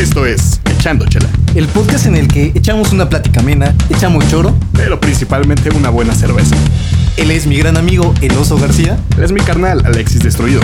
Esto 0.00 0.24
es 0.24 0.62
Echando 0.64 1.04
Chela, 1.06 1.28
El 1.54 1.66
podcast 1.68 2.06
en 2.06 2.16
el 2.16 2.26
que 2.26 2.52
echamos 2.54 2.90
una 2.90 3.10
plática 3.10 3.40
amena, 3.40 3.74
echamos 3.90 4.26
choro. 4.30 4.56
pero 4.72 4.98
principalmente 4.98 5.68
una 5.68 5.90
buena 5.90 6.14
cerveza. 6.14 6.56
Él 7.18 7.30
es 7.30 7.46
mi 7.46 7.58
gran 7.58 7.76
amigo, 7.76 8.14
el 8.22 8.32
oso 8.38 8.56
García. 8.56 8.98
Él 9.18 9.24
es 9.24 9.30
mi 9.30 9.40
carnal, 9.40 9.82
Alexis 9.84 10.22
Destruido. 10.22 10.62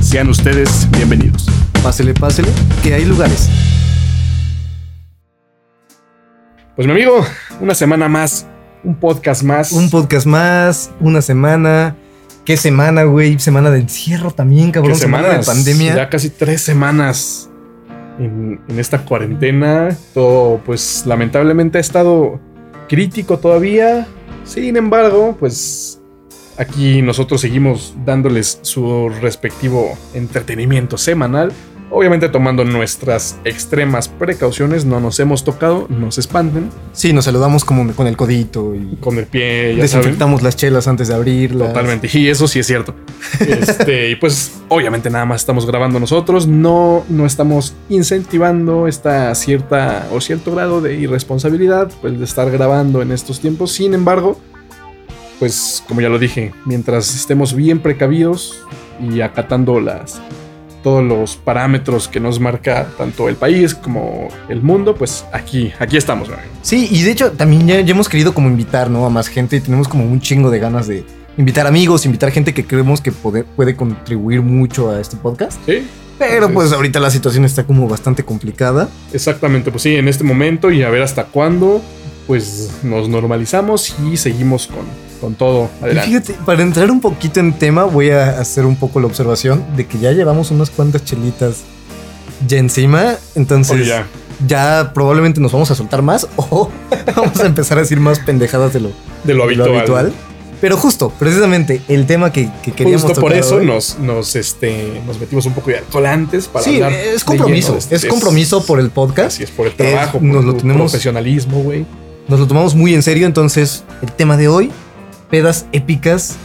Sean 0.00 0.30
ustedes 0.30 0.88
bienvenidos. 0.92 1.46
Pásele, 1.82 2.14
pásele, 2.14 2.48
que 2.82 2.94
hay 2.94 3.04
lugares. 3.04 3.50
Pues 6.76 6.86
mi 6.86 6.94
amigo, 6.94 7.22
una 7.60 7.74
semana 7.74 8.08
más, 8.08 8.46
un 8.82 8.94
podcast 8.94 9.42
más. 9.42 9.72
Un 9.72 9.90
podcast 9.90 10.26
más, 10.26 10.90
una 11.00 11.20
semana. 11.20 11.96
¿Qué 12.46 12.56
semana, 12.56 13.02
güey? 13.02 13.38
Semana 13.38 13.68
de 13.70 13.80
encierro 13.80 14.30
también, 14.30 14.68
¿Qué 14.68 14.80
cabrón. 14.80 14.96
Semana 14.96 15.28
de 15.28 15.44
pandemia. 15.44 15.96
Ya 15.96 16.08
casi 16.08 16.30
tres 16.30 16.62
semanas 16.62 17.49
en, 18.20 18.60
esta 18.78 19.04
cuarentena. 19.04 19.96
Todo, 20.14 20.60
pues 20.64 21.04
lamentablemente 21.06 21.78
ha 21.78 21.80
estado 21.80 22.40
crítico 22.88 23.38
todavía. 23.38 24.06
Sin 24.44 24.76
embargo, 24.76 25.36
pues 25.38 26.00
aquí 26.56 27.02
nosotros 27.02 27.40
seguimos 27.40 27.94
dándoles 28.04 28.60
su 28.62 29.08
respectivo 29.20 29.96
entretenimiento 30.14 30.98
semanal. 30.98 31.52
Obviamente 31.92 32.28
tomando 32.28 32.64
nuestras 32.64 33.36
extremas 33.44 34.08
precauciones. 34.08 34.84
No 34.84 35.00
nos 35.00 35.18
hemos 35.18 35.42
tocado, 35.42 35.86
no 35.88 36.12
se 36.12 36.20
espanten. 36.20 36.70
Sí, 36.92 37.12
nos 37.12 37.24
saludamos 37.24 37.64
como 37.64 37.92
con 37.94 38.06
el 38.06 38.16
codito 38.16 38.74
y 38.76 38.96
Con 39.00 39.18
el 39.18 39.26
pie, 39.26 39.74
ya 39.76 39.88
saben. 39.88 40.04
desinfectamos 40.04 40.42
las 40.42 40.54
chelas 40.54 40.86
antes 40.86 41.08
de 41.08 41.14
abrirlas. 41.14 41.68
Totalmente. 41.68 42.08
Y 42.12 42.28
eso 42.28 42.46
sí 42.46 42.60
es 42.60 42.66
cierto. 42.66 42.94
Este, 43.40 44.10
y 44.10 44.16
pues, 44.16 44.60
obviamente, 44.68 45.10
nada 45.10 45.24
más 45.24 45.40
estamos 45.40 45.66
grabando 45.66 45.98
nosotros. 45.98 46.46
No, 46.46 47.04
no 47.08 47.26
estamos 47.26 47.74
incentivando 47.88 48.86
esta 48.86 49.34
cierta 49.34 50.06
o 50.12 50.20
cierto 50.20 50.52
grado 50.52 50.80
de 50.80 50.94
irresponsabilidad, 50.94 51.90
pues, 52.00 52.18
de 52.18 52.24
estar 52.24 52.50
grabando 52.50 53.02
en 53.02 53.10
estos 53.12 53.40
tiempos. 53.40 53.72
Sin 53.72 53.94
embargo, 53.94 54.38
pues, 55.38 55.82
como 55.88 56.00
ya 56.00 56.08
lo 56.08 56.18
dije, 56.18 56.52
mientras 56.66 57.14
estemos 57.14 57.54
bien 57.54 57.80
precavidos 57.80 58.62
y 59.00 59.22
acatando 59.22 59.80
las 59.80 60.20
todos 60.82 61.04
los 61.04 61.36
parámetros 61.36 62.08
que 62.08 62.20
nos 62.20 62.40
marca 62.40 62.88
tanto 62.96 63.28
el 63.28 63.36
país 63.36 63.74
como 63.74 64.28
el 64.48 64.62
mundo, 64.62 64.94
pues 64.94 65.24
aquí, 65.32 65.72
aquí 65.78 65.96
estamos. 65.96 66.28
güey. 66.28 66.40
Sí, 66.62 66.88
y 66.90 67.02
de 67.02 67.10
hecho 67.10 67.32
también 67.32 67.66
ya, 67.66 67.80
ya 67.80 67.92
hemos 67.92 68.08
querido 68.08 68.32
como 68.34 68.48
invitar, 68.48 68.90
¿no? 68.90 69.04
A 69.06 69.10
más 69.10 69.28
gente 69.28 69.56
y 69.56 69.60
tenemos 69.60 69.88
como 69.88 70.04
un 70.04 70.20
chingo 70.20 70.50
de 70.50 70.58
ganas 70.58 70.86
de 70.86 71.04
invitar 71.36 71.66
amigos, 71.66 72.04
invitar 72.06 72.30
gente 72.30 72.52
que 72.54 72.64
creemos 72.66 73.00
que 73.00 73.12
puede, 73.12 73.44
puede 73.44 73.76
contribuir 73.76 74.42
mucho 74.42 74.90
a 74.90 75.00
este 75.00 75.16
podcast. 75.16 75.58
Sí, 75.66 75.86
Pero 76.18 76.32
Entonces- 76.34 76.54
pues 76.54 76.72
ahorita 76.72 77.00
la 77.00 77.10
situación 77.10 77.44
está 77.46 77.64
como 77.64 77.88
bastante 77.88 78.24
complicada. 78.24 78.88
Exactamente, 79.12 79.70
pues 79.70 79.82
sí, 79.84 79.94
en 79.96 80.06
este 80.08 80.22
momento 80.24 80.70
y 80.70 80.82
a 80.82 80.90
ver 80.90 81.02
hasta 81.02 81.24
cuándo, 81.24 81.80
pues 82.26 82.70
nos 82.82 83.08
normalizamos 83.08 83.94
y 84.10 84.16
seguimos 84.18 84.66
con, 84.66 84.84
con 85.20 85.34
todo 85.34 85.68
Y 85.92 85.96
fíjate, 85.96 86.34
para 86.46 86.62
entrar 86.62 86.90
un 86.90 87.00
poquito 87.00 87.40
en 87.40 87.52
tema, 87.52 87.84
voy 87.84 88.10
a 88.10 88.40
hacer 88.40 88.64
un 88.66 88.76
poco 88.76 89.00
la 89.00 89.06
observación 89.06 89.62
de 89.76 89.86
que 89.86 89.98
ya 89.98 90.12
llevamos 90.12 90.50
unas 90.50 90.70
cuantas 90.70 91.04
chelitas 91.04 91.58
ya 92.46 92.58
encima. 92.58 93.16
Entonces, 93.34 93.86
ya. 93.86 94.06
ya 94.46 94.92
probablemente 94.94 95.40
nos 95.40 95.52
vamos 95.52 95.70
a 95.70 95.74
soltar 95.74 96.02
más 96.02 96.26
o 96.36 96.70
vamos 97.14 97.38
a 97.40 97.46
empezar 97.46 97.78
a 97.78 97.82
decir 97.82 98.00
más 98.00 98.18
pendejadas 98.20 98.72
de 98.72 98.80
lo, 98.80 98.88
de 99.24 99.34
lo 99.34 99.46
de 99.46 99.56
lo 99.56 99.64
habitual. 99.76 100.12
Pero 100.60 100.76
justo, 100.76 101.10
precisamente, 101.18 101.80
el 101.88 102.04
tema 102.04 102.30
que, 102.32 102.50
que 102.62 102.72
queríamos 102.72 103.02
Justo 103.04 103.18
por 103.22 103.32
eso 103.32 103.56
hoy- 103.56 103.66
nos, 103.66 103.98
nos, 103.98 104.36
este, 104.36 105.00
nos 105.06 105.18
metimos 105.18 105.46
un 105.46 105.54
poco 105.54 105.70
de 105.70 105.78
alcohol 105.78 106.04
antes 106.04 106.48
para 106.48 106.62
Sí, 106.62 106.74
hablar. 106.74 106.92
es 106.92 107.24
compromiso. 107.24 107.78
de- 107.88 107.96
es 107.96 108.04
compromiso 108.04 108.62
por 108.66 108.78
el 108.78 108.90
podcast. 108.90 109.28
Así 109.36 109.44
es, 109.44 109.50
por 109.50 109.68
el 109.68 109.72
trabajo, 109.74 110.18
Es- 110.18 110.22
por 110.22 110.22
nos 110.22 110.44
lo 110.44 110.54
tenemos- 110.56 110.90
profesionalismo, 110.90 111.62
güey. 111.62 111.86
Nos 112.28 112.38
lo 112.40 112.46
tomamos 112.46 112.74
muy 112.74 112.94
en 112.94 113.02
serio, 113.02 113.26
entonces 113.26 113.84
el 114.02 114.12
tema 114.12 114.36
de 114.36 114.48
hoy, 114.48 114.70
pedas 115.30 115.66
épicas, 115.72 116.36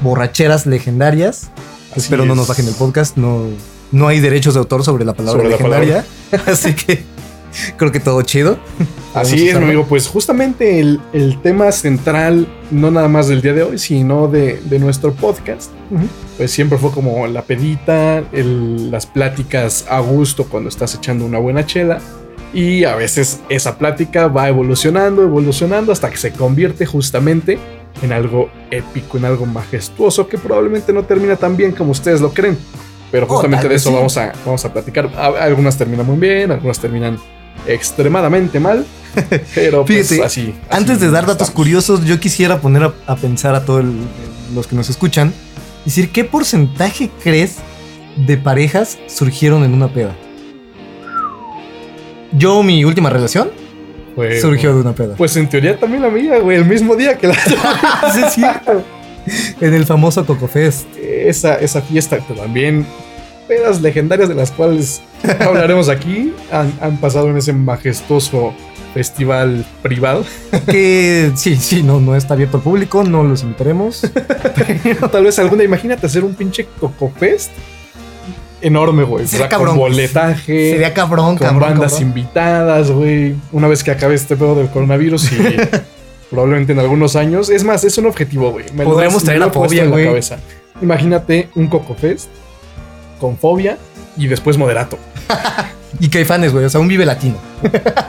borracheras 0.00 0.66
legendarias. 0.66 1.50
Así 1.92 2.00
Espero 2.00 2.24
no 2.26 2.34
nos 2.34 2.48
bajen 2.48 2.66
el 2.68 2.74
podcast, 2.74 3.16
no, 3.16 3.44
no 3.92 4.08
hay 4.08 4.20
derechos 4.20 4.54
de 4.54 4.60
autor 4.60 4.84
sobre 4.84 5.04
la 5.04 5.14
palabra 5.14 5.38
Sobre 5.42 5.50
la 5.50 5.56
legendaria. 5.56 6.04
Así 6.46 6.74
que 6.74 7.02
creo 7.76 7.90
que 7.90 8.00
todo 8.00 8.20
chido. 8.22 8.58
Así 9.14 9.48
es, 9.48 9.58
mi 9.58 9.64
amigo. 9.64 9.86
Pues 9.88 10.06
justamente 10.06 10.80
el, 10.80 11.00
el 11.12 11.40
tema 11.40 11.72
central, 11.72 12.46
no 12.70 12.90
nada 12.90 13.08
más 13.08 13.28
del 13.28 13.40
día 13.40 13.54
de 13.54 13.62
hoy, 13.62 13.78
sino 13.78 14.28
de, 14.28 14.60
de 14.66 14.78
nuestro 14.78 15.12
podcast, 15.14 15.70
pues 16.36 16.50
siempre 16.50 16.76
fue 16.78 16.90
como 16.90 17.26
la 17.26 17.42
pedita, 17.42 18.18
el- 18.32 18.90
las 18.90 19.06
pláticas 19.06 19.86
a 19.88 20.00
gusto 20.00 20.44
cuando 20.44 20.68
estás 20.68 20.94
echando 20.94 21.24
una 21.24 21.38
buena 21.38 21.64
chela. 21.64 22.00
Y 22.54 22.84
a 22.84 22.94
veces 22.96 23.40
esa 23.48 23.76
plática 23.78 24.28
va 24.28 24.48
evolucionando, 24.48 25.22
evolucionando 25.22 25.90
hasta 25.92 26.10
que 26.10 26.16
se 26.16 26.32
convierte 26.32 26.86
justamente 26.86 27.58
en 28.02 28.12
algo 28.12 28.50
épico, 28.70 29.18
en 29.18 29.24
algo 29.24 29.46
majestuoso 29.46 30.28
que 30.28 30.38
probablemente 30.38 30.92
no 30.92 31.04
termina 31.04 31.36
tan 31.36 31.56
bien 31.56 31.72
como 31.72 31.92
ustedes 31.92 32.20
lo 32.20 32.32
creen. 32.32 32.58
Pero 33.10 33.26
Oh, 33.26 33.30
justamente 33.30 33.68
de 33.68 33.74
eso 33.76 33.88
sí. 33.90 33.94
vamos, 33.96 34.16
a, 34.16 34.32
vamos 34.44 34.64
a 34.64 34.72
platicar. 34.72 35.06
Algunas 35.40 35.76
terminan 35.76 36.06
muy 36.06 36.16
bien, 36.18 36.50
algunas 36.50 36.78
terminan 36.78 37.18
extremadamente 37.66 38.60
mal. 38.60 38.86
Pero 39.54 39.84
pues 39.84 40.08
Fíjate, 40.08 40.26
así, 40.26 40.42
así 40.50 40.54
Antes 40.70 41.00
de 41.00 41.10
dar 41.10 41.26
datos 41.26 41.50
curiosos, 41.50 42.04
yo 42.04 42.20
quisiera 42.20 42.60
poner 42.60 42.84
a, 42.84 42.94
a 43.06 43.16
pensar 43.16 43.54
a 43.54 43.64
todos 43.64 43.84
los 44.54 44.66
que 44.66 44.76
nos 44.76 44.90
escuchan, 44.90 45.32
decir, 45.84 46.10
¿qué 46.12 46.24
porcentaje 46.24 47.10
crees 47.22 47.56
de 48.26 48.36
parejas 48.36 48.98
surgieron 49.06 49.64
en 49.64 49.72
una 49.72 49.88
peda? 49.88 50.14
Yo, 52.32 52.62
mi 52.62 52.84
última 52.84 53.08
relación, 53.10 53.50
Fue- 54.18 54.40
surgió 54.40 54.74
de 54.74 54.80
una 54.80 54.92
peda. 54.94 55.14
Pues 55.16 55.36
en 55.36 55.48
teoría 55.48 55.78
también 55.78 56.02
la 56.02 56.08
mía, 56.10 56.38
güey, 56.40 56.56
el 56.56 56.64
mismo 56.64 56.96
día 56.96 57.16
que 57.16 57.28
la 57.28 57.34
Sí, 58.14 58.20
es 58.26 58.32
cierto. 58.34 58.82
En 59.60 59.74
el 59.74 59.84
famoso 59.86 60.24
Coco 60.26 60.48
Fest. 60.48 60.86
esa, 60.96 61.54
esa 61.56 61.82
fiesta, 61.82 62.18
que 62.18 62.34
también 62.34 62.84
pedas 63.46 63.80
legendarias 63.80 64.28
de 64.28 64.34
las 64.34 64.50
cuales 64.50 65.00
hablaremos 65.40 65.88
aquí, 65.88 66.32
han, 66.50 66.72
han 66.80 66.96
pasado 66.98 67.28
en 67.30 67.36
ese 67.36 67.52
majestuoso 67.52 68.52
festival 68.94 69.64
privado. 69.82 70.24
Que 70.66 71.30
sí, 71.36 71.56
sí, 71.56 71.82
no, 71.82 72.00
no 72.00 72.16
está 72.16 72.34
abierto 72.34 72.56
al 72.56 72.62
público, 72.62 73.04
no 73.04 73.22
los 73.22 73.42
invitaremos. 73.42 74.02
Tal 75.12 75.24
vez 75.24 75.38
alguna, 75.38 75.62
imagínate 75.62 76.06
hacer 76.06 76.24
un 76.24 76.34
pinche 76.34 76.66
Coco 76.80 77.12
Fest 77.18 77.50
enorme, 78.60 79.04
güey. 79.04 79.24
O 79.24 79.28
Sería 79.28 79.46
sea, 79.46 79.48
cabrón. 79.48 79.70
Con 79.70 79.78
boletaje. 79.78 80.70
Sería 80.72 80.94
cabrón, 80.94 81.36
con 81.36 81.46
cabrón. 81.46 81.60
bandas 81.70 81.92
cabrón. 81.92 82.08
invitadas, 82.08 82.90
güey. 82.90 83.34
Una 83.52 83.68
vez 83.68 83.82
que 83.84 83.90
acabe 83.90 84.14
este 84.14 84.36
pedo 84.36 84.54
del 84.54 84.68
coronavirus 84.68 85.32
y 85.32 85.38
probablemente 86.30 86.72
en 86.72 86.78
algunos 86.80 87.16
años. 87.16 87.50
Es 87.50 87.64
más, 87.64 87.84
es 87.84 87.96
un 87.98 88.06
objetivo, 88.06 88.50
güey. 88.50 88.66
Podríamos 88.66 89.22
traer 89.24 89.42
a 89.42 89.50
Fobia, 89.50 89.82
en 89.84 89.90
la 89.90 89.94
güey. 89.96 90.04
cabeza. 90.06 90.38
Imagínate 90.80 91.48
un 91.54 91.66
Coco 91.68 91.94
Fest 91.94 92.28
con 93.20 93.36
fobia 93.36 93.78
y 94.16 94.26
después 94.28 94.56
moderato. 94.56 94.98
Y 96.00 96.08
Caifanes, 96.10 96.52
güey, 96.52 96.64
o 96.64 96.70
sea, 96.70 96.80
un 96.80 96.86
vive 96.86 97.04
latino. 97.04 97.36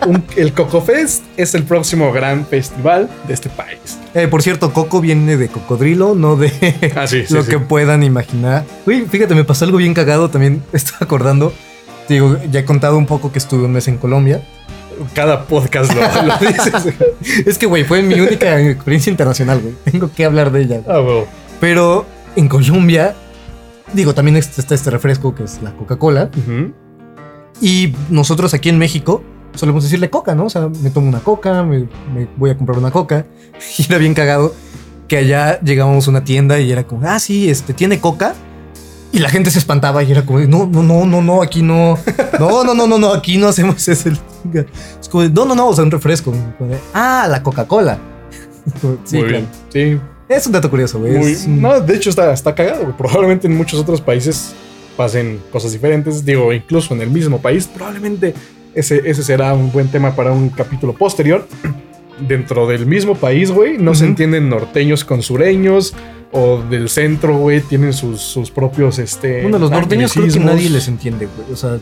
Un- 0.07 0.23
el 0.37 0.53
Coco 0.53 0.81
Fest 0.81 1.23
es 1.37 1.55
el 1.55 1.63
próximo 1.63 2.11
gran 2.11 2.45
festival 2.45 3.09
de 3.27 3.33
este 3.33 3.49
país. 3.49 3.97
Eh, 4.13 4.27
por 4.27 4.43
cierto, 4.43 4.73
Coco 4.73 5.01
viene 5.01 5.37
de 5.37 5.47
cocodrilo, 5.47 6.13
no 6.13 6.35
de 6.35 6.51
Ah, 6.95 7.07
sí, 7.07 7.23
sí, 7.27 7.33
lo 7.33 7.43
sí. 7.43 7.49
que 7.49 7.59
puedan 7.59 8.03
imaginar. 8.03 8.63
Uy, 8.85 9.07
fíjate, 9.09 9.33
me 9.33 9.43
pasó 9.43 9.65
algo 9.65 9.77
bien 9.79 9.93
cagado 9.95 10.29
también. 10.29 10.61
Estaba 10.73 10.97
acordando. 11.01 11.51
Te 12.07 12.13
Digo, 12.15 12.37
ya 12.51 12.59
he 12.59 12.65
contado 12.65 12.97
un 12.97 13.05
poco 13.07 13.31
que 13.31 13.39
estuve 13.39 13.65
un 13.65 13.71
mes 13.71 13.87
en 13.87 13.97
Colombia. 13.97 14.41
Cada 15.15 15.45
podcast 15.45 15.91
lo, 15.93 16.01
lo 16.01 16.37
dices. 16.39 16.93
Es 17.47 17.57
que, 17.57 17.65
güey, 17.65 17.85
fue 17.85 18.01
mi 18.03 18.19
única 18.19 18.59
experiencia 18.61 19.09
internacional, 19.09 19.61
güey. 19.61 19.73
Tengo 19.85 20.11
que 20.13 20.25
hablar 20.25 20.51
de 20.51 20.61
ella. 20.61 20.81
Ah. 20.87 21.01
Pero 21.59 22.05
en 22.35 22.47
Colombia, 22.49 23.15
digo, 23.93 24.13
también 24.13 24.37
está 24.37 24.75
este 24.75 24.89
refresco 24.91 25.33
que 25.33 25.43
es 25.45 25.59
la 25.63 25.71
Coca-Cola. 25.71 26.29
Ujú. 26.37 26.73
Y 27.61 27.93
nosotros 28.09 28.53
aquí 28.53 28.69
en 28.69 28.77
México 28.77 29.23
solemos 29.55 29.83
decirle 29.83 30.09
coca, 30.09 30.35
¿no? 30.35 30.45
O 30.45 30.49
sea, 30.49 30.69
me 30.81 30.89
tomo 30.89 31.07
una 31.09 31.19
coca, 31.19 31.63
me, 31.63 31.79
me 32.13 32.27
voy 32.37 32.49
a 32.51 32.57
comprar 32.57 32.77
una 32.77 32.91
coca. 32.91 33.25
Y 33.77 33.83
era 33.89 33.97
bien 33.97 34.13
cagado 34.13 34.53
que 35.07 35.17
allá 35.17 35.59
llegábamos 35.61 36.07
a 36.07 36.11
una 36.11 36.23
tienda 36.23 36.59
y 36.59 36.71
era 36.71 36.83
como, 36.85 37.05
ah, 37.07 37.19
sí, 37.19 37.49
este, 37.49 37.73
tiene 37.73 37.99
coca. 37.99 38.35
Y 39.11 39.19
la 39.19 39.29
gente 39.29 39.49
se 39.49 39.57
espantaba 39.59 40.03
y 40.03 40.11
era 40.11 40.23
como, 40.25 40.39
no, 40.41 40.67
no, 40.67 40.83
no, 40.83 41.05
no, 41.05 41.21
no, 41.21 41.41
aquí 41.41 41.61
no. 41.63 41.97
No, 42.39 42.63
no, 42.63 42.73
no, 42.75 42.85
no, 42.87 42.97
no, 42.99 43.11
aquí 43.13 43.37
no 43.37 43.47
hacemos 43.47 43.87
ese. 43.87 44.13
Es 45.01 45.09
como, 45.09 45.23
no, 45.25 45.45
no, 45.45 45.55
no, 45.55 45.67
o 45.67 45.73
sea, 45.73 45.83
un 45.83 45.91
refresco. 45.91 46.31
Ah, 46.93 47.27
la 47.29 47.41
Coca-Cola. 47.43 47.97
Sí, 49.03 49.17
Muy 49.17 49.27
claro. 49.27 49.45
bien. 49.73 49.97
Sí, 49.97 50.01
Es 50.29 50.45
un 50.45 50.51
dato 50.53 50.69
curioso, 50.69 50.99
güey. 50.99 51.17
Muy- 51.17 51.35
no, 51.47 51.79
de 51.81 51.95
hecho 51.95 52.11
está, 52.11 52.31
está 52.31 52.53
cagado. 52.53 52.95
Probablemente 52.95 53.47
en 53.47 53.57
muchos 53.57 53.79
otros 53.79 53.99
países 53.99 54.53
pasen 54.99 55.39
cosas 55.49 55.71
diferentes. 55.71 56.25
Digo, 56.25 56.51
incluso 56.51 56.93
en 56.93 56.99
el 57.01 57.09
mismo 57.09 57.41
país. 57.41 57.67
Probablemente 57.73 58.33
ese, 58.75 59.01
ese 59.05 59.23
será 59.23 59.53
un 59.53 59.71
buen 59.71 59.87
tema 59.87 60.13
para 60.13 60.33
un 60.33 60.49
capítulo 60.49 60.91
posterior. 60.93 61.47
Dentro 62.27 62.67
del 62.67 62.85
mismo 62.85 63.15
país, 63.15 63.49
güey, 63.49 63.77
no 63.77 63.95
se 63.95 64.03
entienden 64.03 64.49
norteños 64.49 65.05
con 65.05 65.21
sureños. 65.23 65.93
O 66.33 66.61
del 66.69 66.89
centro, 66.89 67.37
güey, 67.37 67.61
tienen 67.61 67.93
sus, 67.93 68.19
sus 68.21 68.51
propios, 68.51 68.99
este... 68.99 69.41
Bueno, 69.41 69.57
los 69.57 69.71
norteños 69.71 70.11
creo 70.13 70.27
que 70.27 70.39
nadie 70.39 70.69
les 70.69 70.87
entiende, 70.89 71.27
güey. 71.33 71.51
O 71.51 71.55
sea, 71.55 71.79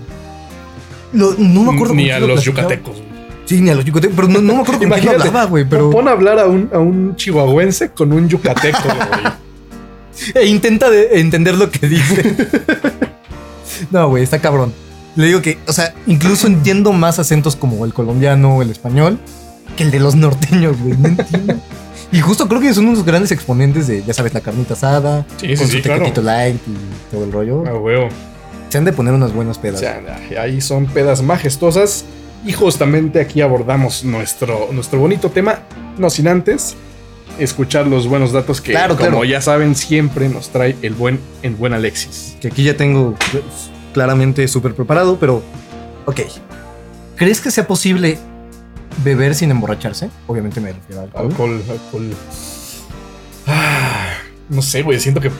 Lo- 1.11 1.33
no 1.39 1.63
me 1.63 1.73
acuerdo 1.75 1.95
Ni 1.95 2.11
a 2.11 2.19
lo 2.19 2.27
los 2.27 2.43
yucatecos. 2.45 2.95
güey. 2.97 3.07
Sí, 3.45 3.59
ni 3.61 3.71
a 3.71 3.75
los 3.75 3.83
yucatecos. 3.83 4.15
Pero 4.15 4.27
no, 4.29 4.39
no 4.41 4.53
me 4.55 4.61
acuerdo 4.61 4.79
con 4.79 4.93
hablaba, 4.93 5.45
güey. 5.45 5.65
Pero 5.67 5.89
Pon 5.89 6.07
a 6.07 6.11
hablar 6.11 6.37
a 6.39 6.45
un, 6.45 6.69
a 6.71 6.77
un 6.79 7.15
chihuahuense 7.17 7.91
con 7.91 8.13
un 8.13 8.29
yucateco, 8.29 8.77
güey. 8.83 9.33
e 10.35 10.45
intenta 10.47 10.89
de- 10.89 11.19
entender 11.19 11.55
lo 11.55 11.69
que 11.69 11.87
dice. 11.87 12.35
no, 13.91 14.09
güey, 14.09 14.23
está 14.23 14.39
cabrón. 14.39 14.73
Le 15.15 15.25
digo 15.27 15.41
que, 15.41 15.57
o 15.67 15.73
sea, 15.73 15.93
incluso 16.05 16.47
entiendo 16.47 16.93
más 16.93 17.17
acentos 17.19 17.55
como 17.55 17.83
el 17.85 17.93
colombiano 17.93 18.57
o 18.57 18.61
el 18.61 18.69
español 18.69 19.19
que 19.75 19.83
el 19.83 19.91
de 19.91 19.99
los 19.99 20.15
norteños, 20.15 20.75
güey. 20.81 20.95
No 20.97 21.07
entiendo. 21.09 21.55
Y 22.11 22.19
justo 22.21 22.47
creo 22.47 22.61
que 22.61 22.73
son 22.73 22.87
unos 22.87 23.03
grandes 23.03 23.31
exponentes 23.31 23.87
de, 23.87 24.03
ya 24.03 24.13
sabes, 24.13 24.33
la 24.33 24.39
carnita 24.41 24.75
asada, 24.75 25.25
Sí, 25.37 25.47
sí, 25.49 25.55
con 25.57 25.67
sí, 25.67 25.77
su 25.77 25.83
claro. 25.83 25.99
tequitito 25.99 26.21
light 26.21 26.55
y 26.67 27.11
todo 27.11 27.23
el 27.25 27.31
rollo. 27.31 27.67
A 27.67 27.73
huevo. 27.77 28.07
Se 28.69 28.77
han 28.77 28.85
de 28.85 28.93
poner 28.93 29.13
unas 29.13 29.33
buenas 29.33 29.57
O 29.57 29.61
pedas. 29.61 29.79
sea, 29.79 30.01
ahí 30.39 30.61
son 30.61 30.85
pedas 30.85 31.21
majestuosas. 31.21 32.05
Y 32.45 32.53
justamente 32.53 33.19
aquí 33.19 33.41
abordamos 33.41 34.03
nuestro, 34.05 34.69
nuestro 34.71 34.99
bonito 34.99 35.29
tema. 35.31 35.59
No 35.97 36.09
sin 36.09 36.27
antes 36.27 36.75
escuchar 37.39 37.87
los 37.87 38.07
buenos 38.07 38.31
datos 38.31 38.61
que, 38.61 38.71
Claro, 38.71 38.95
como 38.95 39.09
claro. 39.09 39.23
ya 39.25 39.41
saben, 39.41 39.75
siempre 39.75 40.29
nos 40.29 40.49
trae 40.49 40.75
el 40.81 40.93
buen, 40.93 41.19
el 41.43 41.55
buen 41.55 41.73
Alexis. 41.73 42.35
que 42.41 42.47
aquí 42.49 42.63
ya 42.63 42.75
tengo 42.77 43.15
pues, 43.31 43.43
claramente 43.93 44.47
súper 44.47 44.73
preparado, 44.75 45.17
pero 45.19 45.43
ok. 46.05 46.21
¿Crees 47.15 47.41
que 47.41 47.49
sea 47.51 47.65
posible 47.67 48.17
beber 49.03 49.33
sin 49.35 49.51
emborracharse? 49.51 50.09
Obviamente 50.27 50.59
me 50.61 50.71
refiero 50.73 51.01
al 51.01 51.07
alcohol. 51.07 51.25
Alcohol, 51.31 51.63
alcohol. 51.69 52.09
Ah, 53.45 54.09
no 54.49 54.61
sé, 54.61 54.83
güey. 54.83 54.99
Siento 54.99 55.21
que. 55.21 55.31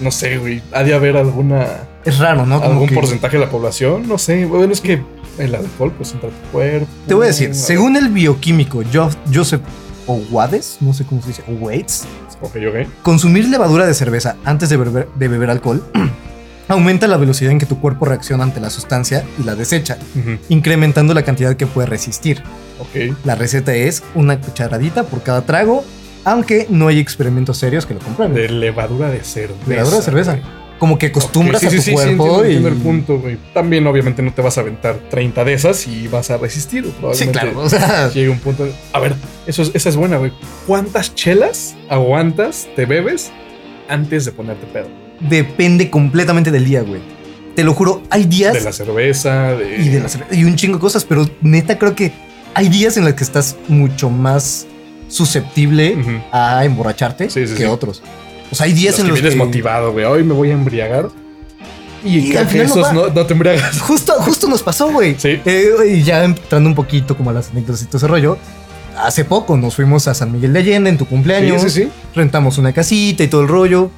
No 0.00 0.10
sé, 0.10 0.38
güey. 0.38 0.62
Ha 0.72 0.82
de 0.82 0.94
haber 0.94 1.16
alguna. 1.16 1.66
Es 2.04 2.18
raro, 2.18 2.46
¿no? 2.46 2.58
Como 2.60 2.72
algún 2.72 2.88
que- 2.88 2.94
porcentaje 2.94 3.38
de 3.38 3.44
la 3.44 3.50
población. 3.50 4.06
No 4.08 4.18
sé. 4.18 4.44
Bueno, 4.46 4.72
es 4.72 4.80
que 4.80 5.02
el 5.38 5.54
alcohol, 5.54 5.92
pues 5.96 6.12
entra 6.12 6.28
a 6.28 6.32
tu 6.32 6.48
cuerpo. 6.52 6.86
Te 7.06 7.14
voy 7.14 7.24
a 7.24 7.28
decir, 7.28 7.54
según 7.54 7.96
el 7.96 8.08
bioquímico 8.08 8.82
Jo- 8.92 9.10
Joseph 9.32 9.62
Owades, 10.06 10.78
no 10.80 10.92
sé 10.94 11.04
cómo 11.04 11.20
se 11.22 11.28
dice, 11.28 11.44
Owates, 11.48 12.04
Ok, 12.40 12.56
ok. 12.68 12.88
consumir 13.02 13.48
levadura 13.48 13.86
de 13.86 13.94
cerveza 13.94 14.36
antes 14.44 14.68
de 14.68 14.76
beber, 14.76 15.08
de 15.14 15.28
beber 15.28 15.50
alcohol 15.50 15.84
aumenta 16.68 17.06
la 17.08 17.16
velocidad 17.16 17.50
en 17.52 17.58
que 17.58 17.66
tu 17.66 17.80
cuerpo 17.80 18.04
reacciona 18.06 18.44
ante 18.44 18.60
la 18.60 18.70
sustancia 18.70 19.24
y 19.38 19.42
la 19.42 19.54
desecha, 19.56 19.98
incrementando 20.48 21.14
la 21.14 21.22
cantidad 21.22 21.56
que 21.56 21.66
puede 21.66 21.86
resistir. 21.88 22.42
Ok. 22.78 23.16
La 23.24 23.34
receta 23.34 23.74
es 23.74 24.02
una 24.14 24.40
cucharadita 24.40 25.02
por 25.02 25.22
cada 25.22 25.42
trago, 25.42 25.84
aunque 26.24 26.66
no 26.70 26.86
hay 26.86 27.00
experimentos 27.00 27.58
serios 27.58 27.86
que 27.86 27.94
lo 27.94 28.00
comprueben. 28.00 28.34
De 28.36 28.48
levadura 28.48 29.08
de 29.10 29.24
cerveza. 29.24 29.68
Levadura 29.68 29.96
de 29.96 30.02
cerveza. 30.02 30.38
Como 30.80 30.98
que 30.98 31.06
acostumbras 31.06 31.62
Ok, 31.62 31.62
sí, 31.62 31.66
a 31.66 31.70
tu 31.70 31.76
sí, 31.76 31.82
sí, 31.82 31.90
sí, 31.90 31.94
cuerpo 31.94 32.10
entiendo, 32.24 32.42
y... 32.42 32.46
entiendo 32.56 32.68
el 32.70 32.74
punto, 32.76 33.18
güey. 33.20 33.36
También, 33.54 33.86
obviamente, 33.86 34.22
no 34.22 34.32
te 34.32 34.42
vas 34.42 34.58
a 34.58 34.62
aventar 34.62 34.96
30 35.10 35.44
de 35.44 35.52
esas 35.52 35.86
y 35.86 36.08
vas 36.08 36.30
a 36.30 36.38
resistir. 36.38 36.90
Sí, 37.12 37.28
claro. 37.28 37.52
O 37.60 37.68
sea, 37.68 38.08
Llega 38.14 38.32
un 38.32 38.38
punto. 38.40 38.66
A 38.92 38.98
ver, 38.98 39.14
eso 39.46 39.62
es- 39.62 39.70
esa 39.74 39.88
es 39.90 39.94
buena, 39.96 40.16
güey. 40.16 40.32
¿Cuántas 40.66 41.14
chelas 41.14 41.76
aguantas, 41.88 42.66
te 42.74 42.86
bebes 42.86 43.30
antes 43.88 44.24
de 44.24 44.32
ponerte 44.32 44.66
pedo? 44.66 44.88
depende 45.20 45.90
completamente 45.90 46.50
del 46.50 46.64
día, 46.64 46.80
güey. 46.80 47.02
Te 47.54 47.62
lo 47.62 47.74
juro, 47.74 48.02
hay 48.08 48.24
días 48.24 48.54
De 48.54 48.62
la 48.62 48.72
cerveza, 48.72 49.52
de. 49.52 49.76
y 49.82 49.88
de 49.90 50.00
la 50.00 50.08
cerve- 50.08 50.26
y 50.34 50.44
un 50.44 50.56
chingo 50.56 50.76
de 50.76 50.80
cosas, 50.80 51.04
pero 51.04 51.28
neta 51.42 51.78
creo 51.78 51.94
que 51.94 52.10
hay 52.54 52.70
días 52.70 52.96
en 52.96 53.04
los 53.04 53.12
que 53.12 53.22
estás 53.24 53.56
mucho 53.68 54.08
más 54.08 54.66
susceptible 55.08 55.96
a 56.32 56.64
emborracharte 56.64 57.28
Sí, 57.28 57.46
sí, 57.46 57.52
que 57.54 57.58
sí. 57.58 57.64
otros. 57.64 58.02
O 58.50 58.54
sea, 58.54 58.66
hay 58.66 58.72
días 58.72 58.92
Los 58.92 59.00
en 59.00 59.06
que 59.06 59.10
los 59.12 59.20
vienes 59.20 59.34
que 59.38 59.44
motivado, 59.44 59.92
güey. 59.92 60.04
Hoy 60.04 60.24
me 60.24 60.34
voy 60.34 60.50
a 60.50 60.54
embriagar. 60.54 61.08
Y, 62.04 62.32
Y 62.32 62.36
al 62.36 62.46
final 62.46 62.68
no 62.68 62.74
esos 62.74 62.92
no, 62.92 63.08
no 63.08 63.26
te 63.26 63.32
embriagas. 63.34 63.78
justo 63.80 64.14
justo 64.20 64.48
nos 64.48 64.62
pasó, 64.62 64.90
güey. 64.90 65.16
Sí. 65.18 65.40
Eh, 65.44 65.70
y 65.88 66.02
ya 66.02 66.24
entrando 66.24 66.68
un 66.68 66.74
poquito 66.74 67.16
como 67.16 67.30
a 67.30 67.32
las 67.32 67.50
anécdotas 67.50 67.82
y 67.82 67.86
todo 67.86 67.98
ese 67.98 68.06
rollo. 68.08 68.38
Hace 68.96 69.24
poco 69.24 69.56
nos 69.56 69.76
fuimos 69.76 70.08
a 70.08 70.14
San 70.14 70.32
Miguel 70.32 70.52
de 70.52 70.58
Allende 70.60 70.90
en 70.90 70.98
tu 70.98 71.06
cumpleaños. 71.06 71.62
Sí, 71.62 71.70
sí, 71.70 71.82
sí. 71.84 71.90
Rentamos 72.14 72.58
una 72.58 72.72
casita 72.72 73.22
y 73.22 73.28
todo 73.28 73.42
el 73.42 73.48
rollo. 73.48 73.90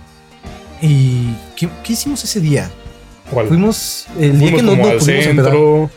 ¿Y 0.80 1.28
qué, 1.56 1.68
qué 1.82 1.92
hicimos 1.92 2.22
ese 2.24 2.40
día? 2.40 2.70
¿Cuál? 3.30 3.48
Fuimos 3.48 4.06
el 4.18 4.38
día 4.38 4.56
que 4.56 4.62
no 4.62 4.72
al 4.72 4.78
pudimos 4.78 5.04
centro. 5.04 5.90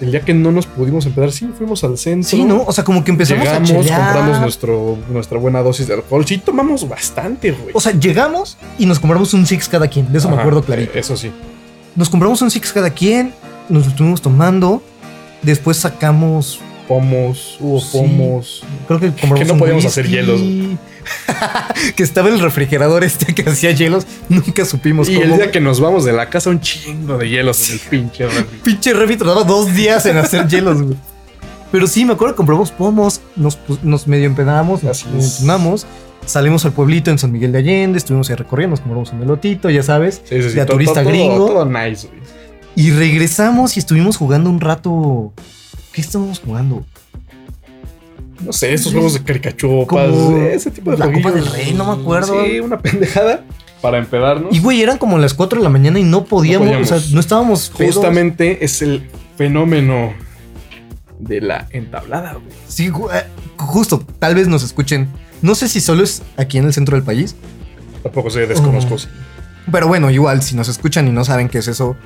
El 0.00 0.12
día 0.12 0.20
que 0.20 0.32
no 0.32 0.52
nos 0.52 0.66
pudimos 0.66 1.04
empezar, 1.06 1.32
sí, 1.32 1.48
fuimos 1.56 1.82
al 1.82 1.98
centro. 1.98 2.28
Sí, 2.28 2.44
¿no? 2.44 2.62
O 2.64 2.72
sea, 2.72 2.84
como 2.84 3.02
que 3.02 3.10
empezamos 3.10 3.44
Llegamos, 3.44 3.70
a 3.70 3.74
chelear. 3.74 4.12
compramos 4.14 4.40
nuestro, 4.40 4.98
nuestra 5.10 5.38
buena 5.38 5.60
dosis 5.60 5.88
de 5.88 5.94
alcohol. 5.94 6.24
Sí, 6.24 6.38
tomamos 6.38 6.88
bastante, 6.88 7.50
güey. 7.50 7.70
O 7.74 7.80
sea, 7.80 7.92
llegamos 7.92 8.56
y 8.78 8.86
nos 8.86 9.00
compramos 9.00 9.34
un 9.34 9.44
six 9.44 9.68
cada 9.68 9.88
quien. 9.88 10.12
De 10.12 10.18
eso 10.18 10.28
me 10.30 10.36
acuerdo 10.36 10.62
clarito. 10.62 10.92
eh, 10.94 11.00
Eso 11.00 11.16
sí. 11.16 11.32
Nos 11.96 12.08
compramos 12.08 12.40
un 12.42 12.50
six 12.50 12.72
cada 12.72 12.90
quien. 12.90 13.32
Nos 13.68 13.84
lo 13.86 13.90
estuvimos 13.90 14.22
tomando. 14.22 14.82
Después 15.42 15.76
sacamos. 15.78 16.60
Pomos, 16.86 17.56
hubo 17.60 17.80
Sí. 17.80 17.88
pomos. 17.92 18.62
Creo 18.86 19.00
que 19.00 19.08
compramos. 19.08 19.38
Que 19.40 19.44
no 19.46 19.52
un 19.54 19.58
podíamos 19.58 19.84
hacer 19.84 20.08
hielos. 20.08 20.40
que 21.96 22.02
estaba 22.02 22.28
el 22.28 22.40
refrigerador 22.40 23.04
este 23.04 23.34
que 23.34 23.48
hacía 23.48 23.70
hielos. 23.72 24.06
Nunca 24.28 24.64
supimos 24.64 25.08
Y 25.08 25.14
cómo. 25.14 25.26
el 25.26 25.36
día 25.36 25.50
que 25.50 25.60
nos 25.60 25.80
vamos 25.80 26.04
de 26.04 26.12
la 26.12 26.28
casa, 26.30 26.50
un 26.50 26.60
chingo 26.60 27.18
de 27.18 27.28
hielos 27.28 27.68
en 27.68 27.74
el 27.74 27.80
pinche 27.80 28.26
refri. 28.26 28.58
Pinche 28.62 28.92
refri 28.92 29.16
tardaba 29.16 29.44
dos 29.44 29.74
días 29.74 30.04
en 30.06 30.16
hacer 30.16 30.46
hielos, 30.48 30.82
güey. 30.82 30.96
Pero 31.70 31.86
sí, 31.86 32.04
me 32.04 32.14
acuerdo 32.14 32.34
que 32.34 32.38
compramos 32.38 32.70
pomos. 32.70 33.20
Nos, 33.36 33.58
nos 33.82 34.06
medio 34.06 34.26
empedamos. 34.26 34.82
Nos 34.82 35.04
empedamos. 35.04 35.86
Salimos 36.24 36.64
al 36.64 36.72
pueblito 36.72 37.10
en 37.10 37.18
San 37.18 37.30
Miguel 37.32 37.52
de 37.52 37.58
Allende. 37.58 37.98
Estuvimos 37.98 38.28
ahí 38.30 38.36
recorriendo. 38.36 38.72
Nos 38.72 38.80
compramos 38.80 39.12
un 39.12 39.20
melotito, 39.20 39.68
ya 39.70 39.82
sabes. 39.82 40.22
Sí, 40.24 40.42
sí, 40.42 40.48
sí. 40.50 40.54
De 40.54 40.60
a 40.62 40.66
todo- 40.66 40.76
turista 40.76 41.02
todo- 41.02 41.10
gringo. 41.10 41.46
Todo 41.46 41.64
nice, 41.66 42.06
güey. 42.08 42.20
Y 42.74 42.90
regresamos 42.92 43.76
y 43.76 43.80
estuvimos 43.80 44.16
jugando 44.16 44.48
un 44.50 44.60
rato. 44.60 45.32
¿Qué 45.92 46.00
estábamos 46.00 46.38
jugando? 46.40 46.84
No 48.44 48.52
sé, 48.52 48.72
estos 48.72 48.92
juegos 48.92 49.14
de 49.14 49.22
caricachupas, 49.24 49.86
Como 50.10 50.36
ese 50.38 50.70
tipo 50.70 50.90
de 50.92 50.98
la 50.98 51.10
Copa 51.12 51.32
del 51.32 51.46
Rey, 51.46 51.74
no 51.74 51.84
me 51.94 52.00
acuerdo. 52.00 52.44
Sí, 52.44 52.60
una 52.60 52.78
pendejada 52.78 53.44
para 53.82 53.98
empedarnos. 53.98 54.54
Y 54.54 54.60
güey, 54.60 54.80
eran 54.82 54.98
como 54.98 55.18
las 55.18 55.34
4 55.34 55.58
de 55.58 55.64
la 55.64 55.70
mañana 55.70 55.98
y 55.98 56.04
no 56.04 56.24
podíamos, 56.24 56.66
podíamos. 56.68 56.92
o 56.92 56.98
sea, 57.00 57.14
no 57.14 57.20
estábamos 57.20 57.70
pedos. 57.76 57.96
Justamente 57.96 58.64
es 58.64 58.80
el 58.82 59.08
fenómeno 59.36 60.12
de 61.18 61.40
la 61.40 61.66
entablada, 61.70 62.34
güey. 62.34 62.46
Sí, 62.68 62.90
ju- 62.90 63.08
eh, 63.12 63.24
justo, 63.56 64.04
tal 64.18 64.34
vez 64.36 64.46
nos 64.48 64.62
escuchen. 64.62 65.08
No 65.42 65.54
sé 65.54 65.68
si 65.68 65.80
solo 65.80 66.02
es 66.04 66.22
aquí 66.36 66.58
en 66.58 66.64
el 66.66 66.72
centro 66.72 66.96
del 66.96 67.04
país, 67.04 67.34
Tampoco 68.02 68.30
sé, 68.30 68.46
desconozco. 68.46 68.98
Sí. 68.98 69.08
pero 69.72 69.88
bueno, 69.88 70.10
igual, 70.10 70.42
si 70.42 70.54
nos 70.54 70.68
escuchan 70.68 71.08
y 71.08 71.10
no 71.12 71.24
saben 71.24 71.48
qué 71.48 71.58
es 71.58 71.66
eso, 71.68 71.96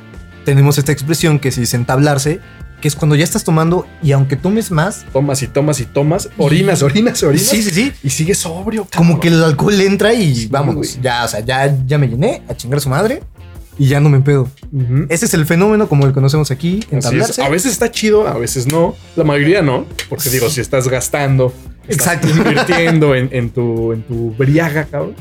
tenemos 0.44 0.78
esta 0.78 0.92
expresión 0.92 1.38
que 1.38 1.50
se 1.50 1.60
dice 1.60 1.76
entablarse, 1.76 2.40
que 2.80 2.88
es 2.88 2.96
cuando 2.96 3.14
ya 3.14 3.22
estás 3.24 3.44
tomando 3.44 3.86
y 4.02 4.10
aunque 4.12 4.34
tomes 4.36 4.70
más, 4.72 5.04
Tomas 5.12 5.40
y 5.42 5.46
tomas 5.46 5.78
y 5.80 5.84
tomas, 5.84 6.28
orinas, 6.36 6.82
orinas, 6.82 7.22
orinas. 7.22 7.46
sí, 7.46 7.62
sí, 7.62 7.70
sí, 7.70 7.92
Y 8.02 8.10
sigues 8.10 8.38
sobrio, 8.38 8.86
como 8.96 9.20
que 9.20 9.28
el 9.28 9.42
alcohol 9.42 9.80
entra 9.80 10.12
y 10.14 10.34
Sí, 10.34 10.46
vámonos, 10.48 10.88
güey. 10.88 11.00
ya, 11.02 11.24
o 11.24 11.28
sea, 11.28 11.40
ya, 11.40 11.74
ya 11.86 11.98
me 11.98 12.08
llené 12.08 12.42
a 12.48 12.54
chingar 12.56 12.78
a 12.78 12.80
su 12.80 12.88
madre 12.88 13.22
y 13.78 13.86
ya 13.86 14.00
no 14.00 14.08
me 14.08 14.16
empedo. 14.16 14.48
Ujú. 14.72 15.06
Ese 15.08 15.26
es 15.26 15.34
el 15.34 15.46
fenómeno 15.46 15.88
como 15.88 16.06
lo 16.06 16.12
conocemos 16.12 16.50
aquí, 16.50 16.80
entablarse. 16.90 17.40
A 17.42 17.48
veces 17.48 17.70
está 17.72 17.90
chido, 17.90 18.26
a 18.26 18.36
veces 18.36 18.66
no. 18.66 18.96
La 19.16 19.22
mayoría 19.24 19.62
no. 19.62 19.86
Porque 20.08 20.28
digo, 20.28 20.50
si 20.50 20.60
estás 20.60 20.88
gastando, 20.88 21.54
estás 21.88 22.14
Exacto. 22.16 22.28
invirtiendo 22.28 23.14
en, 23.14 23.28
en 23.32 23.50
tu, 23.50 23.92
en 23.92 24.02
tu 24.02 24.32
briaga, 24.36 24.84
cabrón, 24.90 25.14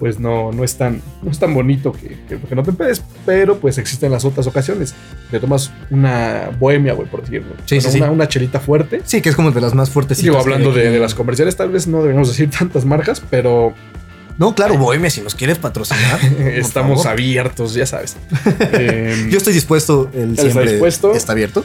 pues 0.00 0.18
no, 0.18 0.50
no, 0.50 0.64
es 0.64 0.76
tan, 0.76 1.00
no 1.22 1.30
es 1.30 1.38
tan 1.38 1.52
bonito 1.54 1.92
que, 1.92 2.16
que- 2.28 2.38
que 2.40 2.54
no 2.56 2.62
te 2.64 2.70
empedes. 2.70 3.02
Pero 3.26 3.58
pues 3.60 3.78
existen 3.78 4.10
las 4.10 4.24
otras 4.24 4.46
ocasiones. 4.48 4.94
Te 5.30 5.38
tomas 5.38 5.70
una 5.90 6.50
bohemia, 6.58 6.94
güey, 6.94 7.06
por 7.08 7.20
decirlo. 7.20 7.52
Sí, 7.66 7.76
Bueno, 7.76 7.90
sí, 7.92 7.98
sí. 7.98 8.02
una, 8.04 8.26
chelita 8.26 8.58
fuerte. 8.60 9.02
Sí, 9.04 9.20
que 9.20 9.28
es 9.28 9.36
como 9.36 9.50
de 9.52 9.60
las 9.60 9.74
más 9.74 9.90
fuertes. 9.90 10.18
Digo, 10.22 10.38
hablando 10.38 10.72
de, 10.72 10.90
de 10.90 10.98
las 10.98 11.14
comerciales, 11.14 11.54
tal 11.54 11.68
vez 11.70 11.86
no 11.86 11.98
deberíamos 11.98 12.28
decir 12.28 12.50
tantas 12.58 12.84
marcas, 12.86 13.22
pero 13.30 13.74
No, 14.38 14.54
claro, 14.54 14.78
Bohemia, 14.78 15.10
si 15.10 15.20
nos 15.20 15.34
quieres 15.34 15.58
patrocinar. 15.58 16.18
estamos 16.40 17.04
abiertos, 17.04 17.74
ya 17.74 17.84
sabes. 17.84 18.16
Em, 18.72 19.28
Yo 19.28 19.36
estoy 19.36 19.52
dispuesto, 19.52 20.08
el 20.14 20.30
está 20.30 20.42
siempre 20.44 20.70
dispuesto? 20.72 21.12
está 21.14 21.32
abierto. 21.32 21.62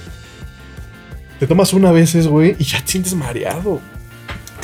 te 1.40 1.48
tomas 1.48 1.72
una 1.74 1.92
veces, 1.94 2.28
güey, 2.28 2.56
y 2.60 2.66
ya 2.66 2.82
te 2.84 2.92
sientes 2.92 3.14
mareado. 3.16 3.80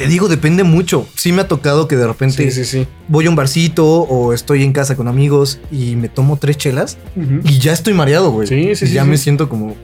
Te 0.03 0.07
digo, 0.09 0.27
depende 0.27 0.63
mucho. 0.63 1.07
Sí 1.15 1.31
me 1.31 1.41
ha 1.41 1.47
tocado 1.47 1.87
que 1.87 1.95
de 1.95 2.07
repente 2.07 2.49
Sí, 2.49 2.63
sí, 2.63 2.65
sí. 2.65 2.87
voy 3.07 3.25
a 3.27 3.29
un 3.29 3.35
barcito 3.35 3.85
o 3.87 4.33
estoy 4.33 4.63
en 4.63 4.73
casa 4.73 4.95
con 4.95 5.07
amigos 5.07 5.59
y 5.71 5.95
me 5.95 6.09
tomo 6.09 6.37
tres 6.37 6.57
chelas 6.57 6.97
y 7.43 7.59
ya 7.59 7.73
estoy 7.73 7.93
mareado, 7.93 8.31
güey. 8.31 8.47
Sí, 8.47 8.75
sí, 8.75 8.85
Y 8.85 8.93
Ya 8.93 9.05
me 9.05 9.17
siento 9.17 9.49
como, 9.49 9.75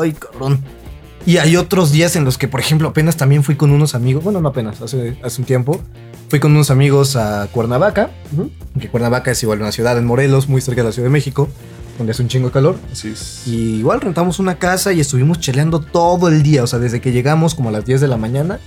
ay, 0.00 0.12
cabrón. 0.12 0.60
Y 1.26 1.36
hay 1.36 1.56
otros 1.56 1.92
días 1.92 2.16
en 2.16 2.24
los 2.24 2.38
que, 2.38 2.48
por 2.48 2.60
ejemplo, 2.60 2.88
apenas 2.88 3.16
también 3.16 3.42
fui 3.44 3.54
con 3.56 3.70
unos 3.70 3.94
amigos, 3.94 4.24
bueno, 4.24 4.40
no 4.40 4.48
apenas, 4.48 4.80
hace, 4.80 5.18
hace 5.22 5.42
un 5.42 5.46
tiempo, 5.46 5.78
fui 6.30 6.38
con 6.40 6.52
unos 6.52 6.70
amigos 6.70 7.16
a 7.16 7.48
Cuernavaca, 7.52 8.10
que 8.80 8.88
Cuernavaca 8.88 9.32
es 9.32 9.42
igual 9.42 9.60
una 9.60 9.72
ciudad 9.72 9.98
en 9.98 10.06
Morelos, 10.06 10.48
muy 10.48 10.62
cerca 10.62 10.80
de 10.82 10.88
la 10.88 10.92
Ciudad 10.92 11.06
de 11.06 11.12
México, 11.12 11.48
donde 11.98 12.12
hace 12.12 12.22
un 12.22 12.28
chingo 12.28 12.46
de 12.48 12.52
calor. 12.52 12.76
Así 12.90 13.08
es. 13.08 13.42
Y 13.46 13.74
igual 13.80 14.00
rentamos 14.00 14.38
una 14.38 14.58
casa 14.58 14.92
y 14.94 15.00
estuvimos 15.00 15.38
cheleando 15.40 15.80
todo 15.80 16.28
el 16.28 16.42
día, 16.42 16.62
o 16.62 16.66
sea, 16.66 16.78
desde 16.78 17.00
que 17.02 17.12
llegamos 17.12 17.54
como 17.54 17.68
a 17.68 17.72
las 17.72 17.84
10 17.84 18.00
de 18.00 18.08
la 18.08 18.16
mañana 18.16 18.60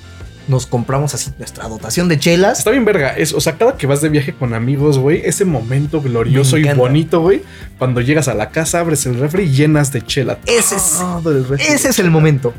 nos 0.48 0.66
compramos 0.66 1.14
así 1.14 1.32
nuestra 1.38 1.68
dotación 1.68 2.08
de 2.08 2.18
chelas. 2.20 2.60
Está 2.60 2.72
bien 2.72 2.84
verga. 2.86 3.10
Es, 3.16 3.34
o 3.34 3.40
sea, 3.40 3.58
cada 3.58 3.78
que 3.78 3.88
vas 3.88 4.02
de 4.02 4.10
viaje 4.10 4.34
con 4.34 4.54
amigos, 4.54 4.98
güey, 4.98 5.22
ese 5.24 5.46
momento 5.46 6.02
glorioso 6.02 6.58
y 6.58 6.64
bonito, 6.74 7.22
güey, 7.22 7.42
cuando 7.78 8.02
llegas 8.02 8.28
a 8.28 8.34
la 8.34 8.50
casa, 8.50 8.80
abres 8.80 9.06
el 9.06 9.20
refri 9.20 9.44
y 9.44 9.52
llenas 9.52 9.92
de 9.92 10.02
chela. 10.02 10.40
Ese 10.46 10.76
es- 10.76 10.98
todo 11.00 11.32
el 11.32 11.48
refri. 11.48 11.66
Ese 11.68 11.90
es 11.90 12.00
el 12.00 12.10
momento. 12.12 12.54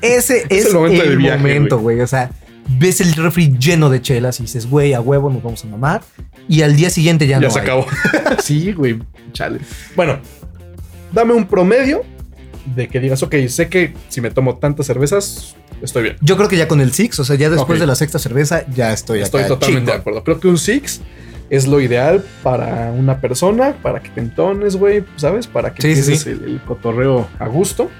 Ese 0.00 0.44
es, 0.48 0.66
el 0.66 0.74
momento 0.74 1.16
viaje, 1.16 1.38
momento, 1.38 1.78
güey. 1.78 2.00
O 2.00 2.06
sea, 2.06 2.30
ves 2.78 3.00
el 3.00 3.14
refri 3.14 3.56
lleno 3.58 3.88
de 3.88 4.02
chelas 4.02 4.40
y 4.40 4.42
dices, 4.44 4.68
güey, 4.68 4.94
a 4.94 5.00
huevo 5.00 5.30
nos 5.30 5.42
vamos 5.42 5.64
a 5.64 5.68
mamar. 5.68 6.02
Y 6.48 6.62
al 6.62 6.74
día 6.76 6.90
siguiente 6.90 7.26
ya, 7.26 7.38
ya 7.40 7.46
no 7.46 7.50
se 7.52 7.60
hay. 7.60 7.64
acabó. 7.64 7.86
sí, 8.42 8.72
güey, 8.72 8.98
chale. 9.32 9.60
Bueno, 9.96 10.18
dame 11.12 11.32
un 11.34 11.46
promedio 11.46 12.02
de 12.74 12.88
que 12.88 13.00
digas, 13.00 13.22
ok, 13.22 13.34
sé 13.48 13.68
que 13.68 13.94
si 14.08 14.20
me 14.20 14.30
tomo 14.30 14.58
tantas 14.58 14.86
cervezas, 14.86 15.56
estoy 15.82 16.02
bien. 16.04 16.16
Yo 16.20 16.36
creo 16.36 16.48
que 16.48 16.56
ya 16.56 16.68
con 16.68 16.80
el 16.80 16.92
Six, 16.92 17.18
o 17.20 17.24
sea, 17.24 17.36
ya 17.36 17.50
después 17.50 17.78
de 17.80 17.86
la 17.86 17.94
sexta 17.94 18.18
cerveza, 18.18 18.64
ya 18.74 18.92
estoy, 18.92 19.20
Estoy 19.20 19.40
acá 19.42 19.48
totalmente 19.48 19.90
de 19.90 19.96
acuerdo. 19.98 20.22
Creo 20.24 20.40
que 20.40 20.48
un 20.48 20.58
six 20.58 21.00
es 21.50 21.66
lo 21.66 21.80
ideal 21.80 22.24
para 22.42 22.90
una 22.92 23.20
persona, 23.20 23.74
para 23.82 24.00
que 24.00 24.08
te 24.08 24.20
entones, 24.20 24.76
güey, 24.76 25.04
¿sabes? 25.16 25.46
Para 25.46 25.74
que 25.74 25.82
Sí, 25.82 25.94
sí, 25.94 26.00
empieces 26.00 26.22
sí. 26.24 26.30
El, 26.30 26.44
el 26.54 26.60
cotorreo 26.62 27.28
a 27.38 27.46
gusto. 27.48 27.90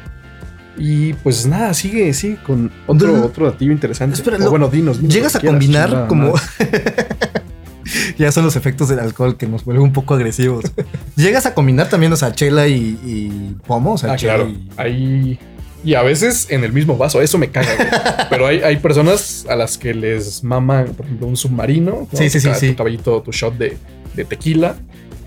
Y 0.79 1.13
pues 1.13 1.45
nada, 1.47 1.75
sigue, 1.75 2.15
sigue 2.15 2.39
con 2.47 2.71
otro, 2.87 3.23
otro 3.27 3.45
datillo 3.51 3.73
interesante. 3.73 4.15
Espera, 4.17 4.39
O 4.39 4.41
lo- 4.41 4.51
bueno, 4.51 4.69
dinos, 4.69 4.97
dinos 4.99 5.15
Llegas 5.15 5.37
a 5.37 5.41
quieras, 5.41 5.59
combinar 5.59 5.89
chingada 5.91 6.09
como. 6.09 6.33
ya 8.19 8.33
son 8.33 8.45
los 8.45 8.57
efectos 8.57 8.89
del 8.89 9.01
alcohol 9.01 9.37
que 9.37 9.47
nos 9.47 9.65
vuelven 9.65 9.85
un 9.85 9.93
poco 9.93 10.15
agresivos. 10.15 10.65
Llegas 11.17 11.45
a 11.47 11.53
combinar 11.55 11.89
también, 11.91 12.13
o 12.13 12.17
sea, 12.17 12.33
chela 12.33 12.69
y, 12.69 12.99
y 13.05 13.57
pomo, 13.67 13.93
o 13.95 13.99
sea, 13.99 14.13
Ah, 14.13 14.17
chela 14.17 14.35
claro. 14.37 14.49
y- 14.49 14.69
Ahí. 14.77 15.39
Y 15.85 15.95
a 15.95 16.03
veces 16.03 16.47
en 16.51 16.63
el 16.65 16.73
mismo 16.73 16.97
vaso, 16.97 17.21
eso 17.21 17.39
me 17.39 17.51
caga. 17.51 17.75
güey. 17.75 17.89
Pero 18.31 18.47
hay, 18.47 18.61
hay 18.63 18.77
personas 18.77 19.47
a 19.49 19.57
las 19.57 19.77
que 19.79 19.93
les 19.95 20.45
mama, 20.45 20.85
por 20.97 21.07
ejemplo, 21.07 21.27
un 21.27 21.37
submarino. 21.37 22.09
¿no? 22.13 22.19
Sí, 22.19 22.31
sí, 22.31 22.39
Tu 22.39 22.41
sí, 22.41 22.49
ca- 22.49 22.55
sí. 22.55 22.69
Tu 22.71 22.77
caballito, 22.77 23.21
tu 23.23 23.33
shot 23.33 23.57
de, 23.59 23.77
de 24.15 24.25
tequila. 24.25 24.77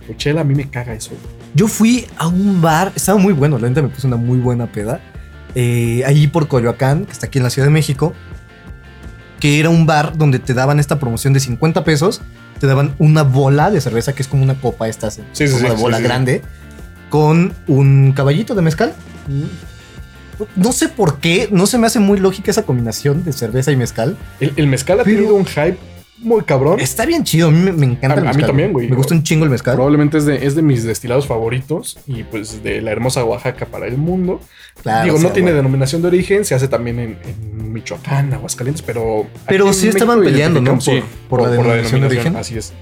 Tu 0.07 0.13
chela, 0.13 0.41
a 0.41 0.43
mí 0.43 0.55
me 0.55 0.69
caga 0.69 0.93
eso. 0.93 1.11
Yo 1.55 1.67
fui 1.67 2.05
a 2.17 2.27
un 2.27 2.61
bar, 2.61 2.91
estaba 2.95 3.17
muy 3.17 3.33
bueno, 3.33 3.57
la 3.57 3.67
neta 3.67 3.81
me 3.81 3.89
puse 3.89 4.07
una 4.07 4.17
muy 4.17 4.37
buena 4.37 4.67
peda. 4.71 5.01
eh, 5.55 6.03
ahí 6.05 6.27
por 6.27 6.47
Coyoacán, 6.47 7.05
que 7.05 7.11
está 7.13 7.25
aquí 7.27 7.39
en 7.39 7.43
la 7.43 7.49
Ciudad 7.49 7.67
de 7.67 7.73
México, 7.73 8.13
que 9.39 9.59
era 9.59 9.69
un 9.69 9.85
bar 9.85 10.17
donde 10.17 10.39
te 10.39 10.53
daban 10.53 10.79
esta 10.79 10.99
promoción 10.99 11.33
de 11.33 11.39
50 11.39 11.83
pesos, 11.83 12.21
te 12.59 12.67
daban 12.67 12.93
una 12.99 13.23
bola 13.23 13.71
de 13.71 13.81
cerveza, 13.81 14.13
que 14.13 14.21
es 14.21 14.27
como 14.27 14.43
una 14.43 14.55
copa 14.59 14.87
esta, 14.87 15.09
Sí, 15.11 15.21
como 15.21 15.35
sí, 15.35 15.47
de 15.63 15.75
sí, 15.75 15.81
bola 15.81 15.99
grande, 15.99 16.41
con 17.09 17.53
un 17.67 18.13
caballito 18.13 18.53
de 18.55 18.61
mezcal. 18.61 18.93
No 20.55 20.71
sé 20.71 20.89
por 20.89 21.19
qué, 21.19 21.47
no 21.51 21.65
se 21.67 21.77
me 21.77 21.87
hace 21.87 21.99
muy 21.99 22.17
lógica 22.19 22.51
esa 22.51 22.63
combinación 22.63 23.23
de 23.23 23.33
cerveza 23.33 23.71
y 23.71 23.75
mezcal. 23.75 24.17
El, 24.39 24.53
el 24.55 24.67
mezcal 24.67 24.99
ha 24.99 25.03
Pero- 25.03 25.17
tenido 25.17 25.35
un 25.35 25.45
hype 25.45 25.77
muy 26.19 26.43
cabrón. 26.43 26.79
Está 26.79 27.05
bien 27.05 27.23
chido, 27.23 27.49
a 27.49 27.51
mí 27.51 27.59
me, 27.59 27.71
me 27.73 27.85
encanta 27.85 28.15
A- 28.15 28.19
el 28.19 28.19
a 28.19 28.21
mí 28.21 28.27
mezcal. 28.37 28.47
también, 28.47 28.73
güey. 28.73 28.89
Me 28.89 28.95
gusta 28.95 29.13
un 29.13 29.21
chingo 29.23 29.43
el 29.43 29.51
mezcal. 29.51 29.75
Probablemente 29.75 30.17
es 30.17 30.25
de, 30.25 30.45
es 30.45 30.55
de 30.55 30.61
mis 30.61 30.83
destilados 30.83 31.27
favoritos 31.27 31.99
y 32.07 32.23
pues 32.23 32.63
de 32.63 32.81
la 32.81 32.91
hermosa 32.91 33.23
Oaxaca 33.23 33.65
para 33.65 33.85
el 33.87 33.97
mundo. 33.97 34.39
Claro, 34.81 35.05
Digo, 35.05 35.17
o 35.17 35.19
no 35.19 35.29
tiene 35.31 35.51
denominación 35.53 36.01
de 36.01 36.07
origen, 36.07 36.43
se 36.45 36.55
hace 36.55 36.67
también 36.67 36.99
en, 36.99 37.17
en 37.25 37.73
Michoacán, 37.73 38.33
Aguascalientes, 38.33 38.81
pero... 38.81 39.27
Pero 39.47 39.71
sí 39.73 39.87
estaban 39.89 40.21
peleando, 40.21 40.61
¿no? 40.61 40.71
identificamos, 40.71 41.05
Por- 41.29 41.39
por 41.39 41.41
la 41.43 41.49
denominación 41.51 42.01
de 42.01 42.07
origen. 42.07 42.35
Así 42.37 42.57
es. 42.57 42.73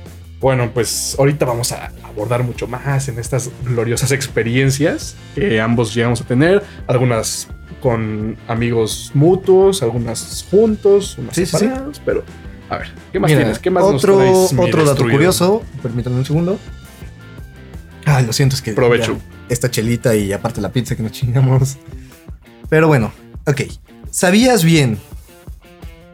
Bueno, 0.43 0.71
pues 0.73 1.15
ahorita 1.17 1.45
vamos 1.45 1.71
a 1.71 1.93
abordar 2.03 2.43
mucho 2.43 2.67
más 2.67 3.07
en 3.07 3.17
estas 3.17 3.49
gloriosas 3.63 4.11
experiencias 4.11 5.15
que 5.35 5.61
ambos 5.61 5.95
llegamos 5.95 6.19
a 6.19 6.25
tener. 6.25 6.61
Algunas 6.85 7.47
con 7.79 8.35
amigos 8.49 9.11
mutuos, 9.13 9.81
algunas 9.81 10.45
juntos, 10.51 11.17
unas 11.17 11.33
Sí, 11.33 11.45
sí, 11.45 11.51
sí. 11.53 11.57
separadas, 11.59 12.01
pero... 12.03 12.25
A 12.69 12.75
ver, 12.79 12.91
¿qué 13.13 13.21
más 13.21 13.29
Mira, 13.31 13.39
tienes? 13.43 13.59
¿Qué 13.59 13.69
más 13.69 13.85
otro, 13.85 14.17
nos 14.19 14.49
traes, 14.49 14.67
otro 14.67 14.79
dato 14.81 14.89
destruido? 14.95 15.17
curioso, 15.17 15.63
permítanme 15.81 16.17
un 16.17 16.25
segundo. 16.25 16.59
Ah, 18.05 18.21
lo 18.21 18.33
siento, 18.33 18.57
es 18.57 18.61
que 18.61 18.73
Provecho. 18.73 19.17
esta 19.47 19.71
chelita 19.71 20.13
y 20.13 20.33
aparte 20.33 20.59
la 20.59 20.73
pizza 20.73 20.97
que 20.97 21.03
nos 21.03 21.13
chingamos. 21.13 21.77
Pero 22.67 22.89
bueno, 22.89 23.13
ok. 23.45 23.61
¿Sabías 24.11 24.65
bien? 24.65 24.99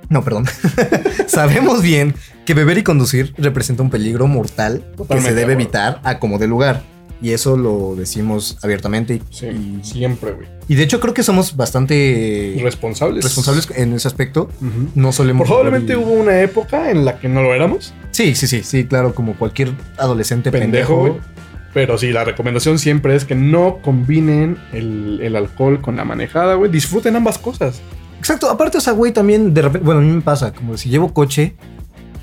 No, 0.08 0.24
perdón. 0.24 0.46
Sabemos 1.28 1.82
bien 1.82 2.14
que 2.50 2.56
beber 2.56 2.80
y 2.80 2.84
conducir 2.84 3.34
representa 3.38 3.84
un 3.84 3.92
peligro 3.92 4.26
mortal 4.28 4.84
que 5.08 5.22
se 5.22 5.30
de 5.30 5.36
debe 5.36 5.54
evitar 5.54 6.02
a 6.04 6.18
como 6.18 6.40
de 6.40 6.48
lugar. 6.48 6.82
Y 7.22 7.32
eso 7.32 7.58
lo 7.58 7.96
decimos 7.96 8.58
abiertamente. 8.64 9.22
Sí, 9.30 9.46
y- 9.48 9.80
siempre, 9.84 10.32
güey. 10.32 10.48
y 10.68 10.76
de 10.76 10.84
hecho 10.84 11.00
creo 11.00 11.14
que 11.14 11.22
somos 11.22 11.56
bastante 11.58 12.58
Responsables. 12.64 13.24
responsables 13.24 13.70
en 13.76 13.94
ese 13.94 14.08
aspecto. 14.08 14.50
No 14.96 15.12
solemos... 15.12 15.46
Probablemente 15.48 15.96
hubo 15.96 16.12
una 16.14 16.42
época 16.42 16.90
en 16.92 17.06
la 17.06 17.20
que 17.20 17.28
no 17.30 17.44
lo 17.44 17.54
éramos. 17.54 17.94
Sí, 18.12 18.34
sí, 18.36 18.48
sí, 18.48 18.64
sí, 18.64 18.86
claro, 18.86 19.14
como 19.14 19.36
cualquier 19.38 19.74
adolescente 19.98 20.50
Pendejo, 20.52 20.96
pendejo. 20.96 21.20
güey. 21.20 21.40
Pero 21.74 21.98
sí, 22.00 22.12
la 22.12 22.24
recomendación 22.24 22.80
siempre 22.80 23.16
es 23.16 23.26
que 23.26 23.36
no 23.36 23.78
combinen 23.84 24.58
el, 24.74 25.20
el 25.22 25.36
alcohol 25.36 25.82
con 25.82 25.98
la 25.98 26.04
manejada, 26.06 26.56
güey. 26.56 26.72
Disfruten 26.72 27.16
ambas 27.16 27.38
cosas. 27.38 27.82
Exacto, 28.18 28.50
aparte, 28.50 28.80
o 28.80 28.82
sea, 28.82 28.94
güey, 28.94 29.12
también 29.14 29.54
de 29.54 29.62
repente, 29.62 29.86
bueno, 29.86 30.00
a 30.02 30.04
mí 30.04 30.10
me 30.12 30.22
pasa, 30.22 30.52
como 30.52 30.78
si 30.78 30.90
llevo 30.90 31.14
coche, 31.14 31.56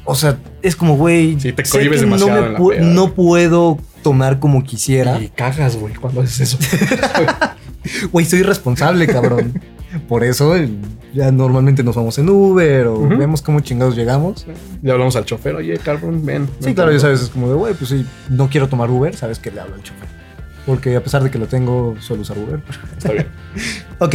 o 0.06 0.14
sea, 0.14 0.38
es 0.62 0.74
como, 0.76 0.96
güey, 0.96 1.38
Sí, 1.40 1.52
te 1.52 1.64
sé 1.64 1.70
cohibes 1.78 1.98
que 2.00 2.04
demasiado 2.06 2.34
no, 2.34 2.40
me 2.40 2.46
en 2.46 2.52
la 2.54 2.58
pu- 2.58 2.70
peda, 2.70 2.82
no 2.86 3.02
güey. 3.02 3.14
puedo 3.14 3.78
tomar 4.02 4.38
como 4.38 4.62
quisiera. 4.64 5.20
Y 5.20 5.28
cagas, 5.28 5.76
güey, 5.76 5.94
cuando 5.94 6.22
haces 6.22 6.40
eso. 6.40 6.58
Güey, 8.12 8.26
soy 8.26 8.42
responsable, 8.42 9.06
cabrón. 9.06 9.60
Por 10.08 10.24
eso 10.24 10.54
ya 11.14 11.30
normalmente 11.30 11.84
nos 11.84 11.94
vamos 11.94 12.18
en 12.18 12.28
Uber 12.28 12.88
o 12.88 13.06
vemos 13.08 13.42
cómo 13.42 13.60
chingados 13.60 13.94
llegamos. 13.94 14.44
Le 14.82 14.90
hablamos 14.90 15.14
al 15.14 15.24
chofer, 15.24 15.54
oye, 15.54 15.78
cabrón, 15.78 16.26
ven. 16.26 16.46
Sí, 16.58 16.64
ven 16.66 16.74
claro, 16.74 16.90
ya 16.90 16.98
conmigo". 16.98 17.00
sabes, 17.00 17.20
es 17.22 17.28
como 17.28 17.48
de, 17.48 17.54
güey, 17.54 17.74
pues 17.74 17.90
sí, 17.90 18.04
no 18.28 18.48
quiero 18.50 18.68
tomar 18.68 18.90
Uber, 18.90 19.14
sabes 19.14 19.38
que 19.38 19.52
le 19.52 19.60
hablo 19.60 19.76
al 19.76 19.82
chofer. 19.84 20.08
Porque 20.66 20.96
a 20.96 21.00
pesar 21.02 21.22
de 21.22 21.30
que 21.30 21.38
lo 21.38 21.46
tengo, 21.46 21.94
suelo 22.00 22.22
usar 22.22 22.36
Uber. 22.38 22.60
Está 22.98 23.12
bien. 23.12 23.26
Ok, 24.00 24.14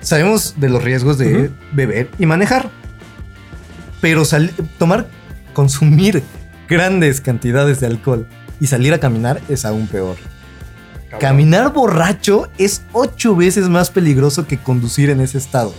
sabemos 0.00 0.54
de 0.58 0.68
los 0.68 0.82
riesgos 0.82 1.16
de 1.16 1.50
beber 1.72 2.10
y 2.18 2.26
manejar, 2.26 2.70
pero 4.00 4.22
tomar, 4.78 5.06
consumir 5.52 6.22
grandes 6.68 7.20
cantidades 7.20 7.80
de 7.80 7.86
alcohol 7.86 8.26
y 8.60 8.66
salir 8.66 8.92
a 8.94 8.98
caminar 8.98 9.40
es 9.48 9.64
aún 9.64 9.86
peor. 9.86 10.16
Cabrón. 11.10 11.20
Caminar 11.20 11.72
borracho 11.72 12.48
es 12.58 12.82
ocho 12.92 13.34
veces 13.34 13.68
más 13.68 13.90
peligroso 13.90 14.46
que 14.46 14.58
conducir 14.58 15.10
en 15.10 15.20
ese 15.20 15.38
estado. 15.38 15.74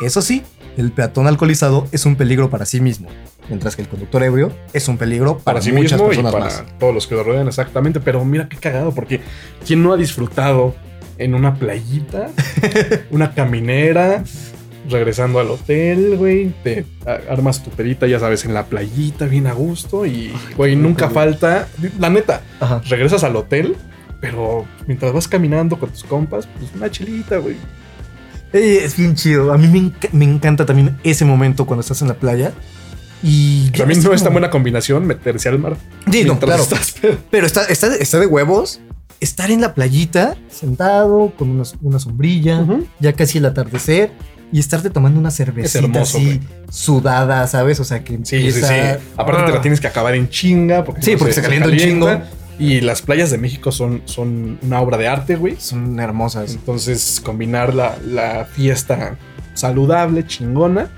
Eso 0.00 0.20
sí, 0.20 0.42
el 0.76 0.92
peatón 0.92 1.26
alcoholizado 1.26 1.88
es 1.92 2.04
un 2.04 2.16
peligro 2.16 2.50
para 2.50 2.66
sí 2.66 2.80
mismo, 2.80 3.08
mientras 3.48 3.74
que 3.74 3.82
el 3.82 3.88
conductor 3.88 4.22
ebrio 4.22 4.52
es 4.72 4.86
un 4.88 4.98
peligro 4.98 5.38
para, 5.38 5.56
Para 5.56 5.62
sí 5.62 5.72
muchas 5.72 5.92
mismo 5.92 6.06
y 6.06 6.16
personas 6.16 6.32
para 6.32 6.44
más. 6.44 6.64
todos 6.78 6.94
los 6.94 7.06
que 7.06 7.14
lo 7.14 7.22
rodean, 7.24 7.48
exactamente. 7.48 8.00
Pero 8.00 8.24
mira 8.24 8.48
qué 8.48 8.56
cagado, 8.58 8.92
porque 8.94 9.20
¿quién 9.66 9.82
no 9.82 9.92
ha 9.92 9.96
disfrutado 9.96 10.74
en 11.16 11.34
una 11.34 11.54
playita, 11.54 12.28
una 13.10 13.32
caminera, 13.34 14.24
regresando 14.90 15.38
al 15.40 15.48
hotel, 15.50 16.16
güey? 16.16 16.52
Te 16.62 16.84
armas 17.28 17.62
tu 17.62 17.70
pedita, 17.70 18.06
ya 18.06 18.18
sabes, 18.18 18.44
en 18.44 18.54
la 18.54 18.66
playita, 18.66 19.26
bien 19.26 19.46
a 19.46 19.52
gusto. 19.52 20.06
Y, 20.06 20.32
güey, 20.56 20.76
nunca 20.76 21.10
falta. 21.10 21.68
La 21.98 22.10
neta, 22.10 22.42
Ajá. 22.60 22.82
regresas 22.88 23.24
al 23.24 23.36
hotel, 23.36 23.76
pero 24.20 24.66
mientras 24.86 25.12
vas 25.12 25.28
caminando 25.28 25.78
con 25.78 25.90
tus 25.90 26.04
compas, 26.04 26.46
pues 26.58 26.70
una 26.74 26.90
chilita, 26.90 27.38
güey. 27.38 27.56
Eh, 28.52 28.82
Es 28.84 28.96
bien 28.96 29.14
chido. 29.14 29.52
A 29.52 29.58
mí 29.58 29.68
me, 29.68 29.92
me 30.12 30.24
encanta 30.24 30.66
también 30.66 30.98
ese 31.04 31.24
momento 31.24 31.66
cuando 31.66 31.80
estás 31.80 32.02
en 32.02 32.08
la 32.08 32.14
playa. 32.14 32.52
Y 33.22 33.70
También 33.70 34.02
no 34.02 34.14
es 34.14 34.22
tan 34.24 34.32
buena 34.32 34.48
combinación 34.50 35.06
meterse 35.06 35.48
al 35.50 35.58
mar. 35.58 35.76
Sí, 36.10 36.24
no, 36.24 36.38
claro. 36.38 36.62
estás. 36.62 36.94
Pero 37.30 37.46
está, 37.46 37.64
está, 37.66 37.94
está 37.94 38.18
de 38.18 38.26
huevos 38.26 38.80
estar 39.20 39.50
en 39.50 39.60
la 39.60 39.74
playita, 39.74 40.34
sentado, 40.48 41.34
con 41.36 41.50
una, 41.50 41.64
una 41.82 41.98
sombrilla, 41.98 42.64
ya 43.00 43.12
casi 43.12 43.36
el 43.36 43.44
atardecer, 43.44 44.10
y 44.52 44.58
estarte 44.58 44.90
tomando 44.90 45.18
una 45.20 45.30
cervecita 45.30 45.78
hermoso, 45.78 46.18
así 46.18 46.24
güey. 46.26 46.40
sudada, 46.70 47.46
¿sabes? 47.46 47.78
O 47.80 47.84
sea, 47.84 48.02
que 48.02 48.14
Sí, 48.18 48.20
sí, 48.24 48.36
empieza... 48.36 48.68
sí. 48.98 49.04
Aparte 49.16 49.44
te 49.44 49.52
la 49.52 49.58
Ah. 49.58 49.62
tienes 49.62 49.80
que 49.80 49.86
acabar 49.86 50.14
en 50.14 50.28
chinga. 50.28 50.84
Porque 50.84 51.02
Sí, 51.02 51.12
no 51.12 51.18
porque 51.18 51.34
se 51.34 51.42
calienta 51.42 51.68
un 51.68 51.76
chingo. 51.76 52.08
Y 52.58 52.80
las 52.82 53.00
playas 53.00 53.30
de 53.30 53.38
México 53.38 53.72
son, 53.72 54.02
son 54.04 54.58
una 54.62 54.80
obra 54.80 54.98
de 54.98 55.08
arte, 55.08 55.36
güey. 55.36 55.56
Son 55.58 55.98
hermosas. 55.98 56.52
Entonces, 56.52 57.20
combinar 57.24 57.72
la, 57.74 57.96
la 58.06 58.44
fiesta 58.44 59.16
saludable, 59.54 60.26
chingona, 60.26 60.90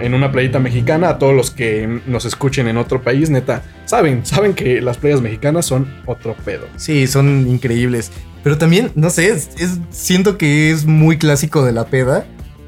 en 0.00 0.14
una 0.14 0.32
playita 0.32 0.58
mexicana, 0.58 1.10
a 1.10 1.18
todos 1.18 1.34
los 1.34 1.50
que 1.50 2.00
nos 2.06 2.24
escuchen 2.24 2.68
en 2.68 2.78
otro 2.78 3.02
país, 3.02 3.28
neta, 3.30 3.62
saben, 3.84 4.24
saben 4.24 4.54
que 4.54 4.80
las 4.80 4.96
playas 4.96 5.20
mexicanas 5.20 5.66
son 5.66 5.86
otro 6.06 6.34
pedo. 6.44 6.66
Sí, 6.76 7.06
son 7.06 7.46
increíbles. 7.48 8.10
Pero 8.42 8.56
también, 8.58 8.90
no 8.94 9.10
sé, 9.10 9.28
es, 9.30 9.50
es- 9.58 9.78
siento 9.90 10.36
que 10.38 10.70
es 10.70 10.84
muy 10.86 11.18
clásico 11.18 11.64
de 11.64 11.72
la 11.72 11.84
peda. 11.86 12.24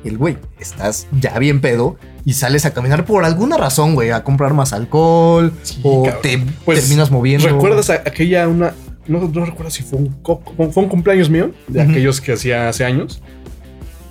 El 0.06 0.18
güey, 0.18 0.36
estás 0.58 1.06
ya 1.20 1.38
bien 1.38 1.60
pedo 1.60 1.96
y 2.24 2.32
sales 2.34 2.64
a 2.66 2.72
caminar 2.72 3.04
por 3.04 3.24
alguna 3.24 3.56
razón, 3.56 3.94
güey, 3.94 4.10
a 4.10 4.22
comprar 4.24 4.54
más 4.54 4.72
alcohol 4.72 5.52
Sí, 5.62 5.80
o 5.82 6.04
cabrón. 6.04 6.22
te 6.22 6.38
Pues, 6.64 6.80
terminas 6.80 7.10
moviendo. 7.10 7.46
¿Recuerdas 7.48 7.90
a- 7.90 7.94
aquella 8.04 8.46
una... 8.48 8.74
No, 9.06 9.20
no 9.32 9.44
recuerdo 9.44 9.70
si 9.70 9.82
fue 9.84 9.98
un, 10.00 10.16
fue 10.72 10.82
un 10.82 10.88
cumpleaños 10.88 11.30
mío, 11.30 11.52
de 11.68 11.80
aquellos 11.82 12.20
que 12.20 12.32
hacía 12.32 12.68
hace 12.68 12.84
años. 12.84 13.22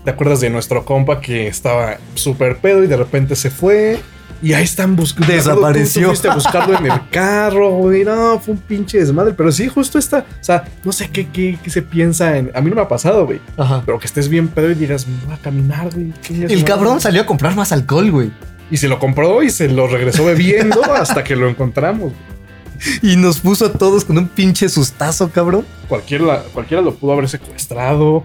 ¿Te 0.05 0.11
acuerdas 0.11 0.39
de 0.39 0.49
nuestro 0.49 0.85
compa 0.85 1.19
que 1.19 1.47
estaba 1.47 1.97
súper 2.13 2.57
pedo 2.57 2.83
y 2.83 2.87
de 2.87 2.95
repente 2.95 3.35
se 3.35 3.49
fue? 3.49 3.99
Y 4.45 4.53
ahí 4.53 4.63
están 4.63 4.95
buscando. 4.95 5.33
Desapareció. 5.33 6.01
Tú, 6.01 6.05
tú 6.05 6.09
fuiste 6.09 6.29
a 6.29 6.35
buscarlo 6.35 6.77
en 6.77 6.85
el 6.85 7.09
carro, 7.09 7.71
güey. 7.71 8.05
No, 8.05 8.39
fue 8.39 8.53
un 8.53 8.59
pinche 8.59 8.99
desmadre. 8.99 9.33
Pero 9.33 9.51
sí, 9.51 9.67
justo 9.67 9.97
está. 9.97 10.19
O 10.19 10.43
sea, 10.43 10.65
no 10.83 10.91
sé 10.91 11.09
qué, 11.09 11.27
qué, 11.29 11.57
qué 11.63 11.69
se 11.71 11.81
piensa 11.81 12.37
en. 12.37 12.51
A 12.53 12.61
mí 12.61 12.69
no 12.69 12.75
me 12.75 12.83
ha 12.83 12.87
pasado, 12.87 13.25
güey. 13.25 13.41
Ajá. 13.57 13.81
Pero 13.83 13.97
que 13.97 14.05
estés 14.05 14.29
bien 14.29 14.47
pedo 14.47 14.69
y 14.69 14.75
digas, 14.75 15.07
voy 15.25 15.33
a 15.33 15.37
caminar, 15.39 15.89
güey. 15.91 16.13
El 16.29 16.41
madre". 16.41 16.63
cabrón 16.63 17.01
salió 17.01 17.23
a 17.23 17.25
comprar 17.25 17.55
más 17.55 17.71
alcohol, 17.71 18.11
güey. 18.11 18.31
Y 18.69 18.77
se 18.77 18.87
lo 18.87 18.99
compró 18.99 19.41
y 19.41 19.49
se 19.49 19.67
lo 19.67 19.87
regresó 19.87 20.25
bebiendo 20.25 20.83
hasta 20.93 21.23
que 21.23 21.35
lo 21.35 21.49
encontramos. 21.49 22.13
Y 23.01 23.15
nos 23.15 23.39
puso 23.39 23.65
a 23.65 23.73
todos 23.73 24.05
con 24.05 24.15
un 24.19 24.27
pinche 24.27 24.69
sustazo, 24.69 25.31
cabrón. 25.31 25.65
Cualquiera, 25.87 26.43
cualquiera 26.53 26.83
lo 26.83 26.93
pudo 26.93 27.13
haber 27.13 27.27
secuestrado. 27.29 28.23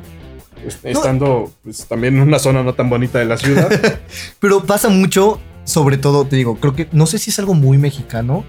No. 0.62 0.90
Estando 0.90 1.50
pues, 1.62 1.86
también 1.86 2.16
en 2.16 2.22
una 2.22 2.38
zona 2.38 2.62
no 2.62 2.74
tan 2.74 2.90
bonita 2.90 3.18
de 3.18 3.24
la 3.24 3.38
ciudad. 3.38 3.70
Pero 4.40 4.64
pasa 4.64 4.90
mucho, 4.90 5.40
sobre 5.70 5.98
todo, 5.98 6.26
te 6.26 6.36
digo, 6.36 6.56
creo 6.56 6.74
que 6.74 6.88
no 6.92 7.06
sé 7.06 7.18
si 7.18 7.30
es 7.30 7.38
algo 7.38 7.54
muy 7.54 7.78
mexicano. 7.78 8.44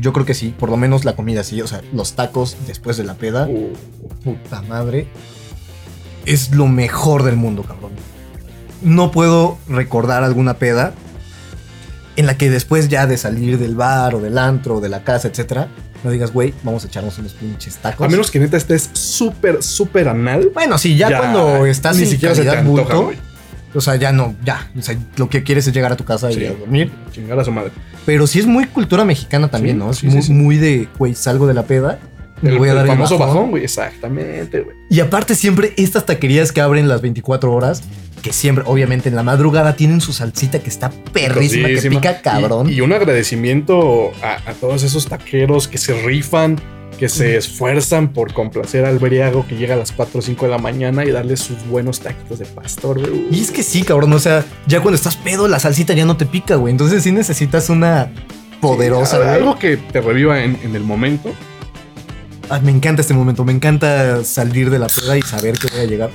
Yo 0.00 0.12
creo 0.12 0.26
que 0.26 0.34
sí, 0.34 0.54
por 0.58 0.70
lo 0.70 0.76
menos 0.76 1.04
la 1.04 1.14
comida 1.14 1.44
sí. 1.44 1.60
O 1.60 1.66
sea, 1.66 1.82
los 1.92 2.14
tacos 2.14 2.56
después 2.66 2.96
de 2.96 3.04
la 3.04 3.14
peda. 3.14 3.46
Uh, 3.48 3.72
Puta 4.24 4.62
madre. 4.62 5.06
Es 6.24 6.52
lo 6.52 6.68
mejor 6.68 7.24
del 7.24 7.36
mundo, 7.36 7.62
cabrón. 7.62 7.92
No 8.80 9.10
puedo 9.10 9.58
recordar 9.68 10.24
alguna 10.24 10.54
peda 10.54 10.94
en 12.16 12.26
la 12.26 12.36
que 12.36 12.50
después 12.50 12.88
ya 12.88 13.06
de 13.06 13.16
salir 13.16 13.58
del 13.58 13.74
bar 13.74 14.14
o 14.14 14.20
del 14.20 14.38
antro 14.38 14.76
o 14.76 14.80
de 14.80 14.88
la 14.88 15.02
casa, 15.02 15.28
etcétera, 15.28 15.68
no 16.04 16.10
digas, 16.10 16.32
güey, 16.32 16.52
vamos 16.62 16.84
a 16.84 16.88
echarnos 16.88 17.18
unos 17.18 17.32
pinches 17.32 17.76
tacos. 17.76 18.06
a 18.06 18.08
menos 18.08 18.30
que 18.30 18.38
neta 18.38 18.56
estés 18.56 18.90
súper, 18.92 19.62
súper 19.62 20.08
anal. 20.08 20.50
Bueno, 20.52 20.78
sí, 20.78 20.96
ya, 20.96 21.16
cuando 21.16 21.64
estás 21.66 21.96
ni 21.96 22.02
en 22.02 22.08
siquiera 22.08 22.34
se 22.34 22.42
te 22.42 22.50
antoja, 22.50 22.96
bulto. 22.96 23.22
O 23.74 23.80
sea, 23.80 23.96
ya 23.96 24.12
no, 24.12 24.34
ya. 24.44 24.70
O 24.78 24.82
sea, 24.82 24.96
lo 25.16 25.28
que 25.28 25.42
quieres 25.42 25.66
es 25.66 25.72
llegar 25.74 25.92
a 25.92 25.96
tu 25.96 26.04
casa 26.04 26.30
y 26.30 26.34
Sí. 26.34 26.46
a 26.46 26.52
dormir. 26.52 26.90
Chingar 27.12 27.38
a 27.40 27.44
su 27.44 27.52
madre. 27.52 27.70
Pero 28.06 28.26
sí 28.26 28.38
es 28.38 28.46
muy 28.46 28.66
cultura 28.66 29.04
mexicana 29.04 29.48
también, 29.48 29.76
Sí, 29.76 30.06
¿no? 30.08 30.18
Es 30.18 30.26
sí, 30.26 30.32
muy, 30.32 30.56
de, 30.58 30.88
güey, 30.98 31.14
salgo 31.14 31.46
de 31.46 31.54
la 31.54 31.64
peda. 31.64 31.98
El, 32.42 32.58
voy 32.58 32.68
a 32.68 32.72
el 32.72 32.76
dar 32.78 32.86
el 32.86 32.92
famoso 32.92 33.18
bajón. 33.18 33.50
güey. 33.50 33.62
Exactamente, 33.64 34.60
güey. 34.62 34.76
Y 34.90 34.98
aparte 35.00 35.34
siempre 35.36 35.72
estas 35.76 36.06
taquerías 36.06 36.50
que 36.50 36.60
abren 36.60 36.88
las 36.88 37.00
24 37.00 37.52
horas, 37.52 37.82
que 38.20 38.32
siempre, 38.32 38.64
obviamente 38.66 39.08
en 39.08 39.14
la 39.16 39.22
madrugada 39.22 39.74
tienen 39.76 40.00
su 40.00 40.12
salsita 40.12 40.58
que 40.60 40.68
está 40.68 40.90
perrísima, 41.12 41.68
que 41.68 41.88
pica 41.90 42.20
cabrón. 42.20 42.68
Y, 42.68 42.74
y 42.74 42.80
un 42.80 42.92
agradecimiento 42.92 44.12
a, 44.22 44.50
a 44.50 44.54
todos 44.54 44.82
esos 44.82 45.06
taqueros 45.06 45.68
que 45.68 45.78
se 45.78 45.94
rifan, 46.02 46.58
que 47.02 47.08
se 47.08 47.36
esfuerzan 47.36 48.12
por 48.12 48.32
complacer 48.32 48.84
al 48.84 49.00
briago 49.00 49.44
que 49.44 49.56
llega 49.56 49.74
a 49.74 49.76
las 49.76 49.90
4 49.90 50.20
o 50.20 50.22
5 50.22 50.44
de 50.44 50.50
la 50.52 50.58
mañana 50.58 51.04
y 51.04 51.10
darle 51.10 51.36
sus 51.36 51.66
buenos 51.66 51.98
taquitos 51.98 52.38
de 52.38 52.46
pastor, 52.46 53.00
güey. 53.00 53.26
Y 53.28 53.40
es 53.40 53.50
que 53.50 53.64
sí, 53.64 53.82
cabrón, 53.82 54.12
o 54.12 54.20
sea, 54.20 54.44
ya 54.68 54.80
cuando 54.80 54.94
estás 54.94 55.16
pedo, 55.16 55.48
la 55.48 55.58
salsita 55.58 55.94
ya 55.94 56.04
no 56.04 56.16
te 56.16 56.26
pica, 56.26 56.54
güey. 56.54 56.70
Entonces 56.70 57.02
sí 57.02 57.10
necesitas 57.10 57.70
una 57.70 58.12
poderosa, 58.60 59.16
Sí, 59.16 59.28
algo 59.28 59.58
que 59.58 59.78
te 59.78 60.00
reviva 60.00 60.44
en, 60.44 60.56
en 60.62 60.76
el 60.76 60.84
momento. 60.84 61.32
Ay, 62.48 62.60
me 62.62 62.70
encanta 62.70 63.02
este 63.02 63.14
momento, 63.14 63.44
me 63.44 63.52
encanta 63.52 64.22
salir 64.22 64.70
de 64.70 64.78
la 64.78 64.86
peda 64.86 65.18
y 65.18 65.22
saber 65.22 65.58
que 65.58 65.66
voy 65.72 65.80
a 65.80 65.86
llegar. 65.86 66.10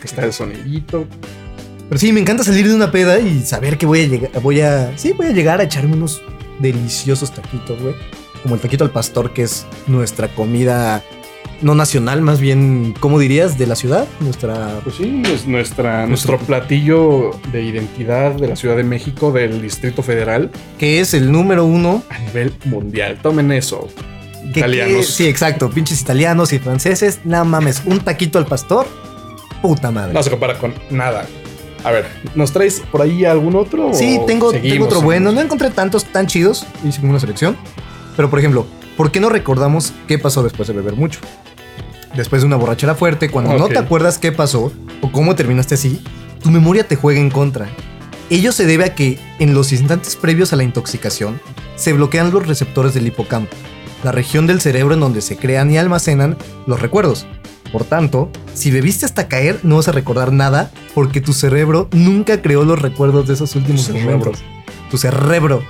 Que 0.00 0.06
está 0.06 0.24
el 0.24 0.32
sonidito. 0.32 1.08
Pero 1.88 1.98
sí, 1.98 2.12
me 2.12 2.20
encanta 2.20 2.44
salir 2.44 2.68
de 2.68 2.74
una 2.76 2.92
peda 2.92 3.18
y 3.18 3.42
saber 3.42 3.76
que 3.78 3.84
voy 3.86 4.02
a 4.02 4.06
llegar, 4.06 4.30
voy 4.40 4.60
a, 4.60 4.96
sí, 4.96 5.10
voy 5.12 5.26
a 5.26 5.30
llegar 5.30 5.58
a 5.58 5.64
echarme 5.64 5.94
unos 5.94 6.22
deliciosos 6.60 7.34
taquitos, 7.34 7.82
güey. 7.82 7.96
Como 8.42 8.54
el 8.54 8.60
taquito 8.60 8.84
al 8.84 8.90
pastor, 8.90 9.32
que 9.32 9.42
es 9.42 9.66
nuestra 9.86 10.28
comida 10.28 11.02
no 11.62 11.74
nacional, 11.74 12.22
más 12.22 12.40
bien, 12.40 12.94
¿cómo 13.00 13.18
dirías? 13.18 13.58
De 13.58 13.66
la 13.66 13.76
ciudad, 13.76 14.06
nuestra... 14.20 14.80
Pues 14.82 14.96
sí, 14.96 15.20
es 15.26 15.46
nuestra, 15.46 16.06
nuestro 16.06 16.38
platillo 16.38 17.32
de 17.52 17.62
identidad 17.62 18.32
de 18.32 18.48
la 18.48 18.56
Ciudad 18.56 18.76
de 18.76 18.82
México, 18.82 19.30
del 19.30 19.60
Distrito 19.60 20.02
Federal, 20.02 20.50
que 20.78 21.00
es 21.00 21.12
el 21.12 21.30
número 21.30 21.66
uno. 21.66 22.02
a 22.08 22.18
nivel 22.18 22.54
mundial. 22.64 23.18
Tomen 23.22 23.52
eso. 23.52 23.88
que- 24.54 24.60
Italianos. 24.60 25.06
que- 25.06 25.12
sí, 25.12 25.26
exacto, 25.28 25.68
pinches 25.70 26.00
italianos 26.00 26.52
y 26.54 26.58
franceses, 26.58 27.20
no 27.24 27.44
mames, 27.44 27.82
un 27.84 28.00
taquito 28.00 28.38
al 28.38 28.46
pastor, 28.46 28.86
puta 29.60 29.90
madre. 29.90 30.14
No 30.14 30.22
se 30.22 30.30
compara 30.30 30.56
con 30.56 30.72
nada. 30.88 31.26
A 31.84 31.90
ver, 31.90 32.06
¿nos 32.34 32.52
traes 32.52 32.80
por 32.90 33.02
ahí 33.02 33.26
algún 33.26 33.54
otro? 33.54 33.92
Sí, 33.92 34.18
tengo, 34.26 34.50
tengo 34.52 34.86
otro 34.86 35.02
bueno. 35.02 35.30
No 35.30 35.42
encontré 35.42 35.68
tantos 35.70 36.04
tan 36.06 36.26
chidos. 36.26 36.66
Hice 36.84 37.00
una 37.04 37.20
selección. 37.20 37.56
Pero, 38.16 38.30
por 38.30 38.38
ejemplo, 38.38 38.66
¿por 38.96 39.10
qué 39.10 39.20
no 39.20 39.28
recordamos 39.28 39.92
qué 40.08 40.18
pasó 40.18 40.42
después 40.42 40.68
de 40.68 40.74
beber 40.74 40.94
mucho? 40.94 41.20
Después 42.14 42.42
de 42.42 42.46
una 42.46 42.56
borrachera 42.56 42.94
fuerte, 42.94 43.30
cuando 43.30 43.56
no 43.56 43.68
te 43.68 43.78
acuerdas 43.78 44.18
qué 44.18 44.32
pasó 44.32 44.72
o 45.00 45.12
cómo 45.12 45.36
terminaste 45.36 45.74
así, 45.76 46.02
tu 46.42 46.50
memoria 46.50 46.86
te 46.86 46.96
juega 46.96 47.20
en 47.20 47.30
contra. 47.30 47.68
Ello 48.30 48.52
se 48.52 48.66
debe 48.66 48.84
a 48.84 48.94
que 48.94 49.18
en 49.38 49.54
los 49.54 49.72
instantes 49.72 50.16
previos 50.16 50.52
a 50.52 50.56
la 50.56 50.64
intoxicación 50.64 51.40
se 51.76 51.92
bloquean 51.92 52.30
los 52.30 52.46
receptores 52.46 52.94
del 52.94 53.06
hipocampo, 53.06 53.56
la 54.04 54.12
región 54.12 54.46
del 54.46 54.60
cerebro 54.60 54.94
en 54.94 55.00
donde 55.00 55.20
se 55.20 55.36
crean 55.36 55.70
y 55.70 55.78
almacenan 55.78 56.36
los 56.66 56.80
recuerdos. 56.80 57.26
Por 57.72 57.84
tanto, 57.84 58.30
si 58.54 58.70
bebiste 58.70 59.06
hasta 59.06 59.28
caer, 59.28 59.60
no 59.62 59.76
vas 59.76 59.88
a 59.88 59.92
recordar 59.92 60.32
nada 60.32 60.70
porque 60.94 61.20
tu 61.20 61.32
cerebro 61.32 61.88
nunca 61.92 62.42
creó 62.42 62.64
los 62.64 62.80
recuerdos 62.80 63.28
de 63.28 63.34
esos 63.34 63.54
últimos 63.54 63.86
Tu 63.86 63.94
momentos. 63.94 64.38
Tu 64.90 64.98
cerebro. 64.98 65.62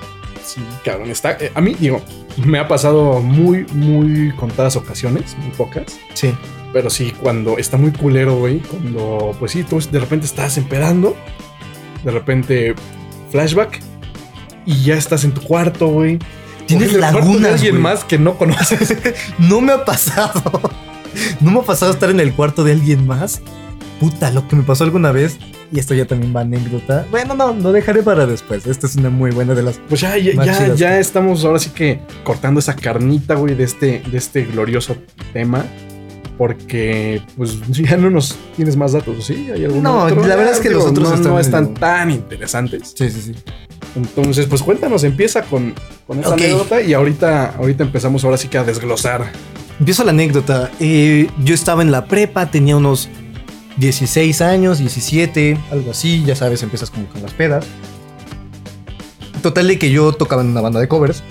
Sí, 0.45 0.61
cabrón, 0.85 1.11
está. 1.11 1.33
eh, 1.33 1.53
a 1.55 1.61
mí, 1.61 1.77
digo, 1.79 2.01
me 2.37 2.59
ha 2.59 2.69
pasado 2.69 3.21
muy, 3.21 3.67
muy 3.73 4.33
contadas 4.37 4.77
ocasiones, 4.77 5.37
muy 5.39 5.51
pocas. 5.51 5.99
Sí. 6.15 6.35
Pero 6.73 6.89
sí, 6.89 7.13
cuando 7.21 7.59
está 7.59 7.77
muy 7.77 7.91
culero, 7.91 8.37
güey. 8.37 8.61
Cuando, 8.61 9.35
pues 9.39 9.53
sí, 9.53 9.65
tú 9.65 9.81
de 9.81 9.99
repente 9.99 10.27
estás 10.27 10.57
empedando. 10.57 11.17
De 12.05 12.11
repente, 12.13 12.75
flashback. 13.31 13.81
Y 14.67 14.83
ya 14.85 14.95
estás 14.95 15.25
en 15.25 15.33
tu 15.33 15.41
cuarto, 15.41 15.89
güey. 15.89 16.19
Tienes 16.67 16.93
O 16.95 16.99
en 16.99 17.05
el 17.05 17.11
cuarto 17.11 17.19
de 17.19 17.25
lagunas, 17.27 17.53
alguien 17.55 17.81
más 17.81 18.05
que 18.05 18.19
no 18.19 18.39
conoces. 18.39 18.97
No 19.39 19.61
me 19.61 19.73
ha 19.73 19.85
pasado. 19.85 20.61
No 21.41 21.51
me 21.51 21.59
ha 21.59 21.63
pasado 21.63 21.91
estar 21.91 22.09
en 22.11 22.21
el 22.21 22.33
cuarto 22.35 22.63
de 22.63 22.73
alguien 22.73 23.05
más. 23.07 23.43
Puta, 23.99 24.31
lo 24.31 24.47
que 24.47 24.55
me 24.55 24.63
pasó 24.63 24.85
alguna 24.85 25.11
vez. 25.11 25.39
Y 25.73 25.79
esto 25.79 25.95
ya 25.95 26.05
también 26.05 26.35
va 26.35 26.41
anécdota. 26.41 27.07
Bueno, 27.13 27.35
no, 27.35 27.53
lo 27.55 27.71
dejaré 27.71 28.03
para 28.03 28.27
después. 28.27 28.67
Esta 28.67 28.87
es 28.89 28.97
una 28.97 29.09
muy 29.11 29.31
buena 29.31 29.55
de 29.55 29.63
las. 29.63 29.79
Pues 29.89 30.01
ya, 30.01 30.17
ya, 30.19 30.75
ya, 30.75 30.99
estamos 30.99 31.45
ahora 31.45 31.61
sí 31.61 31.71
que 31.71 32.01
cortando 32.25 32.59
esa 32.59 32.75
carnita, 32.75 33.35
güey, 33.37 33.55
de 33.55 33.65
este, 33.65 34.03
de 34.11 34.19
este 34.19 34.43
glorioso 34.47 34.97
tema. 35.33 35.65
Porque, 36.37 37.21
pues, 37.37 37.61
ya 37.69 37.97
no 37.99 38.11
nos 38.11 38.37
tienes 38.57 38.77
más 38.77 38.93
datos, 38.93 39.27
¿sí? 39.27 39.49
¿Hay 39.55 39.65
algún 39.65 39.83
No, 39.83 40.05
otro? 40.05 40.27
la 40.27 40.37
verdad 40.37 40.55
es 40.55 40.61
que 40.61 40.71
digo, 40.71 40.81
los 40.81 40.91
otros 40.91 41.09
no, 41.11 41.15
están 41.15 41.33
no 41.33 41.39
están 41.39 41.65
medio- 41.65 41.79
tan 41.81 42.11
interesantes. 42.11 42.95
Sí, 42.97 43.11
sí, 43.11 43.21
sí. 43.21 43.35
Entonces, 43.95 44.47
pues 44.47 44.63
cuéntanos, 44.63 45.05
empieza 45.05 45.43
con, 45.43 45.75
con 46.07 46.21
esa 46.21 46.33
anécdota 46.35 46.81
y 46.81 46.95
ahorita, 46.95 47.57
ahorita 47.59 47.85
empezamos 47.85 48.25
ahora 48.25 48.37
sí 48.39 48.49
que 48.49 48.57
a 48.59 48.65
desglosar. 48.65 49.27
Empiezo 49.79 50.03
la 50.05 50.11
anécdota. 50.13 50.71
Eh, 50.81 51.29
yo 51.45 51.55
estaba 51.55 51.83
en 51.83 51.91
la 51.93 52.07
prepa, 52.07 52.51
tenía 52.51 52.77
unos 52.77 53.09
16 53.81 54.43
años, 54.43 54.79
17, 54.79 55.59
algo 55.73 55.91
así. 55.91 56.23
Ya 56.25 56.37
sabes, 56.37 56.63
empiezas 56.63 56.91
como 56.91 57.07
con 57.07 57.23
las 57.23 57.33
pedas. 57.33 57.65
Total 59.43 59.67
de 59.67 59.79
que 59.79 59.91
yo 59.91 60.13
tocaba 60.13 60.43
en 60.43 60.49
una 60.49 60.61
banda 60.61 60.81
de 60.81 60.87
covers. 60.87 61.23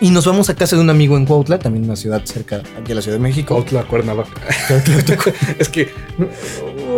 Y 0.00 0.10
nos 0.10 0.24
vamos 0.24 0.48
a 0.48 0.54
casa 0.54 0.76
de 0.76 0.82
un 0.82 0.90
amigo 0.90 1.16
en 1.16 1.26
Cuautla, 1.26 1.58
también 1.58 1.84
una 1.84 1.96
ciudad 1.96 2.22
cerca 2.24 2.62
aquí 2.78 2.86
de 2.86 2.94
la 2.94 3.02
Ciudad 3.02 3.16
de 3.16 3.22
México. 3.22 3.54
Cuautla, 3.54 3.82
Cuernavaca. 3.82 4.30
es 5.58 5.68
que 5.68 5.92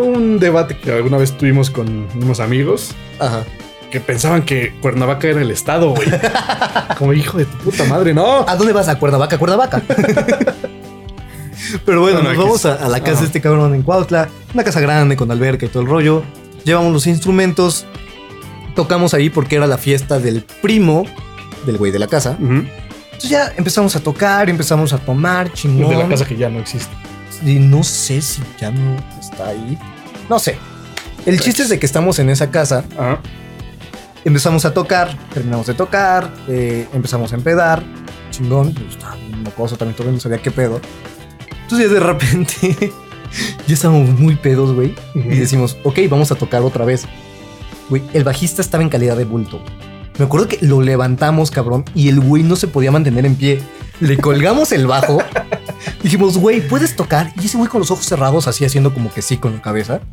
un 0.04 0.38
debate 0.38 0.76
que 0.76 0.92
alguna 0.92 1.16
vez 1.16 1.32
tuvimos 1.36 1.70
con 1.70 2.06
unos 2.14 2.40
amigos 2.40 2.90
Ajá. 3.18 3.44
que 3.90 4.00
pensaban 4.00 4.42
que 4.42 4.74
Cuernavaca 4.82 5.28
era 5.28 5.40
el 5.40 5.50
estado, 5.50 5.94
güey. 5.94 6.08
Como 6.98 7.14
hijo 7.14 7.38
de 7.38 7.46
tu 7.46 7.56
puta 7.56 7.84
madre, 7.84 8.12
no. 8.12 8.44
¿A 8.46 8.56
dónde 8.56 8.74
vas? 8.74 8.88
A 8.88 8.98
Cuernavaca, 8.98 9.38
Cuernavaca. 9.38 9.82
Pero 11.84 12.00
bueno, 12.00 12.18
No, 12.18 12.24
no, 12.24 12.34
nos 12.34 12.44
vamos 12.44 12.66
a, 12.66 12.88
la 12.88 13.00
casa 13.00 13.20
de 13.20 13.26
este 13.26 13.40
cabrón 13.40 13.74
en 13.74 13.82
Cuautla, 13.82 14.28
una 14.54 14.64
casa 14.64 14.80
grande 14.80 15.16
con 15.16 15.30
alberca 15.30 15.66
y 15.66 15.68
todo 15.68 15.82
el 15.82 15.88
rollo. 15.88 16.22
Llevamos 16.64 16.92
los 16.92 17.06
instrumentos, 17.06 17.86
tocamos 18.74 19.14
ahí 19.14 19.30
porque 19.30 19.56
era 19.56 19.66
la 19.66 19.78
fiesta 19.78 20.18
del 20.18 20.44
primo 20.62 21.04
del 21.66 21.78
güey 21.78 21.92
de 21.92 21.98
la 21.98 22.06
casa. 22.06 22.36
Entonces 22.38 23.30
ya 23.30 23.52
empezamos 23.56 23.96
a 23.96 24.00
tocar, 24.00 24.48
empezamos 24.48 24.92
a 24.92 24.98
tomar, 24.98 25.52
chingón. 25.52 25.90
De 25.90 25.96
la 25.96 26.08
casa 26.08 26.24
que 26.24 26.36
ya 26.36 26.48
no 26.48 26.60
existe. 26.60 26.94
Y 27.44 27.58
no 27.58 27.82
sé 27.82 28.20
si 28.20 28.42
ya 28.60 28.70
no 28.70 28.96
está 29.20 29.48
ahí. 29.48 29.78
No 30.28 30.38
sé. 30.38 30.58
El 31.26 31.40
chiste 31.40 31.62
es 31.62 31.68
de 31.68 31.78
que 31.78 31.86
estamos 31.86 32.18
en 32.18 32.30
esa 32.30 32.50
casa, 32.50 32.84
empezamos 34.24 34.64
a 34.64 34.72
tocar, 34.72 35.14
terminamos 35.34 35.66
de 35.66 35.74
tocar, 35.74 36.30
eh, 36.48 36.88
empezamos 36.94 37.32
a 37.32 37.36
empedar, 37.36 37.82
chingón, 38.30 38.72
pues, 38.72 38.90
estaba 38.90 39.16
bien 39.16 39.42
mocoso, 39.42 39.76
también 39.76 39.96
todavía 39.96 40.14
no 40.14 40.20
sabía 40.20 40.38
qué 40.38 40.50
pedo. 40.50 40.80
Entonces 41.70 41.92
de 41.92 42.00
repente 42.00 42.92
ya 43.68 43.74
estábamos 43.74 44.18
muy 44.18 44.34
pedos, 44.34 44.74
güey, 44.74 44.92
Ujú. 45.14 45.30
y 45.30 45.36
decimos, 45.36 45.76
ok, 45.84 46.00
vamos 46.10 46.32
a 46.32 46.34
tocar 46.34 46.62
otra 46.62 46.84
vez. 46.84 47.04
Güey, 47.88 48.02
el 48.12 48.24
bajista 48.24 48.60
estaba 48.60 48.82
en 48.82 48.88
calidad 48.88 49.16
de 49.16 49.24
bulto. 49.24 49.62
Me 50.18 50.24
acuerdo 50.24 50.48
que 50.48 50.58
lo 50.62 50.80
levantamos, 50.82 51.52
cabrón, 51.52 51.84
y 51.94 52.08
el 52.08 52.18
güey 52.18 52.42
no 52.42 52.56
se 52.56 52.66
podía 52.66 52.90
mantener 52.90 53.24
en 53.24 53.36
pie. 53.36 53.62
Le 54.00 54.18
colgamos 54.18 54.72
el 54.72 54.88
bajo. 54.88 55.22
Dijimos, 56.02 56.38
güey, 56.38 56.60
¿puedes 56.66 56.96
tocar? 56.96 57.32
Y 57.40 57.46
ese 57.46 57.56
güey 57.56 57.68
con 57.70 57.78
los 57.78 57.92
ojos 57.92 58.04
cerrados, 58.04 58.48
así 58.48 58.64
haciendo 58.64 58.92
como 58.92 59.12
que 59.14 59.22
sí 59.22 59.36
con 59.36 59.54
la 59.54 59.62
cabeza. 59.62 60.00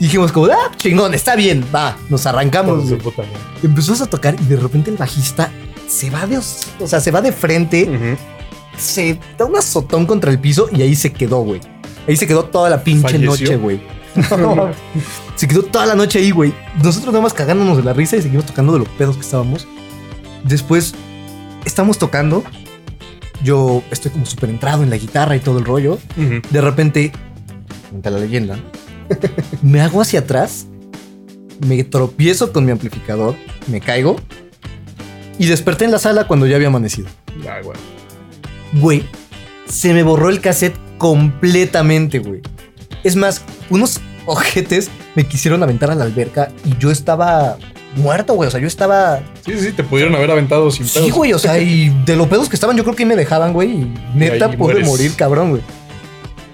Y 0.00 0.04
dijimos 0.04 0.32
como, 0.32 0.46
ah, 0.46 0.72
chingón, 0.76 1.14
está 1.14 1.36
bien, 1.36 1.64
va, 1.74 1.96
nos 2.10 2.26
arrancamos. 2.26 2.84
Empezamos 3.62 4.00
a 4.00 4.06
tocar 4.06 4.36
y 4.40 4.44
de 4.44 4.56
repente 4.56 4.90
el 4.90 4.96
bajista 4.96 5.50
se 5.88 6.10
va 6.10 6.26
de, 6.26 6.38
o 6.38 6.42
sea, 6.86 7.00
se 7.00 7.10
va 7.12 7.20
de 7.20 7.32
frente, 7.32 7.84
Ujú. 7.84 8.16
Se 8.76 9.18
da 9.38 9.44
un 9.44 9.56
azotón 9.56 10.06
contra 10.06 10.30
el 10.30 10.38
piso 10.38 10.68
y 10.72 10.82
ahí 10.82 10.94
se 10.94 11.12
quedó, 11.12 11.40
güey. 11.42 11.60
Ahí 12.08 12.16
se 12.16 12.26
quedó 12.26 12.44
toda 12.44 12.68
la 12.70 12.82
pinche 12.82 13.02
¿Falleció? 13.02 13.30
noche, 13.30 13.56
güey. 13.56 13.80
No, 14.38 14.70
se 15.36 15.48
quedó 15.48 15.62
toda 15.62 15.86
la 15.86 15.94
noche 15.94 16.18
ahí, 16.18 16.30
güey. 16.32 16.52
Nosotros 16.82 17.12
nada 17.14 17.22
más 17.22 17.32
cagándonos 17.32 17.78
de 17.78 17.82
la 17.82 17.94
risa 17.94 18.16
y 18.16 18.22
seguimos 18.22 18.44
tocando 18.44 18.74
de 18.74 18.80
los 18.80 18.88
pedos 18.88 19.16
que 19.16 19.22
estábamos. 19.22 19.66
Después, 20.44 20.94
estamos 21.64 21.98
tocando. 21.98 22.44
Yo 23.42 23.82
estoy 23.90 24.10
como 24.12 24.26
súper 24.26 24.50
entrado 24.50 24.82
en 24.82 24.90
la 24.90 24.98
guitarra 24.98 25.34
y 25.34 25.40
todo 25.40 25.58
el 25.58 25.64
rollo. 25.64 25.98
De 26.50 26.60
repente, 26.60 27.10
cuenta 27.90 28.10
la 28.10 28.18
leyenda, 28.18 28.58
me 29.62 29.80
hago 29.80 30.00
hacia 30.02 30.20
atrás, 30.20 30.66
me 31.66 31.82
tropiezo 31.82 32.52
con 32.52 32.64
mi 32.66 32.70
amplificador, 32.70 33.34
me 33.66 33.80
caigo 33.80 34.16
y 35.38 35.46
desperté 35.46 35.86
en 35.86 35.90
la 35.90 35.98
sala 35.98 36.26
cuando 36.28 36.46
ya 36.46 36.56
había 36.56 36.68
amanecido. 36.68 37.08
Ay, 37.50 37.62
güey. 37.64 37.78
Güey, 38.74 39.04
se 39.68 39.92
me 39.92 40.02
borró 40.02 40.28
el 40.28 40.40
cassette 40.40 40.76
completamente, 40.98 42.18
güey. 42.18 42.40
Es 43.04 43.16
más, 43.16 43.42
unos 43.70 44.00
ojetes 44.26 44.90
me 45.14 45.26
quisieron 45.26 45.62
aventar 45.62 45.90
a 45.90 45.94
la 45.94 46.04
alberca 46.04 46.50
y 46.64 46.76
yo 46.78 46.90
estaba 46.90 47.56
muerto, 47.96 48.34
güey. 48.34 48.48
O 48.48 48.50
sea, 48.50 48.60
yo 48.60 48.66
estaba. 48.66 49.20
Sí, 49.44 49.52
sí, 49.58 49.72
te 49.72 49.82
pudieron 49.84 50.14
haber 50.14 50.30
aventado 50.30 50.70
sin 50.70 50.86
Sí, 50.86 50.98
pedos. 51.00 51.12
güey. 51.12 51.32
O 51.32 51.38
sea, 51.38 51.58
y 51.58 51.88
de 52.06 52.16
los 52.16 52.28
pedos 52.28 52.48
que 52.48 52.56
estaban, 52.56 52.76
yo 52.76 52.84
creo 52.84 52.94
que 52.96 53.02
ahí 53.02 53.08
me 53.08 53.16
dejaban, 53.16 53.52
güey. 53.52 53.70
Y 53.70 53.94
neta 54.14 54.46
ahí 54.46 54.56
pude 54.56 54.74
mueres. 54.74 54.86
morir, 54.88 55.12
cabrón, 55.16 55.50
güey. 55.50 55.62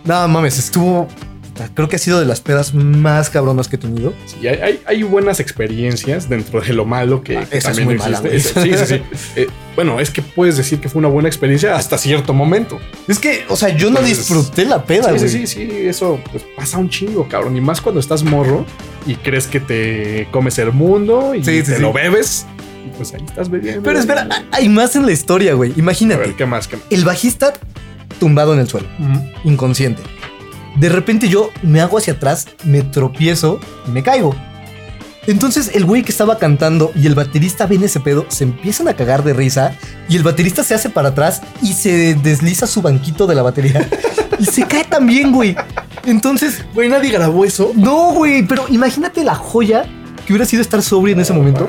No 0.04 0.26
mames, 0.28 0.58
estuvo. 0.58 1.06
Creo 1.74 1.88
que 1.88 1.96
ha 1.96 1.98
sido 1.98 2.20
de 2.20 2.26
las 2.26 2.40
pedas 2.40 2.74
más 2.74 3.30
cabronas 3.30 3.68
que 3.68 3.76
he 3.76 3.78
tenido. 3.78 4.12
Sí, 4.26 4.46
hay, 4.46 4.80
hay- 4.86 5.02
buenas 5.02 5.40
experiencias 5.40 6.28
dentro 6.28 6.60
de 6.60 6.72
lo 6.72 6.84
malo 6.84 7.22
que, 7.22 7.38
Ah, 7.38 7.42
esa 7.50 7.56
es 7.56 7.64
también 7.64 7.86
muy 7.88 7.96
mala, 7.96 8.18
existe. 8.24 8.62
sí, 8.62 8.70
sí, 8.76 8.86
sí. 8.86 9.02
Eh, 9.36 9.48
bueno, 9.74 10.00
es 10.00 10.10
que 10.10 10.22
puedes 10.22 10.56
decir 10.56 10.80
que 10.80 10.88
fue 10.88 10.98
una 10.98 11.08
buena 11.08 11.28
experiencia 11.28 11.76
hasta 11.76 11.96
cierto 11.98 12.34
momento. 12.34 12.78
Es 13.06 13.18
que, 13.18 13.44
o 13.48 13.56
sea, 13.56 13.70
yo 13.70 13.90
no 13.90 14.00
disfruté 14.02 14.64
la 14.64 14.84
peda, 14.84 15.04
Sí, 15.12 15.18
güey. 15.18 15.28
sí, 15.30 15.46
sí, 15.46 15.68
sí, 15.70 15.70
eso 15.86 16.20
pues, 16.30 16.44
pasa 16.56 16.78
un 16.78 16.88
chingo, 16.90 17.28
cabrón. 17.28 17.56
Y 17.56 17.60
más 17.60 17.80
cuando 17.80 18.00
estás 18.00 18.22
morro 18.22 18.66
y 19.06 19.14
crees 19.16 19.46
que 19.46 19.60
te 19.60 20.28
comes 20.30 20.58
el 20.58 20.72
mundo 20.72 21.34
y 21.34 21.40
te 21.42 21.78
lo 21.78 21.92
bebes. 21.92 22.44
Pues 22.96 23.14
ahí 23.14 23.22
estás 23.24 23.48
bebiendo. 23.50 23.82
Pero 23.82 23.98
espera, 23.98 24.26
hay 24.50 24.68
más 24.68 24.96
en 24.96 25.06
la 25.06 25.12
historia, 25.12 25.54
güey. 25.54 25.72
A 25.72 25.78
Imagínate. 25.78 26.20
ver, 26.20 26.34
¿qué 26.34 26.46
más? 26.46 26.66
¿Qué 26.66 26.76
más? 26.76 26.86
El 26.90 27.04
bajista 27.04 27.52
tumbado 28.18 28.54
en 28.54 28.60
el 28.60 28.68
suelo. 28.68 28.88
inconsciente. 29.44 30.02
De 30.78 30.88
repente 30.88 31.28
yo 31.28 31.50
me 31.62 31.80
hago 31.80 31.98
hacia 31.98 32.14
atrás, 32.14 32.46
me 32.64 32.82
tropiezo 32.82 33.58
y 33.86 33.90
me 33.90 34.02
caigo. 34.02 34.34
Entonces 35.26 35.72
el 35.74 35.84
güey 35.84 36.02
que 36.02 36.10
estaba 36.10 36.38
cantando 36.38 36.90
y 36.94 37.06
el 37.06 37.14
baterista 37.14 37.66
ven 37.66 37.82
ese 37.82 38.00
pedo, 38.00 38.24
se 38.28 38.44
empiezan 38.44 38.88
a 38.88 38.94
cagar 38.94 39.22
de 39.24 39.34
risa 39.34 39.76
y 40.08 40.16
el 40.16 40.22
baterista 40.22 40.62
se 40.64 40.74
hace 40.74 40.88
para 40.88 41.10
atrás 41.10 41.42
y 41.60 41.74
se 41.74 42.14
desliza 42.14 42.66
su 42.66 42.80
banquito 42.80 43.26
de 43.26 43.34
la 43.34 43.42
batería 43.42 43.88
y 44.38 44.46
se 44.46 44.62
cae 44.66 44.84
también, 44.84 45.32
güey. 45.32 45.54
Entonces, 46.06 46.64
Güey, 46.72 46.88
nadie 46.88 47.10
grabó 47.10 47.44
eso. 47.44 47.72
no, 47.74 48.12
güey, 48.14 48.46
pero 48.46 48.64
imagínate 48.70 49.22
la 49.22 49.34
joya 49.34 49.84
que 50.24 50.32
hubiera 50.32 50.46
sido 50.46 50.62
estar 50.62 50.80
sobrio 50.82 51.14
en 51.14 51.20
ese 51.20 51.34
momento 51.34 51.68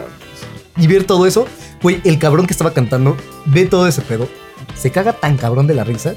y 0.78 0.88
ver 0.88 1.04
todo 1.04 1.26
eso. 1.26 1.46
Güey, 1.82 2.00
el 2.06 2.18
cabrón 2.20 2.46
que 2.46 2.54
estaba 2.54 2.72
cantando 2.72 3.18
ve 3.46 3.66
todo 3.66 3.88
ese 3.88 4.02
pedo, 4.02 4.30
se 4.78 4.92
caga 4.92 5.12
tan 5.14 5.36
cabrón 5.36 5.68
de 5.68 5.74
la 5.76 5.84
risa 5.84 6.14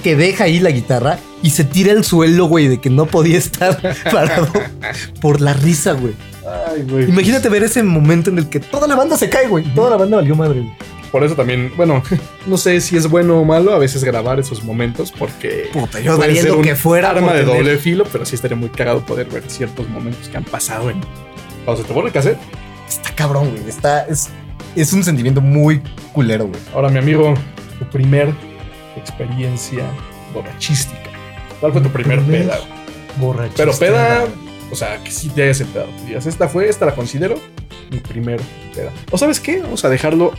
que 0.00 0.16
deja 0.16 0.44
ahí 0.44 0.60
la 0.60 0.70
guitarra 0.70 1.18
y 1.42 1.50
se 1.50 1.64
tira 1.64 1.92
al 1.92 2.04
suelo, 2.04 2.46
güey, 2.46 2.68
de 2.68 2.80
que 2.80 2.90
no 2.90 3.06
podía 3.06 3.38
estar 3.38 3.80
parado 4.12 4.48
por 5.20 5.40
la 5.40 5.52
risa, 5.54 5.92
güey. 5.92 6.14
Ay, 6.68 6.82
güey. 6.88 7.08
Imagínate 7.08 7.48
ver 7.48 7.62
ese 7.62 7.82
momento 7.82 8.30
en 8.30 8.38
el 8.38 8.48
que 8.48 8.60
toda 8.60 8.86
la 8.86 8.96
banda 8.96 9.16
se 9.16 9.28
cae, 9.28 9.46
güey. 9.48 9.64
Toda 9.74 9.90
la 9.90 9.96
banda 9.96 10.16
valió 10.16 10.34
madre, 10.34 10.60
güey. 10.60 10.72
Por 11.10 11.24
eso 11.24 11.34
también, 11.34 11.72
bueno, 11.76 12.02
no 12.46 12.56
sé 12.56 12.80
si 12.80 12.96
es 12.96 13.08
bueno 13.08 13.40
o 13.40 13.44
malo 13.44 13.72
a 13.72 13.78
veces 13.78 14.04
grabar 14.04 14.38
esos 14.38 14.62
momentos 14.62 15.12
porque 15.16 15.68
Puta, 15.72 16.00
yo 16.00 16.16
puede 16.16 16.36
ser 16.36 16.52
un 16.52 16.62
que 16.62 16.76
fuera. 16.76 17.10
arma 17.10 17.32
de 17.34 17.44
doble 17.44 17.76
filo, 17.78 18.04
pero 18.10 18.24
sí 18.24 18.36
estaría 18.36 18.56
muy 18.56 18.68
cagado 18.68 19.04
poder 19.04 19.26
ver 19.28 19.42
ciertos 19.48 19.88
momentos 19.88 20.28
que 20.28 20.36
han 20.36 20.44
pasado 20.44 20.90
en 20.90 21.00
cuando 21.64 21.82
se 21.82 21.88
te 21.88 21.92
borra 21.92 22.06
el 22.08 22.12
cassette. 22.12 22.38
Está 22.88 23.12
cabrón, 23.14 23.50
güey. 23.50 23.68
Está, 23.68 24.02
es, 24.06 24.28
es 24.76 24.92
un 24.92 25.02
sentimiento 25.02 25.40
muy 25.40 25.82
culero, 26.12 26.46
güey. 26.46 26.60
Ahora, 26.74 26.88
mi 26.90 26.98
amigo, 26.98 27.34
tu 27.78 27.84
primer 27.86 28.32
experiencia 29.00 29.84
borrachística. 30.32 31.10
¿Cuál 31.58 31.72
fue 31.72 31.80
tu 31.80 31.90
primer 31.90 32.20
Primer 32.20 32.42
peda? 32.42 32.58
Borrachista. 33.16 33.64
Pero 33.64 33.78
peda, 33.78 34.24
o 34.70 34.74
sea, 34.74 35.02
que 35.02 35.10
sí 35.10 35.28
te 35.28 35.42
hayas. 35.42 35.58
Que 35.58 36.06
digas, 36.06 36.26
esta 36.26 36.48
fue, 36.48 36.68
esta 36.68 36.86
la 36.86 36.94
considero 36.94 37.36
mi 37.90 37.98
primer 37.98 38.40
peda. 38.74 38.92
¿O 39.10 39.18
sabes 39.18 39.40
qué? 39.40 39.60
Vamos 39.60 39.84
a 39.84 39.88
dejarlo 39.88 40.32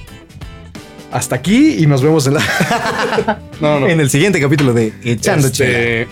hasta 1.11 1.35
aquí 1.35 1.75
y 1.79 1.85
nos 1.85 2.01
vemos 2.01 2.25
en 2.27 2.35
la. 2.35 3.39
no, 3.61 3.79
no. 3.79 3.87
En 3.89 3.99
el 3.99 4.09
siguiente 4.09 4.39
capítulo 4.39 4.73
de 4.73 4.93
Echando 5.03 5.49
Chela. 5.49 5.69
Este, 5.69 6.07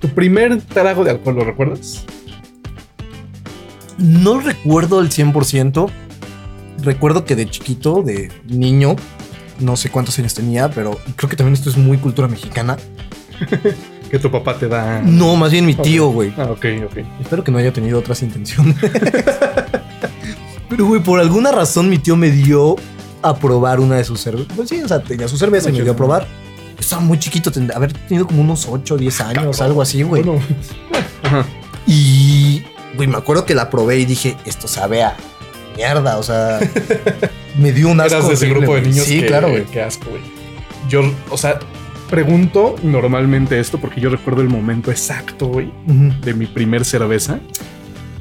¿Tu 0.00 0.08
primer 0.10 0.60
trago 0.62 1.02
de 1.02 1.10
alcohol 1.10 1.36
lo 1.36 1.44
recuerdas? 1.44 2.04
No 3.98 4.40
recuerdo 4.40 5.00
al 5.00 5.10
100%. 5.10 5.90
Recuerdo 6.82 7.24
que 7.24 7.34
de 7.34 7.50
chiquito, 7.50 8.02
de 8.02 8.30
niño, 8.46 8.94
no 9.58 9.76
sé 9.76 9.90
cuántos 9.90 10.18
años 10.18 10.34
tenía, 10.34 10.70
pero 10.70 10.98
creo 11.16 11.28
que 11.28 11.36
también 11.36 11.54
esto 11.54 11.70
es 11.70 11.76
muy 11.76 11.98
cultura 11.98 12.28
mexicana. 12.28 12.76
Que 14.08 14.18
tu 14.18 14.30
papá 14.30 14.58
te 14.58 14.68
da. 14.68 15.02
No, 15.02 15.36
más 15.36 15.52
bien 15.52 15.66
mi 15.66 15.74
tío, 15.74 16.08
güey. 16.08 16.32
Ah, 16.38 16.44
ok, 16.50 16.64
ok. 16.86 16.96
Espero 17.20 17.44
que 17.44 17.52
no 17.52 17.58
haya 17.58 17.74
tenido 17.74 17.98
otras 17.98 18.22
intenciones. 18.22 18.74
Pero, 20.70 20.86
güey, 20.86 21.02
por 21.02 21.20
alguna 21.20 21.52
razón 21.52 21.90
mi 21.90 21.98
tío 21.98 22.16
me 22.16 22.30
dio 22.30 22.76
a 23.20 23.36
probar 23.36 23.80
una 23.80 23.96
de 23.96 24.04
sus 24.04 24.20
cervezas. 24.20 24.50
Pues 24.56 24.68
sí, 24.70 24.80
o 24.82 24.88
sea, 24.88 25.02
tenía 25.02 25.28
su 25.28 25.36
cerveza 25.36 25.68
y 25.68 25.72
me 25.72 25.82
dio 25.82 25.92
a 25.92 25.96
probar. 25.96 26.26
Estaba 26.78 27.02
muy 27.02 27.18
chiquito, 27.18 27.50
tendría 27.52 27.76
haber 27.76 27.92
tenido 27.92 28.26
como 28.26 28.40
unos 28.40 28.66
8 28.66 28.94
o 28.94 28.96
10 28.96 29.20
años, 29.20 29.34
Cabrón. 29.34 29.62
algo 29.62 29.82
así, 29.82 30.02
güey. 30.02 30.22
Bueno, 30.22 30.42
Ajá. 31.24 31.44
Y, 31.86 32.62
güey, 32.96 33.08
me 33.08 33.16
acuerdo 33.16 33.44
que 33.44 33.54
la 33.54 33.68
probé 33.68 33.98
y 33.98 34.04
dije, 34.06 34.36
esto 34.46 34.68
sabe 34.68 35.02
a 35.02 35.16
mierda, 35.78 36.18
o 36.18 36.22
sea, 36.22 36.58
me 37.58 37.72
dio 37.72 37.88
un 37.88 38.00
asco. 38.00 38.16
Eras 38.16 38.28
de 38.28 38.34
ese 38.34 38.44
horrible, 38.46 38.60
grupo 38.66 38.74
de 38.76 38.82
niños 38.82 39.04
Sí, 39.06 39.20
que, 39.20 39.26
claro, 39.26 39.48
güey. 39.48 39.64
que 39.64 39.80
asco, 39.80 40.10
güey. 40.10 40.22
Yo, 40.88 41.02
o 41.30 41.36
sea, 41.38 41.58
pregunto 42.10 42.74
normalmente 42.82 43.58
esto 43.60 43.78
porque 43.78 44.00
yo 44.00 44.10
recuerdo 44.10 44.42
el 44.42 44.48
momento 44.48 44.90
exacto, 44.90 45.46
güey, 45.46 45.72
de 45.86 46.34
mi 46.34 46.46
primer 46.46 46.84
cerveza. 46.84 47.40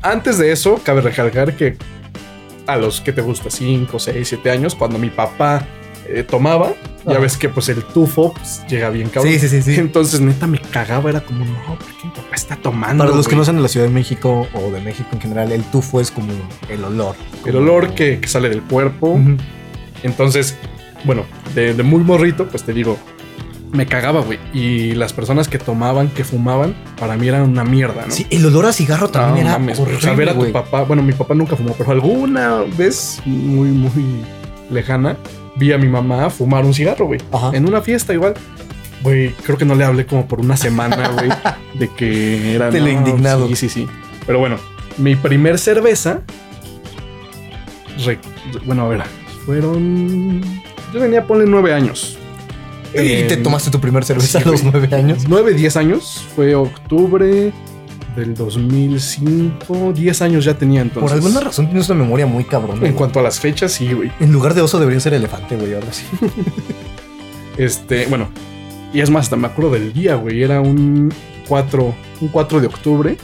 Antes 0.01 0.37
de 0.37 0.51
eso, 0.51 0.79
cabe 0.83 1.01
recalcar 1.01 1.55
que 1.55 1.77
a 2.67 2.77
los 2.77 3.01
que 3.01 3.13
te 3.13 3.21
gusta, 3.21 3.49
5, 3.49 3.97
6, 3.97 4.27
7 4.27 4.51
años, 4.51 4.75
cuando 4.75 4.99
mi 4.99 5.09
papá 5.09 5.65
eh, 6.07 6.23
tomaba, 6.23 6.73
ya 7.05 7.19
ves 7.19 7.37
que 7.37 7.47
pues 7.49 7.69
el 7.69 7.83
tufo 7.83 8.33
pues, 8.33 8.63
llega 8.69 8.89
bien 8.89 9.09
cabrón. 9.09 9.31
Sí, 9.31 9.39
sí, 9.39 9.47
sí, 9.47 9.61
sí. 9.61 9.79
Entonces, 9.79 10.19
neta, 10.19 10.45
me 10.45 10.59
cagaba. 10.59 11.09
Era 11.09 11.21
como, 11.21 11.45
no, 11.45 11.63
¿por 11.65 11.77
qué 11.77 12.05
mi 12.05 12.09
papá 12.11 12.35
está 12.49 12.55
tomando? 12.61 13.03
Para 13.03 13.15
los 13.15 13.27
que 13.27 13.31
güey?" 13.35 13.39
no 13.39 13.45
son 13.45 13.55
de 13.57 13.61
la 13.61 13.67
Ciudad 13.67 13.85
de 13.87 13.93
México 13.93 14.47
o 14.53 14.71
de 14.71 14.81
México 14.81 15.09
en 15.13 15.21
general, 15.21 15.51
el 15.51 15.63
tufo 15.63 15.99
es 16.01 16.11
como 16.11 16.31
el 16.69 16.83
olor. 16.83 17.15
El 17.45 17.53
Como- 17.53 17.57
olor 17.59 17.93
que, 17.93 18.19
que 18.19 18.27
sale 18.27 18.49
del 18.49 18.61
cuerpo. 18.61 19.19
Entonces, 20.03 20.55
bueno, 21.03 21.23
de, 21.55 21.73
de 21.73 21.83
muy 21.83 22.01
morrito, 22.03 22.47
pues 22.47 22.63
te 22.63 22.73
digo, 22.73 22.97
me 23.71 23.85
cagaba, 23.85 24.21
güey. 24.21 24.39
Y 24.53 24.93
las 24.93 25.11
personas 25.13 25.47
que 25.47 25.57
tomaban, 25.59 26.09
que 26.09 26.23
fumaban, 26.23 26.75
para 26.99 27.17
mí 27.17 27.27
eran 27.27 27.41
una 27.43 27.63
mierda, 27.63 28.05
¿no? 28.05 28.11
Sí, 28.13 28.25
el 28.29 28.45
olor 28.45 28.65
a 28.67 28.73
cigarro 28.73 29.07
No, 29.07 29.11
también 29.11 29.47
era 29.47 29.57
mames, 29.57 29.79
horrible, 29.79 29.97
o 29.97 30.01
sea, 30.01 30.13
ver 30.13 30.29
a 30.29 30.33
tu 30.33 30.51
papá, 30.51 30.83
bueno, 30.83 31.03
mi 31.03 31.13
papá 31.13 31.33
nunca 31.33 31.55
fumó, 31.55 31.73
pero 31.77 31.91
alguna 31.91 32.61
vez 32.77 33.19
muy, 33.25 33.69
muy 33.69 33.91
lejana, 34.69 35.17
vi 35.57 35.71
a 35.73 35.77
mi 35.77 35.87
mamá 35.87 36.29
fumar 36.29 36.63
un 36.65 36.73
cigarro, 36.73 37.07
güey. 37.07 37.19
Ajá. 37.31 37.51
En 37.53 37.67
una 37.67 37.81
fiesta 37.81 38.13
igual. 38.13 38.35
Güey, 39.03 39.31
creo 39.43 39.57
que 39.57 39.65
no 39.65 39.75
le 39.75 39.83
hablé 39.83 40.05
como 40.05 40.27
por 40.27 40.39
una 40.39 40.57
semana, 40.57 41.09
güey, 41.13 41.29
de 41.75 41.87
que 41.95 42.55
era... 42.55 42.69
De 42.71 42.79
lo 42.79 42.89
indignado. 42.89 43.47
Sí, 43.49 43.55
sí, 43.55 43.69
sí. 43.69 43.87
Pero 44.25 44.39
bueno, 44.39 44.57
mi 44.97 45.15
primer 45.15 45.59
cerveza... 45.59 46.21
re- 48.05 48.19
bueno, 48.65 48.85
a 48.85 48.89
ver, 48.89 49.03
fueron... 49.45 50.41
Yo 50.93 50.99
tenía, 50.99 51.25
ponle 51.25 51.45
nueve 51.45 51.73
años. 51.73 52.17
Y 52.93 53.23
te 53.27 53.37
tomaste 53.37 53.69
tu 53.69 53.79
primer 53.79 54.03
cerveza 54.05 54.39
Sí, 54.41 54.47
a 54.47 54.51
los 54.51 54.63
nueve 54.63 54.87
años. 54.95 55.25
9, 55.27 55.53
10 55.53 55.77
años. 55.77 56.25
Fue 56.35 56.55
octubre 56.55 57.51
del 58.15 58.33
2005. 58.33 59.91
10 59.93 60.21
años 60.21 60.45
ya 60.45 60.53
tenía 60.57 60.81
entonces. 60.81 61.11
Por 61.11 61.11
alguna 61.17 61.41
razón 61.41 61.67
tienes 61.67 61.87
una 61.89 61.99
memoria 62.01 62.25
muy 62.25 62.45
cabrón. 62.45 62.75
En 62.77 62.79
güey. 62.79 62.93
cuanto 62.93 63.19
a 63.19 63.23
las 63.23 63.39
fechas, 63.39 63.73
sí, 63.73 63.91
güey. 63.93 64.09
En 64.21 64.31
lugar 64.31 64.53
de 64.53 64.61
oso 64.61 64.79
debería 64.79 64.99
ser 65.01 65.13
elefante, 65.13 65.57
güey, 65.57 65.73
ahora 65.75 65.91
sí. 65.91 66.05
Este, 67.57 68.05
bueno. 68.07 68.29
Y 68.93 69.01
es 69.01 69.09
más, 69.09 69.25
hasta 69.25 69.35
me 69.35 69.47
acuerdo 69.47 69.71
del 69.71 69.93
día, 69.93 70.15
güey. 70.15 70.41
Era 70.43 70.61
un 70.61 71.13
4, 71.47 71.95
un 72.21 72.27
4 72.29 72.59
de 72.61 72.67
octubre 72.67 73.17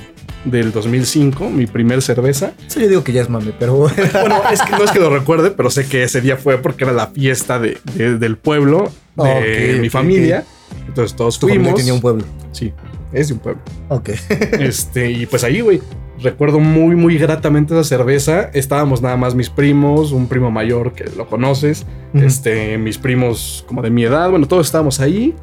del 0.45 0.71
2005, 0.73 1.49
mi 1.49 1.65
primer 1.67 2.01
cerveza. 2.01 2.51
Eso 2.67 2.79
yo 2.81 2.89
digo 2.89 3.03
que 3.03 3.13
ya 3.13 3.21
es 3.21 3.29
mame, 3.29 3.53
pero 3.57 3.77
Bueno, 4.13 4.41
es 4.51 4.61
que 4.61 4.71
no 4.71 4.83
es 4.83 4.91
que 4.91 4.99
lo 4.99 5.09
recuerde, 5.09 5.51
pero 5.51 5.69
sé 5.69 5.85
que 5.87 6.03
ese 6.03 6.19
día 6.21 6.35
fue 6.37 6.57
porque 6.57 6.83
era 6.83 6.93
la 6.93 7.07
fiesta 7.07 7.59
de, 7.59 7.77
de- 7.95 8.17
del 8.17 8.37
pueblo, 8.37 8.91
de 9.15 9.77
mi 9.81 9.89
familia. 9.89 10.43
Entonces 10.87 11.15
todos 11.15 11.39
tu 11.39 11.47
familia 11.47 11.63
fuimos. 11.65 11.79
tenía 11.79 11.93
un 11.93 12.01
pueblo. 12.01 12.25
Sí. 12.51 12.73
es 13.13 13.27
de 13.29 13.33
un 13.35 13.39
pueblo. 13.39 13.61
Ok. 13.89 14.09
Este, 14.59 15.11
y 15.11 15.25
pues 15.27 15.43
ahí, 15.43 15.61
güey, 15.61 15.81
recuerdo 16.21 16.59
muy, 16.59 16.95
muy 16.95 17.17
gratamente 17.17 17.73
esa 17.73 17.83
cerveza. 17.83 18.49
Estábamos 18.53 19.01
nada 19.01 19.17
más 19.17 19.35
mis 19.35 19.49
primos, 19.49 20.11
un 20.11 20.27
primo 20.27 20.51
mayor 20.51 20.93
que 20.93 21.05
lo 21.15 21.27
conoces, 21.27 21.85
Ujú. 22.13 22.23
este, 22.25 22.77
mis 22.77 22.97
primos 22.97 23.63
como 23.67 23.81
de 23.81 23.89
mi 23.89 24.03
edad, 24.03 24.29
bueno, 24.29 24.47
todos 24.47 24.65
estábamos 24.67 24.99
ahí. 24.99 25.35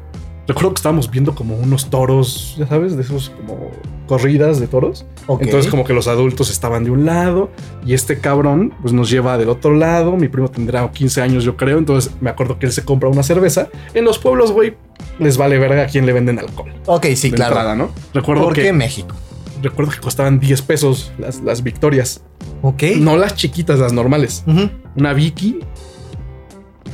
Recuerdo 0.47 0.71
que 0.73 0.79
estábamos 0.79 1.09
viendo 1.09 1.35
como 1.35 1.55
unos 1.55 1.89
toros, 1.89 2.55
ya 2.57 2.67
sabes, 2.67 2.97
de 2.97 3.03
esos 3.03 3.29
como 3.29 3.69
corridas 4.07 4.59
de 4.59 4.67
toros. 4.67 5.05
Entonces 5.39 5.69
como 5.71 5.85
que 5.85 5.93
los 5.93 6.07
adultos 6.07 6.49
estaban 6.49 6.83
de 6.83 6.91
un 6.91 7.05
lado 7.05 7.49
y 7.85 7.93
este 7.93 8.17
cabrón 8.19 8.73
pues 8.81 8.91
nos 8.91 9.09
lleva 9.09 9.37
del 9.37 9.47
otro 9.49 9.73
lado. 9.73 10.17
Mi 10.17 10.27
primo 10.27 10.49
tendrá 10.49 10.89
15 10.91 11.21
años 11.21 11.43
yo 11.45 11.55
creo. 11.55 11.77
Entonces 11.77 12.11
me 12.19 12.29
acuerdo 12.29 12.59
que 12.59 12.65
él 12.65 12.71
se 12.73 12.83
compra 12.83 13.07
una 13.07 13.23
cerveza. 13.23 13.69
En 13.93 14.03
los 14.03 14.17
pueblos, 14.19 14.51
güey, 14.51 14.73
les 15.19 15.37
vale 15.37 15.57
verga 15.59 15.83
a 15.83 15.85
quién 15.85 16.05
le 16.05 16.11
venden 16.11 16.39
alcohol. 16.39 16.73
Ok, 16.87 17.05
sí, 17.15 17.29
de 17.29 17.37
claro. 17.37 17.51
entrada, 17.53 17.75
¿no? 17.75 17.91
Recuerdo 18.13 18.43
¿Por 18.43 18.53
que, 18.53 18.63
qué 18.63 18.73
México? 18.73 19.15
Recuerdo 19.61 19.91
que 19.91 19.99
costaban 19.99 20.39
10 20.39 20.61
pesos 20.63 21.11
las, 21.17 21.41
las 21.41 21.63
victorias. 21.63 22.21
Ok. 22.61 22.83
No 22.97 23.17
las 23.17 23.35
chiquitas, 23.35 23.79
las 23.79 23.93
normales. 23.93 24.43
Ujú. 24.47 24.69
Una 24.95 25.13
Vicky. 25.13 25.59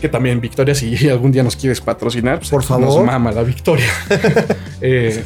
Que 0.01 0.10
también 0.10 0.39
Victoria, 0.39 0.75
si 0.75 1.10
algún 1.10 1.32
día 1.32 1.43
nos 1.43 1.56
quieres 1.56 1.82
patrocinar, 1.82 2.39
pues 2.39 2.49
Por 2.49 2.63
favor. 2.63 2.88
Nos 2.88 3.06
mama 3.06 3.32
la 3.32 3.43
Victoria. 3.43 3.89
Eh, 4.80 5.23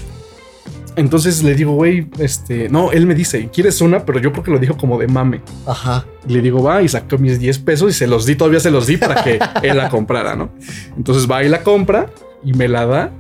entonces 0.96 1.44
le 1.44 1.56
digo, 1.56 1.74
güey, 1.74 2.08
este, 2.20 2.70
no, 2.70 2.92
él 2.92 3.06
me 3.06 3.16
dice, 3.16 3.50
¿quieres 3.52 3.82
una? 3.82 4.06
Pero 4.06 4.20
yo 4.20 4.32
creo 4.32 4.44
que 4.44 4.52
lo 4.52 4.60
dijo 4.60 4.78
como 4.78 4.98
de 4.98 5.08
mame. 5.08 5.42
Ajá. 5.66 6.06
Le 6.28 6.42
digo, 6.42 6.62
va, 6.62 6.82
y 6.82 6.88
sacó 6.88 7.18
mis 7.18 7.40
10 7.40 7.60
pesos 7.60 7.90
y 7.92 7.94
se 7.94 8.08
los 8.08 8.26
di, 8.26 8.36
todavía 8.36 8.60
se 8.60 8.72
los 8.72 8.88
di 8.88 8.98
para 8.98 9.24
que 9.24 9.40
él 9.64 9.78
la 9.78 9.90
comprara, 9.90 10.36
¿no? 10.36 10.52
Entonces 10.96 11.30
va 11.30 11.44
y 11.44 11.50
la 11.50 11.64
compra 11.64 12.08
y 12.44 12.54
me 12.54 12.68
la 12.68 12.86
da. 12.86 13.12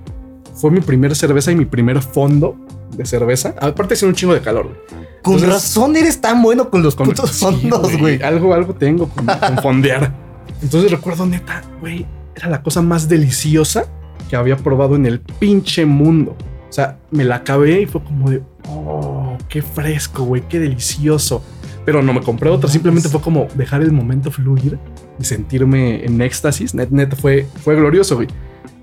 Fue 0.53 0.69
mi 0.69 0.81
primera 0.81 1.15
cerveza 1.15 1.51
y 1.51 1.55
mi 1.55 1.65
primer 1.65 2.01
fondo 2.01 2.55
de 2.95 3.05
cerveza. 3.05 3.55
Aparte, 3.59 3.93
es 3.95 4.03
un 4.03 4.13
chingo 4.13 4.33
de 4.33 4.41
calor, 4.41 4.65
güey. 4.65 5.01
Con 5.21 5.35
Entonces- 5.35 5.49
razón 5.49 5.95
eres 5.95 6.19
tan 6.21 6.41
bueno 6.41 6.69
con 6.69 6.81
los 6.83 6.95
Con- 6.95 7.07
putos 7.07 7.29
sí, 7.31 7.45
fondos, 7.45 7.97
güey. 7.97 8.21
Algo, 8.23 8.53
algo 8.53 8.73
tengo 8.73 9.07
con, 9.09 9.25
con 9.25 9.57
fondear. 9.61 10.13
Entonces 10.61 10.91
recuerdo, 10.91 11.25
neta, 11.25 11.61
güey, 11.79 12.05
era 12.35 12.49
la 12.49 12.61
cosa 12.63 12.81
más 12.81 13.07
deliciosa 13.07 13.85
que 14.29 14.35
había 14.35 14.57
probado 14.57 14.95
en 14.95 15.05
el 15.05 15.19
pinche 15.19 15.85
mundo. 15.85 16.35
O 16.69 16.73
sea, 16.73 16.97
me 17.11 17.23
la 17.23 17.37
acabé 17.37 17.81
y 17.81 17.85
fue 17.85 18.03
como 18.03 18.29
de, 18.29 18.41
oh, 18.69 19.37
qué 19.49 19.61
fresco, 19.61 20.23
güey, 20.23 20.41
qué 20.47 20.59
delicioso. 20.59 21.43
Pero 21.85 22.01
no 22.03 22.13
me 22.13 22.21
compré 22.21 22.49
otra, 22.49 22.69
simplemente 22.69 23.09
fue 23.09 23.21
como 23.21 23.47
dejar 23.55 23.81
el 23.81 23.91
momento 23.91 24.31
fluir 24.31 24.77
y 25.19 25.25
sentirme 25.25 26.05
en 26.05 26.21
éxtasis. 26.21 26.73
Net, 26.75 26.89
net, 26.91 27.15
fue, 27.15 27.47
fue 27.63 27.75
glorioso, 27.75 28.15
güey. 28.15 28.27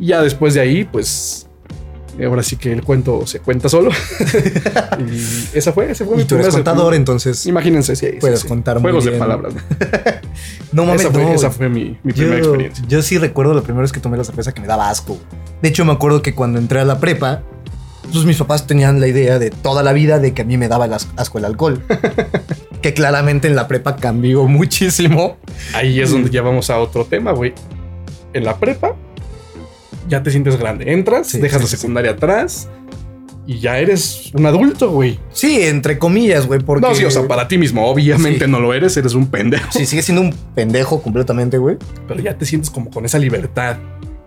Y 0.01 0.07
ya 0.09 0.21
después 0.23 0.55
de 0.55 0.61
ahí, 0.61 0.85
pues, 0.85 1.48
ahora 2.25 2.43
sí 2.43 2.57
que 2.57 2.73
el 2.73 2.83
cuento 2.83 3.27
se 3.27 3.41
cuenta 3.41 3.69
solo. 3.69 3.91
y 4.99 5.57
esa 5.57 5.73
fue, 5.73 5.91
ese 5.91 6.05
fue 6.05 6.15
Y 6.17 6.19
mi 6.19 6.25
tú 6.25 6.35
eres 6.37 6.55
contador, 6.55 6.95
entonces 6.95 7.47
Imagínense, 7.47 7.97
sí, 7.97 8.07
sí, 8.13 8.17
puedes 8.21 8.41
sí. 8.41 8.49
contar 8.49 8.77
muy 8.77 8.83
Juegos 8.83 9.05
de 9.05 9.11
bien. 9.11 9.21
palabras. 9.21 9.55
¿no? 10.73 10.85
Mames, 10.87 11.03
esa, 11.03 11.11
fue, 11.11 11.23
no. 11.25 11.33
esa 11.33 11.51
fue 11.51 11.69
mi, 11.69 11.99
mi 12.03 12.13
primera 12.13 12.39
experiencia. 12.39 12.85
yo 12.89 13.03
sí 13.03 13.19
recuerdo 13.19 13.55
la 13.55 13.63
primera 13.63 13.83
vez 13.83 13.93
que 13.93 14.01
tomé 14.01 14.17
la 14.17 14.25
cerveza 14.25 14.53
que 14.53 14.61
me 14.61 14.67
daba 14.67 14.91
asco. 14.91 15.19
De 15.63 15.69
hecho, 15.69 15.85
me 15.85 15.93
acuerdo 15.93 16.23
que 16.23 16.35
cuando 16.35 16.59
entré 16.59 16.81
a 16.81 16.85
la 16.85 16.99
prepa, 17.01 17.43
pues 18.13 18.25
mis 18.25 18.37
papás 18.39 18.67
tenían 18.67 19.01
la 19.01 19.07
idea 19.07 19.39
de 19.39 19.51
toda 19.51 19.83
la 19.83 19.93
vida 19.93 20.19
de 20.19 20.33
que 20.35 20.43
a 20.43 20.45
mí 20.45 20.57
me 20.57 20.69
daba 20.69 20.87
el 20.87 20.93
asco 20.93 21.39
el 21.39 21.45
alcohol. 21.45 21.83
que 22.83 22.95
claramente 22.95 23.49
en 23.49 23.57
la 23.57 23.69
prepa 23.69 23.97
cambió 23.97 24.45
muchísimo. 24.47 25.37
Ahí 25.75 26.01
es 26.01 26.11
donde 26.11 26.31
ya 26.31 26.43
vamos 26.43 26.71
a 26.71 26.79
otro 26.79 27.05
tema, 27.05 27.33
güey. 27.33 27.53
En 28.33 28.45
la 28.45 28.57
prepa, 28.59 28.95
ya 30.09 30.23
te 30.23 30.31
sientes 30.31 30.57
grande. 30.59 30.93
Entras, 30.93 31.29
Sí, 31.29 31.39
dejas 31.39 31.59
sí, 31.61 31.65
la 31.65 31.71
sí, 31.71 31.77
secundaria 31.77 32.11
atrás 32.13 32.69
y 33.49 33.61
ya 33.61 33.79
eres 33.79 34.31
un 34.35 34.45
adulto, 34.45 34.91
güey. 34.91 35.19
Sí, 35.33 35.63
entre 35.63 35.99
comillas, 35.99 36.47
güey, 36.47 36.61
porque... 36.61 36.87
No, 36.87 36.95
sí, 36.95 37.05
o 37.07 37.11
sea, 37.11 37.27
para 37.27 37.49
ti 37.49 37.57
mismo, 37.57 37.87
obviamente 37.89 38.47
no 38.47 38.61
lo 38.61 38.75
eres, 38.75 38.95
eres 38.99 39.15
un 39.15 39.27
pendejo. 39.27 39.73
Sí, 39.73 39.87
sigue 39.87 40.03
siendo 40.03 40.21
un 40.21 40.35
pendejo 40.55 41.03
completamente, 41.03 41.57
güey. 41.57 41.79
Pero 42.07 42.21
ya 42.21 42.37
te 42.37 42.45
sientes 42.45 42.69
como 42.69 42.91
con 42.91 43.07
esa 43.07 43.19
libertad 43.19 43.79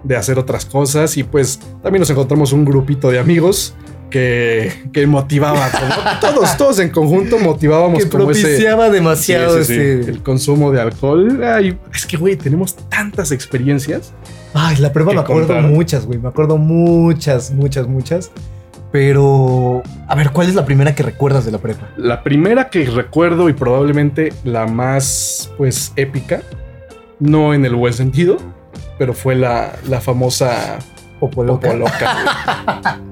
de 0.03 0.15
hacer 0.15 0.39
otras 0.39 0.65
cosas 0.65 1.17
y 1.17 1.23
pues 1.23 1.59
también 1.83 1.99
nos 1.99 2.09
encontramos 2.09 2.51
un 2.51 2.65
grupito 2.65 3.11
de 3.11 3.19
amigos 3.19 3.75
que, 4.11 4.71
que 4.93 5.07
motivaba, 5.07 5.71
como 5.71 6.19
todos, 6.19 6.57
todos 6.57 6.79
en 6.79 6.89
conjunto 6.89 7.39
motivábamos 7.39 8.03
Que 8.03 8.09
como 8.09 8.29
ese... 8.29 8.41
propiciaba 8.43 8.91
demasiado 8.91 9.57
Sí, 9.63 9.73
sí, 9.73 9.73
este... 9.73 10.11
El 10.11 10.21
consumo 10.21 10.71
de 10.71 10.81
alcohol. 10.81 11.43
Ay, 11.43 11.79
es 11.91 12.05
que, 12.05 12.17
güey, 12.17 12.35
tenemos 12.35 12.75
tantas 12.89 13.31
experiencias. 13.31 14.13
Ay, 14.53 14.77
la 14.77 14.93
prueba 14.93 15.13
me 15.13 15.19
acuerdo 15.21 15.47
contar. 15.47 15.63
muchas, 15.63 16.05
güey. 16.05 16.19
Me 16.19 16.29
acuerdo 16.29 16.57
muchas, 16.57 17.51
muchas, 17.51 17.87
muchas. 17.87 18.31
Pero, 18.91 19.81
a 20.07 20.15
ver, 20.15 20.31
¿cuál 20.31 20.49
es 20.49 20.55
la 20.55 20.65
primera 20.65 20.93
que 20.93 21.01
recuerdas 21.01 21.45
de 21.45 21.51
la 21.51 21.57
prepa? 21.57 21.89
La 21.95 22.23
primera 22.23 22.69
que 22.69 22.85
recuerdo 22.85 23.47
y 23.47 23.53
probablemente 23.53 24.33
la 24.43 24.67
más, 24.67 25.49
pues, 25.57 25.93
épica, 25.95 26.41
no 27.19 27.53
en 27.53 27.65
el 27.65 27.73
buen 27.73 27.93
sentido, 27.93 28.37
pero 28.99 29.13
fue 29.13 29.35
la, 29.35 29.73
la 29.87 30.01
famosa 30.01 30.79
Popoloca. 31.21 31.69
Popoloca. 31.69 32.99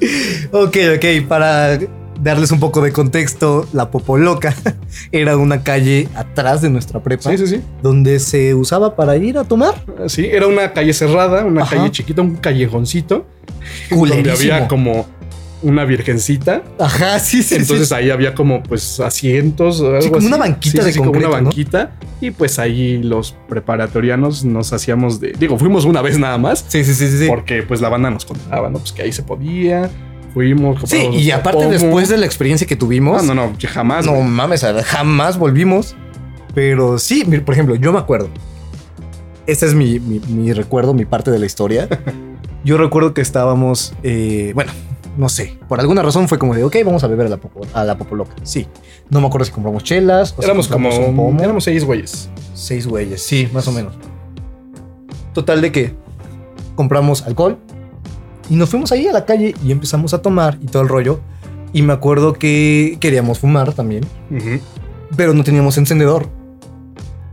Ok, 0.52 0.76
ok, 0.96 1.26
para 1.28 1.78
darles 2.20 2.50
un 2.50 2.60
poco 2.60 2.80
de 2.80 2.92
contexto, 2.92 3.66
la 3.72 3.90
Popoloca 3.90 4.54
era 5.12 5.36
una 5.36 5.62
calle 5.62 6.08
atrás 6.14 6.62
de 6.62 6.70
nuestra 6.70 7.02
prepa 7.02 7.30
sí, 7.30 7.38
sí, 7.38 7.46
sí. 7.46 7.60
donde 7.82 8.18
se 8.18 8.54
usaba 8.54 8.96
para 8.96 9.16
ir 9.16 9.38
a 9.38 9.44
tomar. 9.44 9.74
Sí, 10.06 10.26
era 10.26 10.46
una 10.46 10.72
calle 10.72 10.92
cerrada, 10.92 11.44
una 11.44 11.62
Ajá. 11.62 11.76
calle 11.76 11.90
chiquita, 11.90 12.22
un 12.22 12.36
callejoncito, 12.36 13.26
donde 13.90 14.30
había 14.30 14.68
como 14.68 15.06
una 15.62 15.84
virgencita. 15.84 16.62
Ajá, 16.78 17.18
sí, 17.18 17.42
sí. 17.42 17.54
Entonces 17.56 17.88
sí. 17.88 17.94
ahí 17.94 18.10
había 18.10 18.34
como 18.34 18.62
pues 18.62 19.00
asientos 19.00 19.80
o 19.80 19.86
algo 19.88 20.02
Sí, 20.02 20.08
como 20.08 20.18
así. 20.18 20.26
una 20.26 20.36
banquita 20.36 20.84
de 20.84 20.92
como 20.94 21.06
concreto, 21.12 21.28
una 21.30 21.38
¿no? 21.38 21.44
banquita. 21.44 21.92
Y 22.20 22.30
pues 22.30 22.58
ahí 22.58 23.02
los 23.02 23.34
preparatorianos 23.48 24.44
nos 24.44 24.72
hacíamos 24.72 25.20
de. 25.20 25.32
Digo, 25.38 25.58
fuimos 25.58 25.84
una 25.84 26.02
vez 26.02 26.18
nada 26.18 26.38
más. 26.38 26.64
Sí, 26.68 26.84
sí, 26.84 26.94
sí, 26.94 27.08
sí. 27.08 27.18
sí. 27.18 27.26
Porque 27.28 27.62
pues 27.62 27.80
la 27.80 27.88
banda 27.88 28.10
nos 28.10 28.24
contaba, 28.24 28.68
¿no? 28.70 28.78
Pues 28.78 28.92
que 28.92 29.02
ahí 29.02 29.12
se 29.12 29.22
podía. 29.22 29.90
Fuimos. 30.34 30.78
Sí, 30.88 31.08
y 31.12 31.30
aparte 31.30 31.66
después 31.66 32.08
de 32.10 32.18
la 32.18 32.26
experiencia 32.26 32.66
que 32.66 32.76
tuvimos, 32.76 33.22
No, 33.24 33.34
no, 33.34 33.46
no, 33.46 33.56
jamás. 33.68 34.04
no 34.04 34.20
mames, 34.20 34.64
jamás 34.84 35.38
volvimos. 35.38 35.96
Pero 36.54 36.98
sí, 36.98 37.24
por 37.24 37.54
ejemplo, 37.54 37.74
yo 37.74 37.92
me 37.92 37.98
acuerdo. 37.98 38.28
Este 39.46 39.64
es 39.66 39.74
mi, 39.74 39.98
mi- 40.00 40.20
mi 40.28 40.52
recuerdo, 40.52 40.92
mi 40.94 41.04
parte 41.04 41.30
de 41.30 41.38
la 41.38 41.46
historia. 41.46 41.88
Yo 42.64 42.76
recuerdo 42.78 43.14
que 43.14 43.20
estábamos, 43.20 43.92
eh, 44.02 44.50
bueno, 44.56 44.72
no 45.16 45.28
sé, 45.28 45.58
por 45.68 45.80
alguna 45.80 46.02
razón 46.02 46.28
fue 46.28 46.38
como 46.38 46.54
de, 46.54 46.64
ok, 46.64 46.76
vamos 46.84 47.02
a 47.04 47.06
beber 47.06 47.26
a 47.26 47.30
la, 47.30 47.36
popo, 47.38 47.60
a 47.72 47.84
la 47.84 47.96
Popoloca. 47.96 48.34
Sí, 48.42 48.66
no 49.08 49.20
me 49.20 49.26
acuerdo 49.26 49.44
si 49.44 49.52
compramos 49.52 49.82
chelas. 49.82 50.34
o 50.36 50.42
si 50.42 50.44
Éramos 50.44 50.68
como. 50.68 50.88
un 50.88 51.16
pomo. 51.16 51.42
Éramos 51.42 51.64
seis 51.64 51.84
güeyes. 51.84 52.28
Seis 52.54 52.86
güeyes, 52.86 53.22
sí, 53.22 53.48
más 53.52 53.66
o 53.68 53.72
menos. 53.72 53.94
Total 55.32 55.60
de 55.60 55.72
que 55.72 55.94
compramos 56.74 57.22
alcohol 57.22 57.58
y 58.48 58.56
nos 58.56 58.70
fuimos 58.70 58.92
ahí 58.92 59.06
a 59.06 59.12
la 59.12 59.24
calle 59.24 59.54
y 59.64 59.72
empezamos 59.72 60.14
a 60.14 60.22
tomar 60.22 60.58
y 60.62 60.66
todo 60.66 60.82
el 60.82 60.88
rollo. 60.88 61.20
Y 61.72 61.82
me 61.82 61.92
acuerdo 61.92 62.32
que 62.32 62.96
queríamos 63.00 63.40
fumar 63.40 63.74
también, 63.74 64.04
pero 65.16 65.34
no 65.34 65.44
teníamos 65.44 65.76
encendedor. 65.76 66.28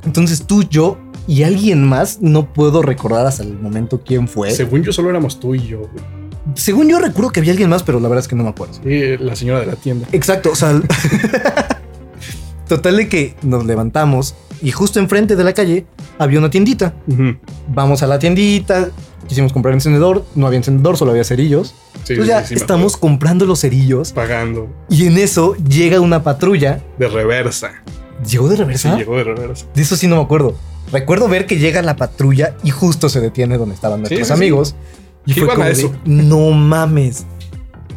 Entonces 0.03 0.45
tú, 0.45 0.63
yo 0.63 0.97
y 1.27 1.43
alguien 1.43 1.87
más, 1.87 2.21
no 2.21 2.51
puedo 2.51 2.81
recordar 2.81 3.25
hasta 3.25 3.43
el 3.43 3.57
momento 3.57 4.01
quién 4.03 4.27
fue. 4.27 4.51
Según 4.51 4.83
yo, 4.83 4.91
solo 4.91 5.09
éramos 5.09 5.39
tú 5.39 5.55
y 5.55 5.65
yo, 5.65 5.79
güey. 5.79 6.22
Según 6.55 6.89
yo 6.89 6.99
recuerdo 6.99 7.31
que 7.31 7.39
había 7.39 7.51
alguien 7.51 7.69
más, 7.69 7.83
pero 7.83 7.99
la 7.99 8.09
verdad 8.09 8.23
es 8.23 8.27
que 8.27 8.35
no 8.35 8.43
me 8.43 8.49
acuerdo. 8.49 8.73
Sí, 8.83 9.17
la 9.19 9.35
señora 9.35 9.59
de 9.61 9.65
la 9.65 9.75
tienda. 9.75 10.07
Exacto, 10.11 10.51
o 10.51 10.55
sea, 10.55 10.79
total 12.67 12.97
de 12.97 13.07
que 13.09 13.35
nos 13.41 13.65
levantamos 13.65 14.35
y 14.61 14.71
justo 14.71 14.99
enfrente 14.99 15.35
de 15.35 15.43
la 15.43 15.53
calle 15.53 15.85
había 16.17 16.39
una 16.39 16.49
tiendita. 16.49 16.93
Vamos 17.69 18.03
a 18.03 18.07
la 18.07 18.19
tiendita, 18.19 18.89
quisimos 19.27 19.53
comprar 19.53 19.73
encendedor, 19.73 20.25
no 20.35 20.47
había 20.47 20.57
encendedor, 20.57 20.97
solo 20.97 21.11
había 21.11 21.23
cerillos. 21.23 21.75
Sí, 22.03 22.13
Entonces 22.13 22.25
sí, 22.25 22.27
ya 22.27 22.41
sí, 22.41 22.47
sí, 22.49 22.53
estamos 22.55 22.97
comprando 22.97 23.45
los 23.45 23.61
cerillos 23.61 24.11
pagando 24.11 24.67
y 24.89 25.05
en 25.07 25.17
eso 25.17 25.55
llega 25.55 25.99
una 26.01 26.23
patrulla. 26.23 26.81
de 26.97 27.07
reversa. 27.07 27.71
¿Llegó 28.29 28.47
de 28.47 28.55
Sí, 28.57 28.61
reversa? 28.63 28.97
llegó 28.97 29.17
de 29.17 29.23
reversa. 29.23 29.65
De 29.73 29.81
eso 29.81 29.95
sí 29.95 30.07
no 30.07 30.17
me 30.17 30.21
acuerdo. 30.23 30.55
Recuerdo 30.91 31.27
ver 31.27 31.45
que 31.45 31.57
llega 31.57 31.81
la 31.81 31.95
patrulla 31.95 32.55
y 32.63 32.69
justo 32.69 33.09
se 33.09 33.19
detiene 33.21 33.57
donde 33.57 33.75
estaban 33.75 34.01
nuestros 34.01 34.19
sí, 34.19 34.25
sí. 34.27 34.33
amigos. 34.33 34.75
Y 35.25 35.33
¿Qué 35.33 35.39
fue 35.41 35.49
como 35.49 35.63
a 35.63 35.67
de, 35.67 35.71
eso? 35.73 35.93
no 36.05 36.51
mames. 36.51 37.25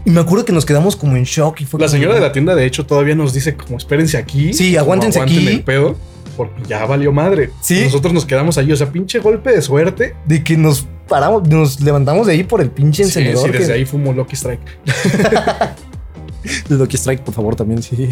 Y 0.04 0.10
me 0.10 0.20
acuerdo 0.20 0.44
que 0.44 0.52
nos 0.52 0.64
quedamos 0.64 0.94
como 0.94 1.16
en 1.16 1.24
shock 1.24 1.60
y 1.60 1.64
fue 1.64 1.80
La 1.80 1.86
como 1.86 1.96
señora 1.96 2.14
de 2.14 2.20
la 2.20 2.30
tienda, 2.32 2.54
de 2.54 2.64
hecho, 2.64 2.86
todavía 2.86 3.14
nos 3.16 3.32
dice 3.32 3.56
como 3.56 3.76
espérense 3.76 4.16
aquí. 4.16 4.52
Sí, 4.52 4.76
aguántense 4.76 5.18
aguanten 5.18 5.38
aquí. 5.44 5.48
el 5.48 5.64
pedo, 5.64 5.96
porque 6.36 6.62
ya 6.68 6.84
valió 6.86 7.10
madre. 7.12 7.50
Sí. 7.60 7.82
Nosotros 7.84 8.12
nos 8.14 8.24
quedamos 8.24 8.56
ahí, 8.58 8.70
o 8.70 8.76
sea, 8.76 8.92
pinche 8.92 9.18
golpe 9.18 9.50
de 9.50 9.62
suerte. 9.62 10.14
de 10.26 10.44
que 10.44 10.56
nos 10.56 10.86
paramos, 11.08 11.48
nos 11.48 11.80
levantamos 11.80 12.26
de 12.28 12.34
ahí 12.34 12.44
por 12.44 12.60
el 12.60 12.70
pinche 12.70 13.02
Sí, 13.04 13.08
encendedor. 13.20 13.46
sí, 13.46 13.50
desde 13.52 13.66
que- 13.66 13.72
ahí 13.72 13.84
fumo 13.84 14.12
Lucky 14.12 14.36
Strike. 14.36 14.60
Lucky 16.68 16.96
Strike, 16.96 17.22
por 17.22 17.34
favor, 17.34 17.56
también, 17.56 17.82
sí. 17.82 18.08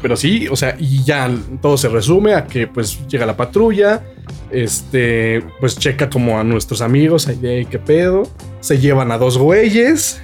Pero 0.00 0.16
sí, 0.16 0.46
o 0.48 0.56
sea, 0.56 0.76
y 0.78 1.02
ya 1.04 1.30
todo 1.60 1.76
se 1.76 1.88
resume 1.88 2.34
a 2.34 2.46
que 2.46 2.66
pues 2.66 3.06
llega 3.08 3.26
la 3.26 3.36
patrulla, 3.36 4.02
este, 4.50 5.42
pues 5.60 5.76
checa 5.78 6.08
como 6.08 6.38
a 6.38 6.44
nuestros 6.44 6.80
amigos, 6.80 7.26
ahí 7.28 7.36
de 7.36 7.66
qué 7.70 7.78
pedo, 7.78 8.22
se 8.60 8.78
llevan 8.78 9.10
a 9.12 9.18
dos 9.18 9.38
güeyes 9.38 10.20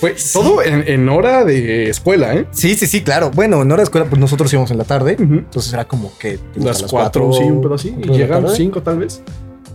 Fue 0.00 0.14
todo 0.32 0.62
en, 0.62 0.84
en 0.86 1.08
hora 1.08 1.44
de 1.44 1.88
escuela, 1.88 2.34
¿eh? 2.34 2.46
Sí, 2.50 2.74
sí, 2.74 2.86
sí, 2.86 3.02
claro. 3.02 3.30
Bueno, 3.32 3.62
en 3.62 3.70
hora 3.70 3.78
de 3.82 3.84
escuela, 3.84 4.06
pues 4.08 4.20
nosotros 4.20 4.52
íbamos 4.52 4.70
en 4.72 4.78
la 4.78 4.84
tarde. 4.84 5.16
Entonces 5.18 5.72
era 5.72 5.84
como 5.86 6.10
que 6.18 6.38
a 6.60 6.64
Las 6.64 6.82
cuatro, 6.82 7.32
sí, 7.32 7.44
un 7.44 7.62
pedo 7.62 7.74
así. 7.74 7.90
cuatro 7.90 8.00
Y 8.00 8.06
de 8.06 8.12
la 8.12 8.24
llegan 8.24 8.42
tarde. 8.42 8.56
cinco 8.56 8.82
tal 8.82 8.98
vez. 8.98 9.22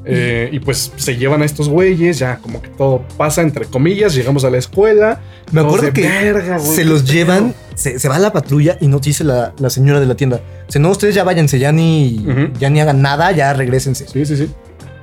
Eh, 0.09 0.49
y 0.51 0.59
pues 0.59 0.91
se 0.95 1.17
llevan 1.17 1.41
a 1.41 1.45
estos 1.45 1.67
güeyes, 1.69 2.19
ya 2.19 2.37
como 2.37 2.61
que 2.61 2.69
todo 2.69 3.03
pasa 3.17 3.41
entre 3.41 3.65
comillas, 3.65 4.15
llegamos 4.15 4.43
a 4.45 4.49
la 4.49 4.57
escuela. 4.57 5.19
Me 5.51 5.61
acuerdo 5.61 5.91
que 5.93 6.01
"Verga, 6.01 6.57
güey, 6.57 6.75
se 6.75 6.85
los 6.85 7.03
pedo". 7.03 7.13
llevan, 7.13 7.53
se, 7.75 7.99
se 7.99 8.07
va 8.09 8.15
a 8.15 8.19
la 8.19 8.31
patrulla 8.31 8.77
y 8.79 8.87
nos 8.87 9.01
dice 9.01 9.23
la, 9.23 9.53
la 9.59 9.69
señora 9.69 9.99
de 9.99 10.05
la 10.05 10.15
tienda. 10.15 10.39
Si 10.67 10.79
no, 10.79 10.89
ustedes 10.89 11.15
ya 11.15 11.23
váyanse, 11.23 11.59
ya 11.59 11.71
ni, 11.71 12.25
ya 12.59 12.69
ni 12.69 12.79
hagan 12.79 13.01
nada, 13.01 13.31
ya 13.31 13.53
regresense. 13.53 14.07
Sí, 14.07 14.25
sí, 14.25 14.37
sí. 14.37 14.49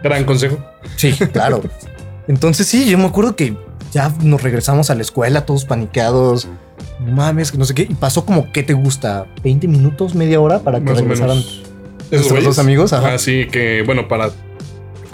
Gran 0.02 0.24
consejo. 0.24 0.58
Sí, 0.96 1.12
claro. 1.32 1.62
Entonces 2.28 2.66
sí, 2.66 2.86
yo 2.88 2.96
me 2.98 3.04
acuerdo 3.04 3.36
que 3.36 3.56
ya 3.92 4.12
nos 4.22 4.42
regresamos 4.42 4.90
a 4.90 4.94
la 4.94 5.02
escuela 5.02 5.46
todos 5.46 5.64
paniqueados. 5.64 6.48
No 7.00 7.12
mames, 7.12 7.52
que 7.52 7.58
no 7.58 7.64
sé 7.64 7.74
qué. 7.74 7.82
Y 7.82 7.94
pasó 7.94 8.24
como, 8.24 8.50
¿qué 8.52 8.62
te 8.62 8.72
gusta? 8.72 9.26
¿20 9.42 9.68
minutos, 9.68 10.14
media 10.14 10.40
hora 10.40 10.60
para 10.60 10.78
que 10.78 10.84
Más 10.86 10.98
regresaran? 11.00 11.38
nuestros 12.10 12.44
dos 12.44 12.58
amigos, 12.58 12.92
ajá. 12.92 13.14
Así 13.14 13.46
que, 13.50 13.82
bueno, 13.84 14.06
para 14.08 14.30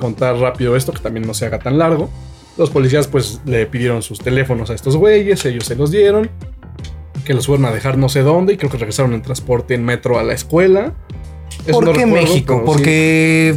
contar 0.01 0.37
rápido 0.37 0.75
esto, 0.75 0.93
que 0.93 1.01
también 1.01 1.27
no 1.27 1.35
se 1.35 1.47
haga 1.47 1.61
tan 1.61 1.79
largo, 1.79 2.11
los 2.57 2.71
policías 2.71 3.07
pues 3.07 3.41
le 3.45 3.67
pidieron 3.67 4.03
sus 4.03 4.19
teléfonos 4.19 4.71
a 4.71 4.75
estos 4.75 4.97
güeyes, 4.97 5.45
ellos 5.45 5.65
se 5.65 5.77
los 5.77 5.91
dieron, 5.91 6.31
que 7.25 7.35
los 7.35 7.47
fueron 7.47 7.67
a 7.67 7.71
dejar 7.71 7.97
no 7.97 8.09
sé 8.09 8.23
dónde, 8.23 8.55
y 8.55 8.57
creo 8.57 8.71
que 8.71 8.79
regresaron 8.79 9.15
en 9.15 9.23
transporte 9.23 9.75
en 9.75 9.85
metro 9.85 10.19
a 10.19 10.23
la 10.23 10.33
escuela. 10.33 10.95
Eso 11.65 11.73
¿Por 11.73 11.85
no 11.85 11.93
qué 11.93 12.05
recuerdo, 12.05 12.27
México? 12.27 12.63
Porque 12.65 13.57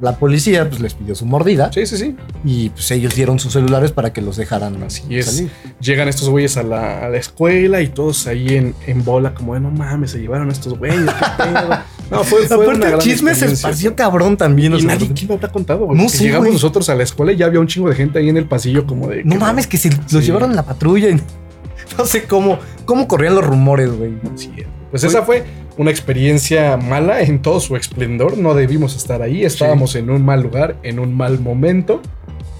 la 0.00 0.16
policía 0.16 0.68
pues, 0.68 0.80
les 0.80 0.94
pidió 0.94 1.14
su 1.14 1.26
mordida 1.26 1.70
Sí, 1.72 1.84
sí, 1.86 1.96
sí. 1.96 2.16
y 2.44 2.70
pues 2.70 2.90
ellos 2.90 3.14
dieron 3.14 3.38
sus 3.38 3.52
celulares 3.52 3.92
para 3.92 4.12
que 4.12 4.22
los 4.22 4.36
dejaran 4.36 4.82
Así 4.82 5.02
es. 5.10 5.44
Llegan 5.80 6.08
estos 6.08 6.28
güeyes 6.28 6.56
a 6.56 6.62
la, 6.62 7.04
a 7.06 7.08
la 7.08 7.18
escuela 7.18 7.80
y 7.82 7.88
todos 7.88 8.26
ahí 8.26 8.48
en, 8.56 8.74
en 8.86 9.04
bola, 9.04 9.34
como 9.34 9.54
de 9.54 9.60
no 9.60 9.70
mames, 9.70 10.12
se 10.12 10.18
llevaron 10.18 10.48
a 10.48 10.52
estos 10.52 10.78
güeyes. 10.78 11.00
qué 11.04 11.42
pedo". 11.44 11.78
No, 12.10 12.24
fue, 12.24 12.44
fue 12.48 12.56
una 12.56 12.64
Aparte, 12.64 12.84
el 12.86 12.90
gran 12.90 12.98
chisme 12.98 13.34
se 13.36 13.46
esparció 13.46 13.94
cabrón 13.94 14.36
también. 14.36 14.74
Y 14.76 14.82
nadie, 14.82 15.12
¿quién 15.14 15.28
me 15.28 15.34
habrá 15.34 15.46
contado? 15.48 15.86
güey? 15.86 15.96
No 15.96 16.08
Llegamos 16.08 16.52
nosotros 16.52 16.88
a 16.88 16.96
la 16.96 17.04
escuela 17.04 17.30
y 17.30 17.36
ya 17.36 17.46
había 17.46 17.60
un 17.60 17.68
chingo 17.68 17.88
de 17.88 17.94
gente 17.94 18.18
ahí 18.18 18.28
en 18.28 18.36
el 18.36 18.46
pasillo, 18.46 18.84
como 18.84 19.06
de. 19.06 19.22
No 19.22 19.34
¿qué 19.34 19.38
mames, 19.38 19.68
que 19.68 19.76
se 19.76 19.90
los 19.90 20.00
Sí. 20.10 20.20
llevaron 20.22 20.50
en 20.50 20.56
la 20.56 20.64
patrulla. 20.64 21.08
y 21.08 21.14
no 21.98 22.04
sé 22.04 22.24
cómo, 22.24 22.58
cómo 22.84 23.06
corrían 23.06 23.36
los 23.36 23.46
rumores, 23.46 23.92
güey. 23.96 24.14
Sí, 24.34 24.50
Pues 24.90 25.04
esa 25.04 25.22
fue 25.22 25.44
una 25.80 25.90
experiencia 25.90 26.76
mala 26.76 27.22
en 27.22 27.40
todo 27.40 27.58
su 27.58 27.74
esplendor. 27.74 28.36
No 28.36 28.52
debimos 28.52 28.94
estar 28.96 29.22
ahí. 29.22 29.46
Estábamos 29.46 29.94
en 29.94 30.10
un 30.10 30.22
mal 30.22 30.42
lugar, 30.42 30.76
en 30.82 30.98
un 30.98 31.16
mal 31.16 31.40
momento. 31.40 32.02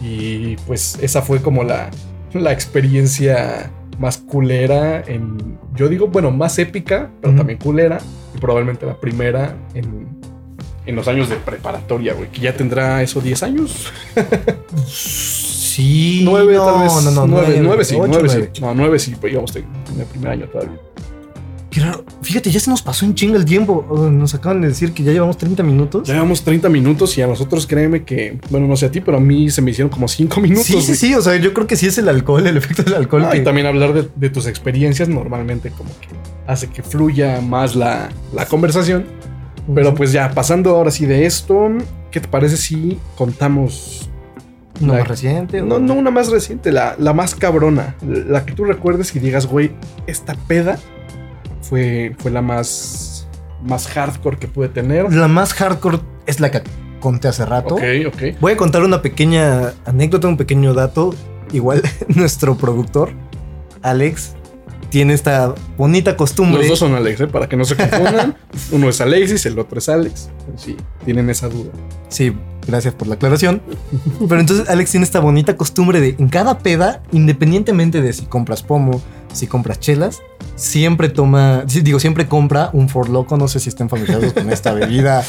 Y 0.02 0.56
pues 0.66 0.98
esa 1.02 1.20
fue 1.20 1.42
como 1.42 1.62
la, 1.62 1.90
la 2.33 2.50
experiencia 2.50 3.70
más 3.98 4.16
culera 4.16 5.02
en. 5.06 5.59
Yo 5.76 5.90
digo, 5.90 6.09
bueno, 6.09 6.30
más 6.30 6.59
épica, 6.59 7.11
pero 7.20 7.35
también 7.37 7.59
culera. 7.59 7.98
Y 8.35 8.38
probablemente 8.38 8.87
la 8.87 8.98
primera 8.98 9.54
en, 9.74 10.09
en 10.87 10.96
los 10.96 11.06
años 11.06 11.28
de 11.28 11.37
preparatoria, 11.37 12.14
güey. 12.14 12.30
Que 12.30 12.40
ya 12.40 12.54
tendrá 12.56 13.02
eso 13.02 13.20
10 13.20 13.42
años. 13.42 13.92
Sí. 14.87 16.22
9 16.24 16.54
no, 16.54 16.64
tal 16.64 16.83
vez. 16.85 17.04
No, 17.04 17.11
no, 17.11 17.26
9, 17.26 17.46
nueve, 17.61 17.62
9 17.64 17.85
sí, 17.85 17.94
ocho, 17.96 18.06
9 18.09 18.22
nueve. 18.24 18.50
sí. 18.54 18.62
No, 18.62 18.74
9 18.74 18.98
sí, 18.98 19.14
pues 19.20 19.30
íbamos 19.30 19.54
en 19.56 19.66
el 19.98 20.06
primer 20.06 20.30
año 20.30 20.46
todavía. 20.46 20.78
Qué 21.70 21.80
raro. 21.80 22.04
Fíjate, 22.22 22.50
ya 22.50 22.59
se 22.59 22.68
nos 22.68 22.83
pasó 22.83 23.04
en 23.04 23.14
chinga 23.14 23.37
el 23.37 23.44
tiempo. 23.44 23.87
Nos 24.12 24.35
acaban 24.35 24.61
de 24.61 24.68
decir 24.68 24.92
que 24.92 25.04
ya 25.04 25.12
llevamos 25.12 25.37
30 25.38 25.62
minutos. 25.62 26.09
Ya 26.09 26.14
llevamos 26.14 26.42
30 26.42 26.68
minutos 26.68 27.16
y 27.16 27.22
a 27.22 27.26
nosotros 27.28 27.66
créeme 27.66 28.02
que, 28.02 28.38
bueno, 28.50 28.66
no 28.66 28.76
sé 28.76 28.87
a 28.87 28.90
ti, 28.90 29.00
pero 29.00 29.18
a 29.18 29.20
mí 29.20 29.48
se 29.50 29.62
me 29.62 29.70
hicieron 29.70 29.88
como 29.88 30.09
5 30.09 30.40
minutos. 30.40 30.66
sí, 30.66 30.80
sí, 30.83 30.94
sí. 30.96 31.14
O 31.14 31.22
sea, 31.22 31.37
yo 31.37 31.54
creo 31.54 31.66
que 31.68 31.76
sí 31.76 31.87
es 31.87 31.96
el 31.98 32.09
alcohol, 32.09 32.44
el 32.46 32.56
efecto 32.56 32.83
del 32.83 32.94
alcohol. 32.94 33.24
Ah, 33.24 33.30
que- 33.30 33.38
y 33.38 33.44
también 33.44 33.66
hablar 33.68 33.92
de, 33.94 34.09
de 34.16 34.30
tus 34.30 34.46
experiencias 34.48 35.09
normalmente 35.09 35.70
como 35.70 35.90
que 36.00 36.09
hace 36.46 36.66
que 36.68 36.83
fluya 36.83 37.40
más 37.40 37.76
la, 37.76 38.09
la 38.35 38.46
conversación. 38.46 39.04
Pero 39.72 39.94
pues 39.94 40.11
ya, 40.11 40.33
pasando 40.33 40.70
ahora 40.70 40.90
sí 40.90 41.06
de 41.06 41.26
esto, 41.26 41.68
¿qué 42.11 42.18
te 42.20 42.26
parece 42.26 42.56
si 42.56 42.98
contamos... 43.16 44.11
¿Uno 44.80 44.94
la- 44.94 45.00
más 45.00 45.09
reciente? 45.09 45.62
No, 45.62 45.78
no 45.78 45.94
una 45.94 46.11
más 46.11 46.30
reciente, 46.30 46.72
la, 46.72 46.96
la 46.98 47.12
más 47.12 47.35
cabrona, 47.37 47.94
la 48.04 48.44
que 48.46 48.52
tú 48.54 48.64
recuerdes 48.64 49.14
y 49.14 49.20
digas, 49.20 49.46
güey, 49.46 49.70
esta 50.09 50.35
peda 50.35 50.78
fue, 51.70 52.16
fue 52.18 52.33
la 52.33 52.42
más, 52.42 53.28
más 53.62 53.87
hardcore 53.87 54.38
que 54.38 54.48
pude 54.48 54.68
tener. 54.68 55.11
La 55.12 55.28
más 55.28 55.54
hardcore 55.54 56.00
es 56.26 56.40
la 56.40 56.50
que 56.50 56.62
conté 56.98 57.28
hace 57.28 57.46
rato. 57.46 57.76
Ok, 57.76 57.83
ok. 58.09 58.22
Voy 58.40 58.52
a 58.52 58.56
contar 58.56 58.83
una 58.83 59.00
pequeña 59.00 59.72
anécdota, 59.87 60.26
un 60.26 60.37
pequeño 60.37 60.74
dato. 60.74 61.14
Igual 61.52 61.83
nuestro 62.09 62.56
productor, 62.56 63.11
Alex, 63.83 64.35
tiene 64.90 65.14
esta 65.14 65.54
bonita 65.78 66.16
costumbre. 66.16 66.59
Los 66.59 66.70
dos 66.70 66.78
son 66.80 66.94
Alex, 66.94 67.20
¿eh? 67.20 67.26
para 67.28 67.48
que 67.48 67.56
no 67.56 67.64
se 67.64 67.76
confundan. 67.76 68.37
Uno 68.72 68.88
es 68.88 69.00
Alexis, 69.00 69.46
el 69.46 69.56
otro 69.56 69.78
es 69.78 69.88
Alex. 69.88 70.28
Sí, 70.56 70.76
tienen 71.04 71.30
esa 71.30 71.48
duda. 71.48 71.70
Sí, 72.09 72.35
gracias 72.66 72.94
por 72.94 73.08
la 73.08 73.14
aclaración. 73.14 73.62
Pero 74.28 74.40
entonces 74.40 74.68
Alex 74.68 74.90
tiene 74.90 75.04
esta 75.04 75.20
bonita 75.20 75.56
costumbre 75.56 76.00
de 76.00 76.16
en 76.18 76.28
cada 76.28 76.58
peda, 76.58 77.02
independientemente 77.12 78.00
de 78.02 78.12
si 78.12 78.26
compras 78.26 78.62
pomo, 78.62 79.00
si 79.32 79.46
compras 79.46 79.78
chelas, 79.78 80.22
siempre 80.56 81.08
toma, 81.08 81.64
digo, 81.66 82.00
siempre 82.00 82.26
compra 82.26 82.70
un 82.72 82.88
For 82.88 83.08
Loco. 83.08 83.36
No 83.36 83.48
sé 83.48 83.60
si 83.60 83.68
estén 83.68 83.88
familiarizados 83.88 84.32
con 84.34 84.50
esta 84.50 84.72
bebida 84.72 85.24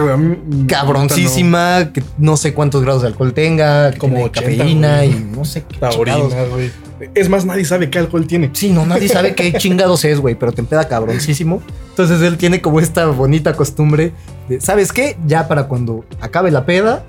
cabroncísima, 0.68 1.92
que 1.92 2.02
no 2.18 2.36
sé 2.36 2.54
cuántos 2.54 2.82
grados 2.82 3.02
de 3.02 3.08
alcohol 3.08 3.32
tenga, 3.32 3.92
Como 3.92 4.14
tiene 4.14 4.24
80, 4.24 4.40
cafeína 4.40 5.04
y 5.04 5.30
no 5.34 5.44
sé 5.44 5.64
qué 5.64 5.84
orina, 5.84 6.44
güey. 6.50 6.70
Es 7.14 7.28
más, 7.28 7.44
nadie 7.44 7.64
sabe 7.64 7.90
qué 7.90 7.98
alcohol 7.98 8.26
tiene. 8.26 8.50
Sí, 8.54 8.70
no, 8.70 8.86
nadie 8.86 9.08
sabe 9.08 9.34
qué 9.34 9.52
chingados 9.58 10.04
es, 10.04 10.18
güey, 10.18 10.34
pero 10.34 10.52
te 10.52 10.62
empeda 10.62 10.88
cabroncísimo. 10.88 11.62
Entonces 11.90 12.22
él 12.22 12.36
tiene 12.38 12.62
como 12.62 12.80
esta 12.80 13.06
bonita 13.06 13.54
costumbre 13.54 14.12
de, 14.48 14.60
¿sabes 14.60 14.92
qué? 14.92 15.16
Ya 15.26 15.48
para 15.48 15.68
cuando 15.68 16.04
acabe 16.20 16.50
la 16.50 16.64
peda, 16.66 17.04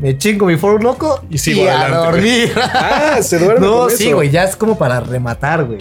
me 0.00 0.16
chingo 0.16 0.46
mi 0.46 0.56
for 0.56 0.82
loco 0.82 1.20
Y 1.30 1.38
sigo 1.38 1.68
a 1.68 1.80
adelante, 1.80 1.96
dormir. 1.96 2.52
Ah, 2.72 3.18
se 3.22 3.38
duerme 3.38 3.66
no, 3.66 3.78
con 3.80 3.90
sí, 3.90 4.06
eso. 4.08 4.16
güey, 4.16 4.30
ya 4.30 4.44
es 4.44 4.56
como 4.56 4.78
para 4.78 5.00
rematar, 5.00 5.64
güey. 5.64 5.80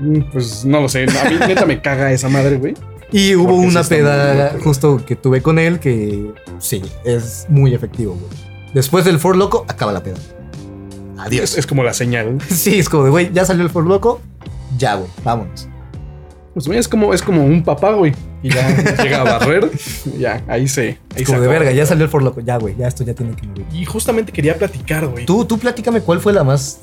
Mm, 0.00 0.30
Pues 0.32 0.64
no 0.64 0.80
lo 0.80 0.88
sé. 0.88 1.04
A 1.04 1.28
mí 1.30 1.36
neta 1.48 1.66
me 1.66 1.80
caga 1.80 2.12
esa 2.12 2.28
madre, 2.28 2.56
güey. 2.56 2.74
Y 3.12 3.34
hubo 3.36 3.48
Porque 3.54 3.66
una 3.68 3.82
peda 3.84 4.52
loco. 4.52 4.64
justo 4.64 5.02
que 5.06 5.14
tuve 5.16 5.40
con 5.40 5.58
él 5.58 5.78
que 5.78 6.32
sí, 6.58 6.82
es 7.04 7.46
muy 7.48 7.72
efectivo, 7.74 8.14
güey. 8.14 8.72
Después 8.74 9.04
del 9.04 9.18
for 9.18 9.36
loco, 9.36 9.64
acaba 9.68 9.92
la 9.92 10.02
peda. 10.02 10.16
Adiós. 11.18 11.52
Es, 11.52 11.58
es 11.58 11.66
como 11.66 11.82
la 11.82 11.94
señal. 11.94 12.38
Sí, 12.50 12.78
es 12.78 12.88
como 12.88 13.04
de, 13.04 13.10
güey, 13.10 13.32
ya 13.32 13.44
salió 13.44 13.62
el 13.64 13.70
for 13.70 13.86
loco, 13.86 14.20
ya, 14.76 14.96
güey, 14.96 15.08
vámonos. 15.24 15.68
Pues 16.52 16.66
güey, 16.66 16.78
es 16.78 16.88
como, 16.88 17.14
es 17.14 17.22
como 17.22 17.44
un 17.44 17.62
papá, 17.62 17.92
güey. 17.92 18.12
Y 18.46 18.50
ya 18.50 19.02
llega 19.02 19.20
a 19.22 19.24
barrer. 19.24 19.70
Ya, 20.18 20.42
ahí 20.48 20.68
se. 20.68 20.98
Ahí 21.16 21.24
se 21.24 21.38
de 21.38 21.48
verga, 21.48 21.72
ya 21.72 21.84
salió 21.84 22.04
el 22.04 22.10
for 22.10 22.22
loco, 22.22 22.40
ya, 22.40 22.56
güey, 22.58 22.76
ya 22.76 22.86
esto 22.86 23.02
ya 23.04 23.12
tiene 23.14 23.34
que 23.34 23.46
morir. 23.46 23.66
Y 23.72 23.84
justamente 23.84 24.32
quería 24.32 24.56
platicar, 24.56 25.06
güey. 25.06 25.26
Tú, 25.26 25.44
tú 25.44 25.58
platícame 25.58 26.00
cuál 26.00 26.20
fue 26.20 26.32
la 26.32 26.44
más. 26.44 26.80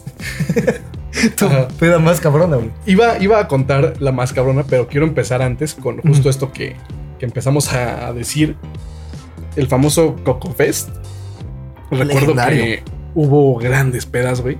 tu 1.38 1.48
peda 1.80 2.00
más 2.00 2.20
cabrona, 2.20 2.58
güey. 2.58 2.70
Iba, 2.86 3.18
iba 3.20 3.40
a 3.40 3.48
contar 3.48 3.94
la 4.00 4.12
más 4.12 4.34
cabrona, 4.34 4.64
pero 4.64 4.88
quiero 4.88 5.06
empezar 5.06 5.42
antes 5.42 5.74
con 5.74 6.02
justo 6.02 6.30
esto 6.30 6.52
que, 6.52 6.76
que 7.20 7.26
empezamos 7.26 7.72
a, 7.74 8.08
a 8.08 8.14
decir. 8.14 8.56
El 9.56 9.68
famoso 9.68 10.16
Coco 10.24 10.52
Fest. 10.52 10.90
Recuerdo 11.92 12.34
Legendario. 12.34 12.64
que 12.64 12.84
hubo 13.14 13.56
grandes 13.58 14.06
pedas, 14.06 14.42
güey. 14.42 14.58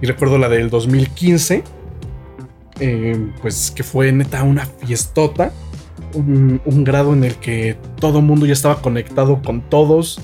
Y 0.00 0.06
recuerdo 0.06 0.38
la 0.38 0.48
del 0.48 0.70
2015. 0.70 1.62
eh, 2.80 3.26
pues 3.40 3.70
que 3.70 3.82
fue 3.84 4.10
neta 4.12 4.42
una 4.42 4.64
fiestota. 4.66 5.52
Un, 6.14 6.60
un 6.64 6.84
grado 6.84 7.12
en 7.12 7.24
el 7.24 7.34
que 7.36 7.76
todo 8.00 8.18
el 8.18 8.24
mundo 8.24 8.46
ya 8.46 8.52
estaba 8.52 8.80
conectado 8.80 9.42
con 9.42 9.62
todos. 9.62 10.20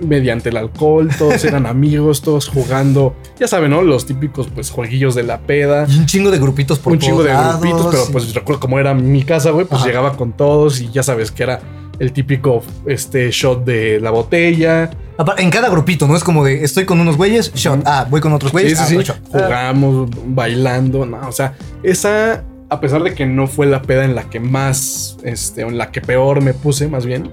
Mediante 0.00 0.48
el 0.48 0.56
alcohol, 0.56 1.08
todos 1.16 1.44
eran 1.44 1.66
amigos, 1.66 2.20
todos 2.20 2.48
jugando. 2.48 3.14
Ya 3.38 3.46
saben, 3.46 3.70
¿no? 3.70 3.82
Los 3.82 4.06
típicos 4.06 4.48
pues 4.52 4.70
jueguillos 4.70 5.14
de 5.14 5.22
la 5.22 5.38
peda 5.38 5.86
Y 5.88 5.98
un 5.98 6.06
chingo 6.06 6.32
de 6.32 6.38
grupitos 6.38 6.80
por 6.80 6.92
un 6.92 6.98
chingo 6.98 7.22
de 7.22 7.32
lados, 7.32 7.60
grupitos, 7.60 7.86
pero 7.90 8.06
pues 8.12 8.34
recuerdo 8.34 8.60
como 8.60 8.78
era 8.80 8.92
mi 8.92 9.22
casa, 9.22 9.50
güey, 9.50 9.66
pues 9.66 9.80
Ajá. 9.80 9.88
llegaba 9.88 10.16
con 10.16 10.32
todos 10.32 10.80
y 10.80 10.90
ya 10.90 11.04
sabes 11.04 11.30
que 11.30 11.44
era 11.44 11.60
el 11.98 12.12
típico 12.12 12.62
este 12.86 13.30
shot 13.30 13.64
de 13.64 14.00
la 14.00 14.10
botella. 14.10 14.90
En 15.38 15.50
cada 15.50 15.68
grupito, 15.68 16.08
¿no? 16.08 16.16
Es 16.16 16.24
como 16.24 16.44
de 16.44 16.64
estoy 16.64 16.84
con 16.84 17.00
unos 17.00 17.16
güeyes, 17.16 17.52
shot. 17.54 17.82
Ah, 17.84 18.06
voy 18.10 18.20
con 18.20 18.32
otros 18.32 18.50
güeyes. 18.52 18.78
sí, 18.78 18.84
sí, 18.84 18.96
ah, 18.96 19.00
sí. 19.00 19.04
shot. 19.04 19.18
Jugamos, 19.28 20.10
bailando, 20.26 21.06
no, 21.06 21.28
o 21.28 21.32
sea, 21.32 21.54
esa 21.82 22.42
a 22.68 22.80
pesar 22.80 23.02
de 23.02 23.14
que 23.14 23.26
no 23.26 23.46
fue 23.46 23.66
la 23.66 23.82
peda 23.82 24.04
en 24.04 24.14
la 24.14 24.28
que 24.30 24.40
más 24.40 25.16
este 25.22 25.62
en 25.62 25.78
la 25.78 25.90
que 25.90 26.00
peor 26.00 26.42
me 26.42 26.54
puse, 26.54 26.88
más 26.88 27.06
bien, 27.06 27.32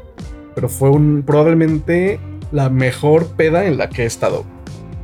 pero 0.55 0.69
fue 0.69 0.89
un 0.89 1.23
probablemente 1.25 2.19
la 2.51 2.69
mejor 2.69 3.27
peda 3.27 3.65
en 3.65 3.77
la 3.77 3.89
que 3.89 4.03
he 4.03 4.05
estado. 4.05 4.45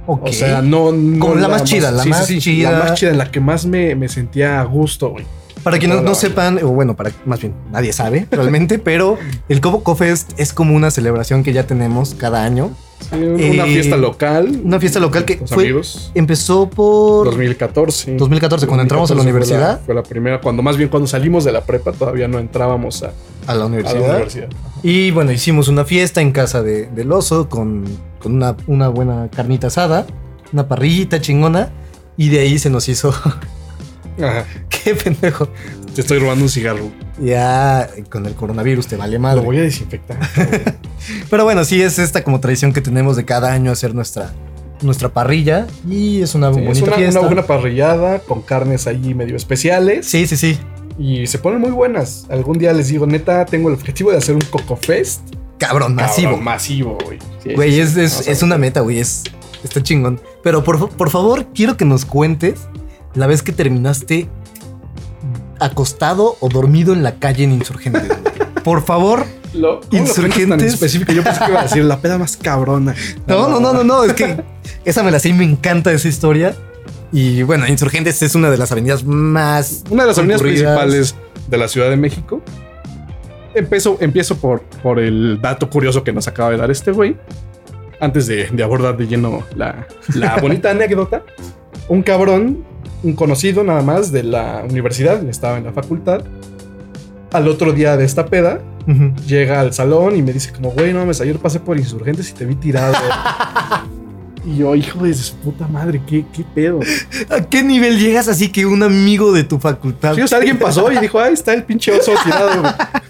ok. 0.06 0.28
O 0.28 0.34
sea, 0.34 0.62
no, 0.62 0.92
no 0.92 1.20
Como 1.20 1.36
la 1.36 1.48
más 1.48 1.64
chida, 1.64 1.92
la 1.92 2.06
más 2.06 2.28
chida. 2.28 2.72
La 2.72 2.80
más 2.80 2.94
chida, 2.96 3.12
en 3.12 3.18
la 3.18 3.32
que 3.32 3.40
más 3.40 3.66
me, 3.66 3.96
me 3.96 4.10
sentía 4.10 4.60
a 4.60 4.64
gusto, 4.64 5.10
güey. 5.10 5.26
para 5.64 5.80
quienes 5.80 6.02
no 6.02 6.16
sepan, 6.16 6.60
o 6.64 6.70
bueno, 6.70 6.96
para 6.96 7.12
más 7.26 7.42
bien 7.42 7.54
nadie 7.72 7.94
sabe 7.94 8.28
realmente, 8.32 8.80
pero 8.80 9.18
el 9.50 9.62
Cobo 9.62 9.96
Fest 9.96 10.32
es 10.38 10.54
como 10.54 10.76
una 10.76 10.92
celebración 10.92 11.44
que 11.44 11.54
ya 11.54 11.66
tenemos 11.66 12.16
cada 12.16 12.44
año. 12.44 12.72
Sí, 13.00 13.16
una 13.16 13.66
Eh, 13.66 13.74
fiesta 13.74 13.96
local. 13.98 14.62
Una 14.64 14.80
fiesta 14.80 15.00
local 15.00 15.24
que 15.26 15.38
fue, 15.46 15.64
amigos. 15.66 16.12
empezó 16.16 16.70
por 16.70 17.26
2014. 17.26 18.16
2014, 18.18 18.68
cuando 18.68 18.82
entramos 18.84 19.10
a 19.12 19.14
la 19.14 19.24
2014 19.24 19.24
fue 19.24 19.58
universidad. 19.58 19.86
Fue 19.86 19.96
la, 19.96 20.04
primera, 20.04 20.42
cuando 20.42 20.64
más 20.64 20.78
bien 20.78 20.90
cuando 20.90 21.08
salimos 21.08 21.44
de 21.44 21.52
la 21.52 21.62
prepa 21.64 21.92
todavía 21.94 22.28
no 22.28 22.40
entrábamos 22.40 23.04
a, 23.04 23.12
a 23.46 23.56
la 23.56 23.64
a 23.64 23.68
universidad. 23.68 24.02
la 24.02 24.08
universidad. 24.16 24.50
Y 24.84 25.12
bueno, 25.12 25.32
hicimos 25.32 25.68
una 25.68 25.86
fiesta 25.86 26.22
en 26.22 26.32
casa 26.32 26.62
de, 26.64 26.88
del 26.88 27.12
oso 27.12 27.48
con, 27.50 27.86
con 28.20 28.34
una, 28.36 28.56
una 28.68 28.88
buena 28.90 29.30
carnita 29.34 29.68
asada, 29.68 30.06
una 30.52 30.68
parrillita 30.68 31.22
chingona. 31.22 31.72
Y 32.20 32.30
de 32.30 32.40
ahí 32.40 32.58
se 32.58 32.72
nos 32.72 32.90
hizo. 32.90 33.10
Ajá. 34.20 34.46
Qué 34.70 34.96
pendejo. 34.96 35.48
Te 35.98 36.02
estoy 36.02 36.20
robando 36.20 36.44
un 36.44 36.50
cigarro. 36.50 36.92
Ya 37.20 37.90
con 38.12 38.28
el 38.28 38.36
coronavirus 38.36 38.86
te 38.86 38.98
vale 38.98 39.18
madre. 39.18 39.38
Lo 39.38 39.46
voy 39.46 39.58
a 39.58 39.62
desinfectar. 39.64 40.20
Pero 41.32 41.44
bueno, 41.44 41.66
sí 41.66 41.82
es 41.82 41.98
esta 41.98 42.24
como 42.24 42.40
tradición 42.40 42.72
que 42.72 42.82
tenemos 42.82 43.16
de 43.16 43.26
cada 43.26 43.52
año 43.52 43.72
hacer 43.72 43.96
nuestra, 43.96 44.32
nuestra 44.84 45.10
parrilla. 45.10 45.66
Y 45.90 46.22
es 46.22 46.36
una 46.36 46.54
Sí, 46.54 46.60
bonita 46.62 46.72
es 46.72 46.82
una, 46.84 46.96
fiesta. 46.98 47.20
una 47.20 47.28
buena 47.30 47.48
parrillada 47.48 48.20
con 48.20 48.44
carnes 48.44 48.86
ahí 48.86 49.16
medio 49.16 49.36
especiales. 49.36 50.06
Sí, 50.06 50.28
sí, 50.28 50.38
sí. 50.38 50.60
Y 51.00 51.26
se 51.26 51.40
ponen 51.40 51.62
muy 51.62 51.72
buenas. 51.72 52.28
Algún 52.30 52.60
día 52.60 52.74
les 52.74 52.90
digo, 52.90 53.08
neta, 53.08 53.44
tengo 53.48 53.70
el 53.70 53.74
objetivo 53.74 54.12
de 54.12 54.18
hacer 54.18 54.36
un 54.36 54.42
Coco 54.42 54.76
Fest. 54.76 55.22
Cabrón, 55.58 55.96
masivo. 55.96 56.28
Cabrón, 56.30 56.44
masivo, 56.46 56.98
güey. 57.06 57.18
Sí, 57.44 57.54
Güey, 57.56 57.72
sí, 57.74 58.00
es, 58.00 58.28
es- 58.28 58.44
una 58.44 58.60
meta, 58.60 58.82
güey. 58.82 59.00
Es, 59.00 59.24
está 59.64 59.82
chingón. 59.82 60.22
Pero 60.44 60.64
por, 60.64 60.90
por 60.90 61.10
favor, 61.10 61.48
quiero 61.56 61.76
que 61.76 61.86
nos 61.86 62.06
cuentes 62.06 62.60
la 63.16 63.26
vez 63.26 63.42
que 63.42 63.52
terminaste 63.52 64.30
acostado 65.60 66.38
o 66.40 66.50
dormido 66.50 66.94
en 66.94 67.04
la 67.04 67.16
calle 67.16 67.44
en 67.44 67.52
Insurgentes. 67.54 68.04
Por 68.64 68.84
favor. 68.84 69.26
Lo, 69.54 69.80
¿cómo 69.80 69.84
lo 69.84 69.88
tan 69.90 70.00
Insurgentes. 70.02 70.74
específico. 70.74 71.12
Yo 71.14 71.24
pensé 71.24 71.40
que 71.46 71.52
iba 71.52 71.62
a 71.62 71.64
decir 71.64 71.84
la 71.86 72.00
peda 72.00 72.18
más 72.18 72.36
cabrona. 72.38 72.94
No, 73.26 73.48
no, 73.48 73.60
no, 73.60 73.74
no, 73.74 73.84
no. 73.84 74.04
Es 74.04 74.14
que 74.14 74.44
esa 74.86 75.04
me 75.04 75.12
la 75.12 75.20
sé 75.20 75.30
y 75.30 75.34
me 75.34 75.46
encanta 75.46 75.92
esa 75.92 76.08
historia. 76.08 76.56
Y 77.12 77.44
bueno, 77.44 77.66
Insurgentes 77.68 78.22
es 78.22 78.36
una 78.36 78.50
de 78.50 78.58
las 78.58 78.72
avenidas 78.72 79.04
más. 79.06 79.84
Una 79.90 80.04
de 80.04 80.08
las 80.10 80.18
avenidas 80.18 80.42
principales 80.42 81.16
de 81.48 81.58
la 81.58 81.68
Ciudad 81.68 81.90
de 81.90 81.96
México. 81.98 82.42
Empiezo, 83.56 83.98
empiezo 84.02 84.38
por, 84.38 84.62
por 84.84 85.00
el 85.00 85.40
dato 85.42 85.70
curioso 85.70 86.04
que 86.04 86.12
nos 86.14 86.28
acaba 86.28 86.52
de 86.52 86.58
dar 86.58 86.70
este 86.70 86.92
güey. 86.92 87.16
Antes 88.00 88.28
de, 88.28 88.48
de 88.52 88.64
abordar 88.64 88.96
de 88.98 89.08
lleno 89.08 89.44
la, 89.56 89.88
la 90.14 90.38
bonita 90.38 90.70
anécdota. 90.72 91.24
Un 91.88 92.04
cabrón, 92.04 92.66
un 93.04 93.14
conocido 93.14 93.64
nada 93.64 93.82
más 93.82 94.12
de 94.12 94.24
la 94.24 94.64
universidad, 94.70 95.24
estaba 95.28 95.58
en 95.58 95.66
la 95.66 95.74
facultad. 95.74 96.22
Al 97.32 97.48
otro 97.48 97.74
día 97.74 97.98
de 97.98 98.06
esta 98.06 98.26
peda, 98.26 98.62
llega 99.28 99.60
al 99.60 99.74
salón 99.74 100.16
y 100.16 100.22
me 100.22 100.32
dice 100.32 100.52
como, 100.54 100.72
güey, 100.72 100.94
no 100.94 101.00
mames, 101.00 101.20
ayer 101.22 101.38
pasé 101.38 101.60
por 101.60 101.78
insurgentes 101.78 102.30
y 102.30 102.34
te 102.34 102.46
vi 102.46 102.56
tirado. 102.56 102.96
y 104.46 104.58
yo, 104.58 104.76
hijo 104.76 105.04
de 105.04 105.14
su 105.14 105.36
puta 105.36 105.68
madre, 105.68 106.02
¿qué, 106.08 106.26
qué 106.34 106.46
pedo? 106.56 106.80
¿A 107.30 107.42
qué 107.42 107.64
nivel 107.64 108.00
llegas 108.00 108.28
así 108.28 108.50
que 108.50 108.66
un 108.66 108.84
amigo 108.84 109.34
de 109.34 109.44
tu 109.44 109.60
facultad? 109.60 110.16
Sí, 110.16 110.22
o 110.22 110.28
sea, 110.28 110.38
alguien 110.38 110.58
pasó 110.58 110.92
y 110.92 110.98
dijo, 110.98 111.20
ahí 111.20 111.34
está 111.34 111.54
el 111.54 111.64
pinche 111.64 111.92
oso 111.92 112.14
tirado. 112.24 112.62
güey". 112.62 112.74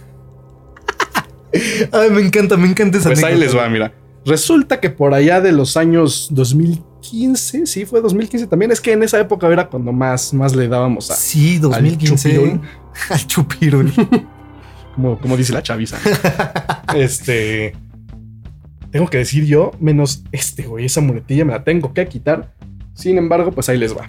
Ay, 1.91 2.09
me 2.09 2.21
encanta, 2.21 2.57
me 2.57 2.67
encanta 2.67 2.97
esa 2.97 3.09
Pues 3.09 3.23
ahí 3.23 3.38
les 3.38 3.55
va, 3.55 3.69
mira. 3.69 3.93
Resulta 4.25 4.79
que 4.79 4.89
por 4.89 5.13
allá 5.13 5.39
de 5.39 5.51
los 5.51 5.77
años 5.77 6.29
2015, 7.08 7.66
sí, 7.66 7.86
fue 7.86 8.01
2015 8.01 8.47
también. 8.47 8.72
Es 8.72 8.82
que 8.82 8.91
en 8.91 9.03
esa 9.03 9.20
época 9.20 9.47
era 9.47 9.68
cuando 9.70 9.91
más, 9.91 10.34
más 10.34 10.55
le 10.55 10.68
dábamos 10.68 11.10
a, 11.12 11.16
Sí, 11.16 11.58
2015. 11.60 12.30
chupirul. 12.30 12.62
Al 13.10 13.28
chupirul. 13.28 13.93
como, 14.95 15.18
como 15.20 15.38
dice 15.38 15.53
la 15.53 15.64
chaviza. 15.64 15.97
este. 16.95 17.76
Tengo 18.91 19.08
que 19.10 19.18
decir 19.18 19.45
yo, 19.45 19.72
menos 19.80 20.24
este, 20.32 20.64
güey, 20.64 20.86
esa 20.86 21.01
muletilla 21.01 21.45
me 21.45 21.51
la 21.53 21.64
tengo 21.64 21.93
que 21.93 22.08
quitar. 22.08 22.53
Sin 22.93 23.18
embargo, 23.18 23.51
pues 23.51 23.70
ahí 23.70 23.78
les 23.78 23.95
va. 23.95 24.08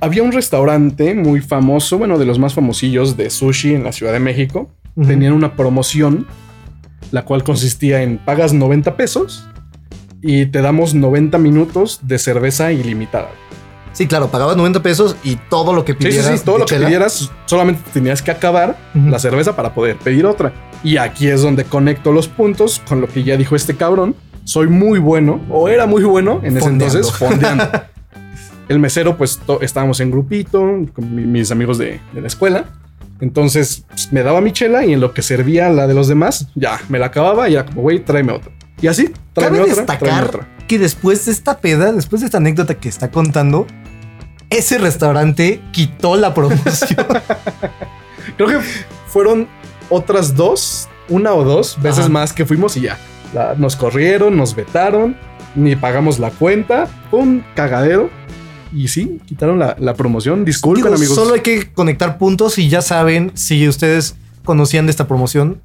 Había 0.00 0.22
un 0.22 0.32
restaurante 0.32 1.14
muy 1.14 1.40
famoso, 1.40 1.96
bueno, 1.96 2.18
de 2.18 2.26
los 2.26 2.38
más 2.38 2.54
famosillos 2.54 3.16
de 3.16 3.30
sushi 3.30 3.74
en 3.74 3.84
la 3.84 3.92
Ciudad 3.92 4.12
de 4.12 4.18
México. 4.18 4.70
Tenían 5.06 5.32
una 5.32 5.56
promoción, 5.56 6.26
la 7.12 7.24
cual 7.24 7.44
consistía 7.44 8.02
en 8.02 8.18
pagas 8.18 8.52
90 8.52 8.96
pesos 8.96 9.46
y 10.22 10.46
te 10.46 10.62
damos 10.62 10.94
90 10.94 11.38
minutos 11.38 12.00
de 12.02 12.18
cerveza 12.18 12.72
ilimitada. 12.72 13.28
Sí, 13.92 14.06
claro, 14.06 14.28
pagabas 14.28 14.56
90 14.58 14.82
pesos 14.82 15.16
y 15.24 15.36
todo 15.48 15.72
lo 15.72 15.84
que 15.84 15.92
Sí, 15.92 15.98
sí, 16.00 16.06
pidieras. 16.08 16.38
sí, 16.40 16.44
todo 16.44 16.58
lo 16.58 16.66
que 16.66 16.74
chela. 16.74 16.86
pidieras, 16.86 17.30
solamente 17.46 17.80
tenías 17.94 18.20
que 18.20 18.30
acabar 18.30 18.76
la 18.94 19.18
cerveza 19.18 19.56
para 19.56 19.72
poder 19.74 19.96
pedir 19.96 20.26
otra. 20.26 20.52
Y 20.84 20.98
aquí 20.98 21.28
es 21.28 21.40
donde 21.42 21.64
conecto 21.64 22.12
los 22.12 22.28
puntos 22.28 22.82
con 22.86 23.00
lo 23.00 23.08
que 23.08 23.24
ya 23.24 23.36
dijo 23.38 23.56
este 23.56 23.74
cabrón. 23.74 24.14
Soy 24.44 24.68
muy 24.68 24.98
bueno, 24.98 25.40
o 25.50 25.68
era 25.68 25.86
muy 25.86 26.04
bueno 26.04 26.40
en 26.42 26.56
ese 26.58 26.60
Fondeando. 26.66 26.98
entonces, 26.98 27.18
fondeando. 27.18 27.64
El 28.68 28.78
mesero, 28.80 29.16
pues 29.16 29.40
estábamos 29.62 29.98
en 30.00 30.10
grupito 30.10 30.60
con 30.92 31.14
mi- 31.14 31.24
mis 31.24 31.50
amigos 31.50 31.78
de, 31.78 32.00
de 32.12 32.20
la 32.20 32.26
escuela. 32.26 32.64
Entonces 33.20 33.84
pues, 33.88 34.12
me 34.12 34.22
daba 34.22 34.40
mi 34.42 34.52
chela 34.52 34.84
y 34.84 34.92
en 34.92 35.00
lo 35.00 35.14
que 35.14 35.22
servía 35.22 35.70
la 35.70 35.86
de 35.86 35.94
los 35.94 36.06
demás, 36.08 36.48
ya 36.54 36.78
me 36.90 36.98
la 36.98 37.06
acababa 37.06 37.48
y 37.48 37.54
era 37.54 37.64
como, 37.64 37.80
güey, 37.82 38.00
tráeme 38.04 38.32
otra. 38.32 38.52
Y 38.80 38.86
así, 38.88 39.12
Cabe 39.34 39.60
otra, 39.60 39.74
destacar 39.74 40.46
que 40.68 40.78
después 40.78 41.24
de 41.26 41.32
esta 41.32 41.58
peda, 41.58 41.92
después 41.92 42.20
de 42.20 42.26
esta 42.26 42.38
anécdota 42.38 42.74
que 42.74 42.88
está 42.88 43.10
contando, 43.10 43.66
ese 44.50 44.78
restaurante 44.78 45.60
quitó 45.72 46.16
la 46.16 46.34
promoción. 46.34 47.06
Creo 48.36 48.48
que 48.48 48.58
fueron 49.08 49.48
otras 49.88 50.34
dos, 50.34 50.88
una 51.08 51.32
o 51.32 51.44
dos 51.44 51.80
veces 51.80 52.00
Ajá. 52.00 52.08
más 52.08 52.32
que 52.32 52.44
fuimos 52.44 52.76
y 52.76 52.82
ya. 52.82 52.98
La- 53.32 53.54
nos 53.54 53.76
corrieron, 53.76 54.36
nos 54.36 54.54
vetaron, 54.54 55.16
ni 55.54 55.76
pagamos 55.76 56.18
la 56.18 56.30
cuenta. 56.30 56.86
Fue 57.10 57.20
un 57.20 57.44
cagadero. 57.54 58.10
Y 58.74 58.88
sí, 58.88 59.20
quitaron 59.26 59.58
la, 59.58 59.76
la 59.78 59.94
promoción. 59.94 60.44
Disculpen, 60.44 60.84
Digo, 60.84 60.94
amigos. 60.96 61.14
Solo 61.14 61.34
hay 61.34 61.40
que 61.40 61.72
conectar 61.72 62.18
puntos 62.18 62.58
y 62.58 62.68
ya 62.68 62.82
saben 62.82 63.30
si 63.34 63.66
ustedes 63.68 64.16
conocían 64.44 64.86
de 64.86 64.90
esta 64.90 65.06
promoción. 65.06 65.62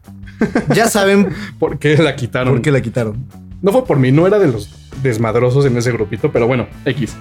Ya 0.74 0.88
saben 0.88 1.30
¿Por 1.60 1.80
qué 1.80 1.98
la 1.98 2.16
quitaron? 2.16 2.54
por 2.54 2.62
qué 2.62 2.72
la 2.72 2.82
quitaron. 2.82 3.26
No 3.62 3.72
fue 3.72 3.86
por 3.86 3.98
mí, 4.00 4.12
no 4.12 4.26
era 4.28 4.40
de 4.40 4.48
los 4.48 4.70
desmadrosos 5.04 5.66
en 5.66 5.78
ese 5.78 5.92
grupito, 5.92 6.32
pero 6.32 6.48
bueno, 6.48 6.68
X. 6.86 7.16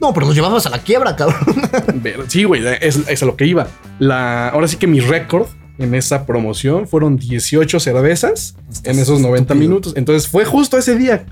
No, 0.00 0.12
pero 0.12 0.26
nos 0.26 0.34
llevamos 0.34 0.66
a 0.66 0.70
la 0.70 0.78
quiebra, 0.80 1.14
cabrón. 1.16 1.40
Pero 2.02 2.24
sí, 2.28 2.44
güey, 2.44 2.62
es, 2.80 3.00
es 3.08 3.22
a 3.22 3.26
lo 3.26 3.36
que 3.36 3.46
iba. 3.46 3.68
La, 3.98 4.48
ahora 4.48 4.68
sí 4.68 4.76
que 4.76 4.86
mi 4.86 5.00
récord 5.00 5.46
en 5.78 5.94
esa 5.94 6.26
promoción 6.26 6.86
fueron 6.86 7.16
18 7.16 7.80
cervezas 7.80 8.56
en 8.82 8.98
esos 8.98 9.20
90 9.20 9.40
estúpido. 9.40 9.54
minutos. 9.56 9.92
Entonces 9.96 10.28
fue 10.28 10.44
justo 10.44 10.76
ese 10.76 10.96
día. 10.96 11.24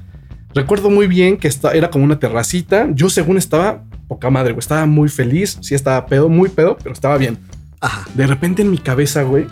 Recuerdo 0.55 0.91
muy 0.91 1.07
bien 1.07 1.37
que 1.39 1.49
esta, 1.49 1.73
era 1.73 1.91
como 1.91 2.05
una 2.05 2.19
terracita. 2.19 2.89
Yo 2.93 3.11
según 3.11 3.37
estaba 3.37 3.83
poca 4.09 4.31
madre, 4.31 4.53
güey. 4.53 4.61
Estaba 4.61 4.87
muy 4.87 5.09
feliz. 5.09 5.59
Sí 5.61 5.75
estaba 5.75 6.07
pedo, 6.07 6.29
muy 6.29 6.49
pedo, 6.49 6.79
pero 6.83 6.93
estaba 6.93 7.19
bien. 7.19 7.39
Ajá. 7.81 8.07
De 8.15 8.27
repente 8.27 8.63
en 8.63 8.71
mi 8.71 8.79
cabeza, 8.79 9.23
güey. 9.23 9.47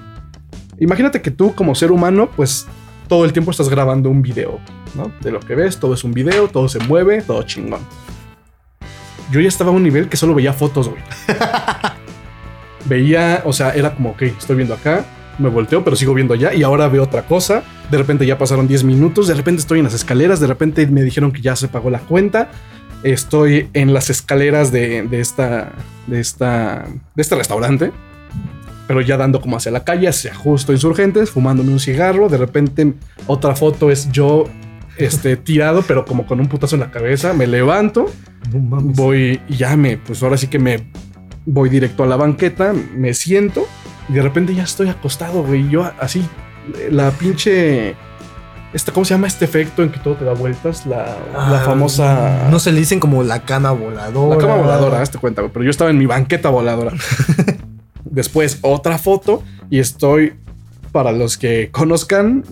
Imagínate 0.81 1.20
que 1.20 1.31
tú 1.31 1.55
como 1.55 1.74
ser 1.74 1.93
humano, 1.93 2.31
pues 2.35 2.66
todo 3.07 3.26
el 3.26 3.33
tiempo 3.33 3.51
estás 3.51 3.68
grabando 3.68 4.09
un 4.09 4.22
video, 4.22 4.59
¿no? 4.95 5.12
De 5.20 5.31
lo 5.31 5.39
que 5.41 5.55
ves, 5.55 5.78
todo 5.78 5.93
es 5.93 6.05
un 6.05 6.12
video, 6.12 6.49
todo 6.49 6.68
se 6.68 6.78
mueve, 6.81 7.20
todo 7.20 7.43
chingón. 7.43 7.81
Yo 9.31 9.41
ya 9.41 9.49
estaba 9.49 9.70
a 9.70 9.74
un 9.74 9.83
nivel 9.83 10.09
que 10.09 10.16
solo 10.16 10.35
veía 10.35 10.55
fotos, 10.55 10.89
güey. 10.89 11.03
veía, 12.87 13.43
o 13.45 13.53
sea, 13.53 13.72
era 13.72 13.95
como, 13.95 14.11
ok, 14.11 14.22
estoy 14.22 14.57
viendo 14.57 14.72
acá, 14.72 15.05
me 15.39 15.51
volteo, 15.51 15.85
pero 15.85 15.97
sigo 15.97 16.14
viendo 16.14 16.33
allá 16.33 16.55
y 16.55 16.62
ahora 16.62 16.89
veo 16.89 17.03
otra 17.03 17.26
cosa. 17.26 17.62
De 17.91 17.99
repente 17.99 18.24
ya 18.24 18.39
pasaron 18.39 18.66
10 18.66 18.85
minutos, 18.85 19.28
de 19.28 19.35
repente 19.35 19.61
estoy 19.61 19.81
en 19.81 19.85
las 19.85 19.95
escaleras, 19.95 20.41
de 20.41 20.47
repente 20.47 20.87
me 20.87 21.03
dijeron 21.03 21.31
que 21.31 21.43
ya 21.43 21.57
se 21.57 21.68
pagó 21.68 21.91
la 21.91 21.99
cuenta. 21.99 22.51
Estoy 23.03 23.68
en 23.74 23.93
las 23.93 24.09
escaleras 24.09 24.72
de, 24.72 25.03
de 25.03 25.20
esta, 25.20 25.72
de 26.07 26.20
esta, 26.20 26.87
de 27.14 27.22
este 27.22 27.35
restaurante, 27.35 27.93
pero 28.91 29.03
ya 29.03 29.16
dando 29.16 29.41
como 29.41 29.57
hacia 29.57 29.70
la 29.70 29.84
calle, 29.84 30.09
hacia 30.09 30.34
justo 30.34 30.72
insurgentes, 30.72 31.30
fumándome 31.30 31.70
un 31.70 31.78
cigarro. 31.78 32.28
De 32.28 32.36
repente 32.36 32.93
otra 33.28 33.55
foto 33.55 33.88
es 33.88 34.11
yo, 34.11 34.47
este, 34.97 35.36
tirado, 35.36 35.82
pero 35.86 36.05
como 36.05 36.26
con 36.26 36.41
un 36.41 36.49
putazo 36.49 36.74
en 36.74 36.80
la 36.80 36.91
cabeza. 36.91 37.32
Me 37.32 37.47
levanto, 37.47 38.07
No 38.53 38.80
voy 38.80 39.41
y 39.49 39.59
ya 39.59 39.76
me, 39.76 39.97
pues 39.97 40.20
ahora 40.24 40.36
sí 40.36 40.49
que 40.49 40.59
me 40.59 40.88
voy 41.47 41.68
directo 41.68 42.03
a 42.03 42.07
la 42.09 42.16
banqueta, 42.16 42.72
me 42.97 43.14
siento 43.14 43.64
y 44.09 44.14
de 44.14 44.22
repente 44.22 44.57
ya 44.57 44.64
estoy 44.64 44.88
acostado, 44.88 45.45
güey. 45.45 45.68
Yo 45.68 45.88
así, 46.01 46.24
la 46.91 47.12
pinche. 47.12 47.95
Este, 48.72 48.91
¿Cómo 48.91 49.05
se 49.05 49.14
llama 49.14 49.28
este 49.28 49.45
efecto 49.45 49.84
en 49.84 49.91
que 49.93 50.01
todo 50.01 50.14
te 50.16 50.24
da 50.24 50.32
vueltas? 50.32 50.84
La, 50.84 51.16
la 51.32 51.61
Ah, 51.61 51.62
famosa. 51.64 52.49
No 52.51 52.59
se 52.59 52.72
le 52.72 52.80
dicen 52.80 52.99
como 52.99 53.22
la 53.22 53.43
cama 53.45 53.70
voladora. 53.70 54.34
La 54.34 54.43
cama 54.43 54.57
voladora, 54.57 55.01
hazte 55.01 55.18
cuenta, 55.18 55.43
güey. 55.43 55.53
Pero 55.53 55.64
yo 55.64 55.70
estaba 55.70 55.91
en 55.91 55.99
mi 55.99 56.07
banqueta 56.07 56.49
voladora. 56.49 56.91
Después, 58.11 58.59
otra 58.63 58.99
foto 58.99 59.43
y 59.71 59.79
estoy, 59.79 60.35
para 60.93 61.13
los 61.13 61.39
que 61.39 61.71
conozcan, 61.71 62.45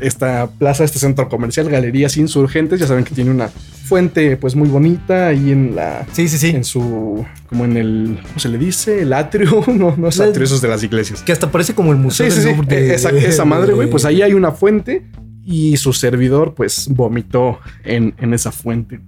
esta 0.00 0.48
plaza, 0.58 0.84
este 0.84 0.98
centro 0.98 1.28
comercial, 1.28 1.70
Galerías 1.70 2.16
Insurgentes, 2.18 2.78
ya 2.80 2.86
saben 2.86 3.04
que 3.04 3.14
tiene 3.14 3.30
una 3.30 3.48
fuente, 3.48 4.36
pues 4.36 4.54
muy 4.54 4.68
bonita 4.68 5.28
ahí 5.28 5.52
en 5.52 5.74
la. 5.76 6.04
Sí, 6.12 6.28
sí, 6.28 6.36
sí. 6.36 6.50
En 6.50 6.64
su. 6.64 7.24
Como 7.48 7.64
en 7.64 7.76
el. 7.78 8.18
¿Cómo 8.26 8.38
se 8.38 8.48
le 8.50 8.58
dice? 8.58 9.00
El 9.02 9.12
atrio. 9.14 9.64
No, 9.72 9.94
no 9.96 10.08
es 10.08 10.20
atrio, 10.20 10.44
eso 10.44 10.56
es 10.56 10.60
de 10.60 10.68
las 10.68 10.82
iglesias. 10.82 11.22
Que 11.22 11.32
hasta 11.32 11.50
parece 11.50 11.74
como 11.74 11.92
el 11.92 11.98
museo 11.98 12.28
Sí, 12.30 12.36
sí, 12.36 12.42
sí. 12.42 12.54
Louvre 12.54 12.76
de- 12.76 12.94
esa, 12.94 13.10
esa 13.10 13.44
madre, 13.46 13.72
güey. 13.72 13.88
Pues 13.88 14.04
ahí 14.04 14.20
hay 14.22 14.34
una 14.34 14.52
fuente 14.52 15.06
y 15.44 15.76
su 15.78 15.92
servidor 15.94 16.54
pues 16.54 16.88
vomitó 16.90 17.60
en, 17.84 18.14
en 18.18 18.34
esa 18.34 18.52
fuente. 18.52 19.00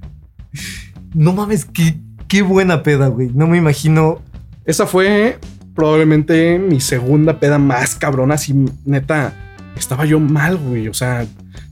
No 1.14 1.32
mames, 1.32 1.64
qué, 1.66 1.96
qué 2.28 2.42
buena 2.42 2.82
peda, 2.82 3.08
güey. 3.08 3.30
No 3.34 3.46
me 3.46 3.58
imagino. 3.58 4.22
Esa 4.64 4.86
fue 4.86 5.38
probablemente 5.78 6.58
mi 6.58 6.80
segunda 6.80 7.38
peda 7.38 7.56
más 7.56 7.94
cabrona. 7.94 8.34
Así, 8.34 8.52
neta, 8.84 9.32
estaba 9.76 10.06
yo 10.06 10.18
mal, 10.18 10.56
güey. 10.56 10.88
O 10.88 10.92
sea, 10.92 11.24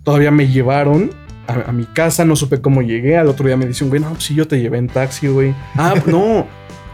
todavía 0.04 0.30
me 0.30 0.46
llevaron 0.46 1.10
a, 1.48 1.70
a 1.70 1.72
mi 1.72 1.86
casa, 1.86 2.24
no 2.24 2.36
supe 2.36 2.60
cómo 2.60 2.82
llegué. 2.82 3.18
Al 3.18 3.26
otro 3.26 3.44
día 3.48 3.56
me 3.56 3.66
dicen, 3.66 3.88
güey, 3.88 4.00
no, 4.00 4.10
pues 4.10 4.22
sí, 4.22 4.36
yo 4.36 4.46
te 4.46 4.60
llevé 4.60 4.78
en 4.78 4.86
taxi, 4.86 5.26
güey. 5.26 5.56
Ah, 5.74 5.94
no. 6.06 6.46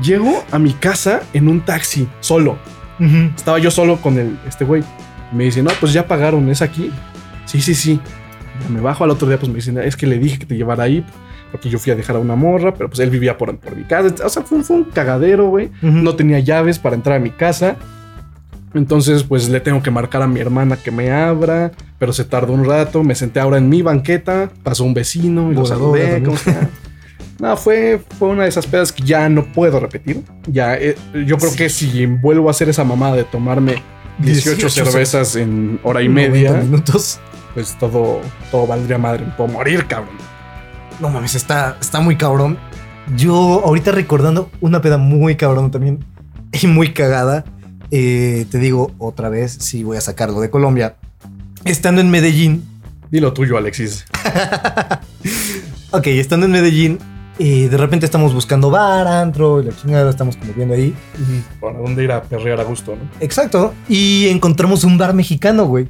Llego 0.02 0.42
a 0.50 0.58
mi 0.58 0.72
casa 0.72 1.20
en 1.34 1.48
un 1.48 1.60
taxi, 1.60 2.08
solo. 2.20 2.56
Estaba 3.36 3.58
yo 3.58 3.70
solo 3.70 4.00
con 4.00 4.18
el, 4.18 4.38
este 4.48 4.64
güey. 4.64 4.82
Me 5.32 5.44
dice, 5.44 5.62
no, 5.62 5.70
pues 5.80 5.92
ya 5.92 6.08
pagaron, 6.08 6.48
¿es 6.48 6.62
aquí? 6.62 6.90
Sí, 7.44 7.60
sí, 7.60 7.74
sí. 7.74 8.00
Ya 8.62 8.70
me 8.70 8.80
bajo 8.80 9.04
al 9.04 9.10
otro 9.10 9.28
día, 9.28 9.38
pues 9.38 9.50
me 9.50 9.56
dicen, 9.56 9.76
es 9.76 9.96
que 9.96 10.06
le 10.06 10.18
dije 10.18 10.38
que 10.38 10.46
te 10.46 10.56
llevara 10.56 10.84
ahí, 10.84 11.04
porque 11.52 11.68
yo 11.68 11.78
fui 11.78 11.92
a 11.92 11.94
dejar 11.94 12.16
a 12.16 12.18
una 12.18 12.34
morra, 12.34 12.74
pero 12.74 12.88
pues 12.88 12.98
él 13.00 13.10
vivía 13.10 13.38
por, 13.38 13.56
por 13.58 13.76
mi 13.76 13.84
casa. 13.84 14.12
O 14.24 14.28
sea, 14.28 14.42
fue, 14.42 14.64
fue 14.64 14.76
un 14.76 14.84
cagadero, 14.84 15.48
güey. 15.48 15.66
Ujú. 15.82 15.92
No 15.92 16.16
tenía 16.16 16.40
llaves 16.40 16.78
para 16.78 16.96
entrar 16.96 17.16
a 17.16 17.20
mi 17.20 17.30
casa. 17.30 17.76
Entonces, 18.74 19.22
pues 19.22 19.48
le 19.50 19.60
tengo 19.60 19.82
que 19.82 19.90
marcar 19.90 20.22
a 20.22 20.26
mi 20.26 20.40
hermana 20.40 20.76
que 20.76 20.90
me 20.90 21.10
abra, 21.12 21.72
pero 21.98 22.12
se 22.12 22.24
tardó 22.24 22.54
un 22.54 22.64
rato. 22.64 23.04
Me 23.04 23.14
senté 23.14 23.38
ahora 23.38 23.58
en 23.58 23.68
mi 23.68 23.82
banqueta, 23.82 24.50
pasó 24.62 24.84
un 24.84 24.94
vecino 24.94 25.52
y 25.52 25.54
lo 25.54 25.66
saludé. 25.66 26.22
No, 27.38 27.56
fue, 27.56 28.00
fue 28.18 28.28
una 28.28 28.44
de 28.44 28.50
esas 28.50 28.66
pedas 28.66 28.92
que 28.92 29.02
ya 29.02 29.28
no 29.28 29.44
puedo 29.52 29.80
repetir. 29.80 30.22
Ya, 30.46 30.76
eh, 30.76 30.94
yo 31.26 31.38
creo 31.38 31.52
que 31.56 31.68
si 31.68 32.06
vuelvo 32.06 32.46
a 32.48 32.52
hacer 32.52 32.68
esa 32.68 32.84
mamada 32.84 33.16
de 33.16 33.24
tomarme 33.24 33.82
18, 34.18 34.68
18 34.68 34.70
cervezas 34.70 35.34
en 35.36 35.80
hora 35.82 36.02
y 36.02 36.08
90 36.08 36.30
media, 36.30 36.52
minutos. 36.52 37.18
pues 37.54 37.76
todo, 37.78 38.20
todo 38.50 38.66
valdría 38.66 38.96
madre. 38.96 39.24
Puedo 39.36 39.50
morir, 39.50 39.86
cabrón. 39.86 40.14
No 41.02 41.10
mames, 41.10 41.34
está, 41.34 41.76
está 41.80 41.98
muy 41.98 42.16
cabrón. 42.16 42.56
Yo 43.16 43.34
ahorita 43.64 43.90
recordando 43.90 44.52
una 44.60 44.80
peda 44.80 44.98
muy 44.98 45.34
cabrón 45.34 45.72
también 45.72 46.04
y 46.62 46.68
muy 46.68 46.92
cagada. 46.92 47.44
eh, 47.90 48.46
te 48.48 48.58
digo 48.58 48.92
otra 48.98 49.28
vez, 49.28 49.52
si 49.52 49.82
voy 49.82 49.96
a 49.96 50.00
sacarlo 50.00 50.40
de 50.40 50.48
Colombia. 50.48 50.94
Estando 51.64 52.00
en 52.00 52.08
Medellín, 52.08 52.62
Dilo 53.10 53.32
tuyo, 53.32 53.58
Alexis. 53.58 54.06
ok, 55.90 56.06
estando 56.06 56.46
en 56.46 56.52
Medellín, 56.52 56.98
eh, 57.40 57.68
de 57.68 57.76
repente 57.76 58.06
estamos 58.06 58.32
buscando 58.32 58.70
bar, 58.70 59.08
antro, 59.08 59.60
y 59.60 59.64
la 59.64 59.76
chingada, 59.76 60.08
estamos 60.08 60.36
como 60.36 60.52
viendo 60.54 60.74
ahí. 60.74 60.94
¿Para 61.60 61.78
dónde 61.78 62.04
ir 62.04 62.12
a 62.12 62.22
perrear 62.22 62.60
a 62.60 62.62
gusto, 62.62 62.94
no? 62.94 63.02
Exacto. 63.18 63.74
Y 63.88 64.28
encontramos 64.28 64.84
un 64.84 64.96
bar 64.98 65.14
mexicano, 65.14 65.66
güey. 65.66 65.88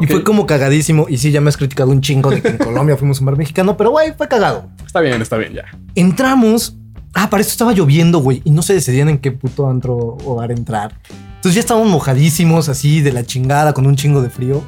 Y 0.00 0.06
fue 0.06 0.24
como 0.24 0.46
cagadísimo. 0.46 1.06
Y 1.08 1.18
sí, 1.18 1.30
ya 1.30 1.40
me 1.40 1.48
has 1.48 1.56
criticado 1.56 1.90
un 1.90 2.00
chingo 2.00 2.30
de 2.30 2.42
que 2.42 2.48
en 2.48 2.58
Colombia 2.58 2.96
fuimos 2.96 3.18
a 3.18 3.20
un 3.20 3.26
bar 3.26 3.36
mexicano, 3.36 3.76
pero 3.76 3.90
güey, 3.90 4.12
fue 4.16 4.28
cagado. 4.28 4.68
Está 4.86 5.00
bien, 5.00 5.20
está 5.20 5.36
bien, 5.36 5.52
ya. 5.52 5.64
Entramos. 5.94 6.76
Ah, 7.14 7.30
para 7.30 7.40
esto 7.40 7.52
estaba 7.52 7.72
lloviendo, 7.72 8.18
güey. 8.18 8.42
Y 8.44 8.50
no 8.50 8.62
se 8.62 8.74
decidían 8.74 9.08
en 9.08 9.18
qué 9.18 9.32
puto 9.32 9.68
antro 9.68 10.16
o 10.24 10.34
bar 10.34 10.50
entrar. 10.50 10.98
Entonces 11.36 11.54
ya 11.54 11.60
estábamos 11.60 11.88
mojadísimos, 11.88 12.68
así 12.68 13.00
de 13.02 13.12
la 13.12 13.24
chingada, 13.24 13.72
con 13.72 13.86
un 13.86 13.96
chingo 13.96 14.20
de 14.22 14.30
frío. 14.30 14.62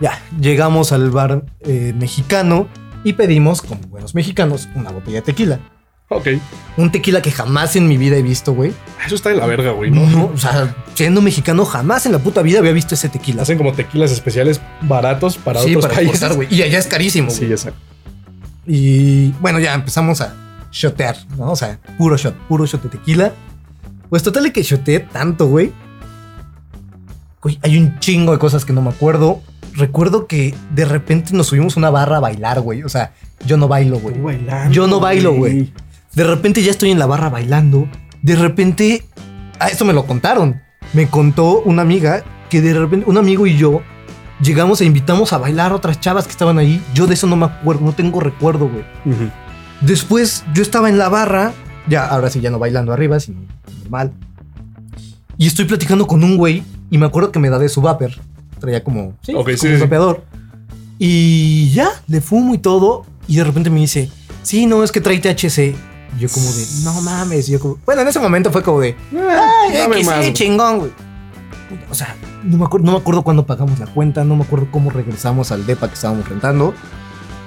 Ya, 0.00 0.18
llegamos 0.40 0.92
al 0.92 1.10
bar 1.10 1.44
eh, 1.60 1.92
mexicano 1.96 2.66
y 3.04 3.14
pedimos, 3.14 3.62
como 3.62 3.80
buenos 3.88 4.14
mexicanos, 4.14 4.68
una 4.74 4.90
botella 4.90 5.16
de 5.16 5.22
tequila. 5.22 5.60
Ok. 6.16 6.28
Un 6.76 6.90
tequila 6.90 7.20
que 7.20 7.30
jamás 7.30 7.76
en 7.76 7.86
mi 7.86 7.98
vida 7.98 8.16
he 8.16 8.22
visto, 8.22 8.54
güey. 8.54 8.72
Eso 9.04 9.14
está 9.14 9.28
de 9.28 9.36
la 9.36 9.46
verga, 9.46 9.72
güey, 9.72 9.90
¿no? 9.90 10.06
No, 10.06 10.30
o 10.34 10.38
sea, 10.38 10.74
siendo 10.94 11.20
mexicano, 11.20 11.64
jamás 11.66 12.06
en 12.06 12.12
la 12.12 12.18
puta 12.18 12.40
vida 12.40 12.60
había 12.60 12.72
visto 12.72 12.94
ese 12.94 13.08
tequila. 13.08 13.42
Hacen 13.42 13.58
como 13.58 13.72
tequilas 13.72 14.10
especiales 14.10 14.60
baratos 14.80 15.36
para 15.36 15.60
sí, 15.60 15.70
otros 15.70 15.84
para 15.84 15.96
países. 15.96 16.14
exportar, 16.14 16.36
güey. 16.36 16.48
Y 16.50 16.62
allá 16.62 16.78
es 16.78 16.86
carísimo, 16.86 17.28
güey. 17.28 17.38
Sí, 17.38 17.44
exacto. 17.46 17.78
Y 18.66 19.32
bueno, 19.32 19.58
ya 19.58 19.74
empezamos 19.74 20.20
a 20.20 20.34
shotear, 20.70 21.16
¿no? 21.36 21.50
O 21.50 21.56
sea, 21.56 21.78
puro 21.98 22.16
shot, 22.16 22.34
puro 22.48 22.64
shot 22.64 22.82
de 22.82 22.88
tequila. 22.88 23.32
Pues 24.08 24.22
total 24.22 24.44
de 24.44 24.52
que 24.52 24.62
shoteé 24.62 25.00
tanto, 25.00 25.46
güey. 25.48 25.72
Güey, 27.42 27.58
hay 27.62 27.76
un 27.76 27.98
chingo 27.98 28.32
de 28.32 28.38
cosas 28.38 28.64
que 28.64 28.72
no 28.72 28.80
me 28.80 28.90
acuerdo. 28.90 29.42
Recuerdo 29.74 30.26
que 30.26 30.54
de 30.70 30.84
repente 30.84 31.32
nos 31.34 31.48
subimos 31.48 31.76
a 31.76 31.80
una 31.80 31.90
barra 31.90 32.18
a 32.18 32.20
bailar, 32.20 32.60
güey. 32.60 32.82
O 32.82 32.88
sea, 32.88 33.12
yo 33.44 33.56
no 33.56 33.68
bailo, 33.68 33.98
güey. 33.98 34.18
Bailando, 34.20 34.72
Yo 34.72 34.86
no 34.86 35.00
bailo, 35.00 35.32
güey. 35.32 35.72
De 36.14 36.24
repente 36.24 36.62
ya 36.62 36.70
estoy 36.70 36.90
en 36.90 36.98
la 36.98 37.06
barra 37.06 37.30
bailando. 37.30 37.88
De 38.22 38.36
repente, 38.36 39.04
ah, 39.58 39.68
esto 39.68 39.84
me 39.84 39.92
lo 39.92 40.06
contaron. 40.06 40.60
Me 40.92 41.08
contó 41.08 41.62
una 41.62 41.82
amiga 41.82 42.22
que 42.50 42.60
de 42.60 42.74
repente 42.74 43.08
un 43.08 43.16
amigo 43.16 43.46
y 43.46 43.56
yo 43.56 43.80
llegamos 44.42 44.80
e 44.80 44.84
invitamos 44.84 45.32
a 45.32 45.38
bailar 45.38 45.72
a 45.72 45.76
otras 45.76 46.00
chavas 46.00 46.26
que 46.26 46.32
estaban 46.32 46.58
ahí. 46.58 46.82
Yo 46.94 47.06
de 47.06 47.14
eso 47.14 47.26
no 47.26 47.36
me 47.36 47.46
acuerdo, 47.46 47.84
no 47.84 47.92
tengo 47.92 48.20
recuerdo, 48.20 48.68
güey. 48.68 48.84
Después 49.80 50.44
yo 50.52 50.62
estaba 50.62 50.88
en 50.88 50.98
la 50.98 51.08
barra, 51.08 51.52
ya 51.88 52.06
ahora 52.06 52.28
sí 52.30 52.40
ya 52.40 52.50
no 52.50 52.58
bailando 52.58 52.92
arriba, 52.92 53.18
sino 53.20 53.40
normal. 53.82 54.12
Y 55.38 55.46
estoy 55.46 55.64
platicando 55.64 56.06
con 56.06 56.22
un 56.22 56.36
güey 56.36 56.62
y 56.90 56.98
me 56.98 57.06
acuerdo 57.06 57.32
que 57.32 57.38
me 57.38 57.48
da 57.48 57.58
de 57.58 57.68
su 57.68 57.80
vapor. 57.80 58.12
Traía 58.60 58.84
como, 58.84 59.14
sí, 59.22 59.32
Ok, 59.34 59.44
como 59.44 59.56
sí, 59.56 59.68
un 59.68 59.80
vapeador. 59.80 60.24
Y 60.98 61.70
ya, 61.70 61.88
le 62.06 62.20
fumo 62.20 62.54
y 62.54 62.58
todo. 62.58 63.06
Y 63.26 63.36
de 63.36 63.44
repente 63.44 63.70
me 63.70 63.80
dice, 63.80 64.10
sí, 64.42 64.66
no, 64.66 64.84
es 64.84 64.92
que 64.92 65.00
trae 65.00 65.18
THC. 65.18 65.74
Y 66.16 66.20
yo 66.20 66.28
como 66.28 66.50
de, 66.52 66.66
no 66.84 67.00
mames. 67.02 67.46
Yo 67.46 67.58
como, 67.60 67.78
bueno, 67.84 68.02
en 68.02 68.08
ese 68.08 68.20
momento 68.20 68.50
fue 68.50 68.62
como 68.62 68.80
de, 68.80 68.96
ay, 69.12 69.86
güey. 69.86 70.32
chingón, 70.32 70.78
güey. 70.78 70.90
O 71.90 71.94
sea, 71.94 72.16
no 72.44 72.58
me, 72.58 72.64
acuerdo, 72.64 72.86
no 72.86 72.92
me 72.92 72.98
acuerdo 72.98 73.22
cuándo 73.22 73.46
pagamos 73.46 73.78
la 73.78 73.86
cuenta, 73.86 74.24
no 74.24 74.36
me 74.36 74.44
acuerdo 74.44 74.68
cómo 74.70 74.90
regresamos 74.90 75.52
al 75.52 75.64
depa 75.64 75.88
que 75.88 75.94
estábamos 75.94 76.28
rentando. 76.28 76.74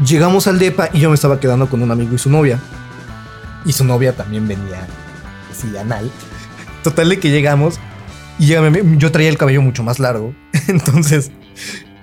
Llegamos 0.05 0.47
al 0.47 0.59
depa 0.59 0.89
y 0.93 0.99
yo 0.99 1.09
me 1.09 1.15
estaba 1.15 1.39
quedando 1.39 1.69
con 1.69 1.81
un 1.81 1.91
amigo 1.91 2.15
y 2.15 2.17
su 2.17 2.29
novia. 2.29 2.59
Y 3.65 3.71
su 3.71 3.83
novia 3.83 4.15
también 4.15 4.47
venía 4.47 4.87
así 5.51 5.75
anal. 5.77 6.11
Total 6.83 7.09
de 7.09 7.19
que 7.19 7.29
llegamos 7.29 7.79
y 8.37 8.47
llega 8.47 8.69
mi 8.69 8.97
yo 8.97 9.11
traía 9.11 9.29
el 9.29 9.37
cabello 9.37 9.61
mucho 9.61 9.83
más 9.83 9.99
largo. 9.99 10.33
Entonces 10.67 11.31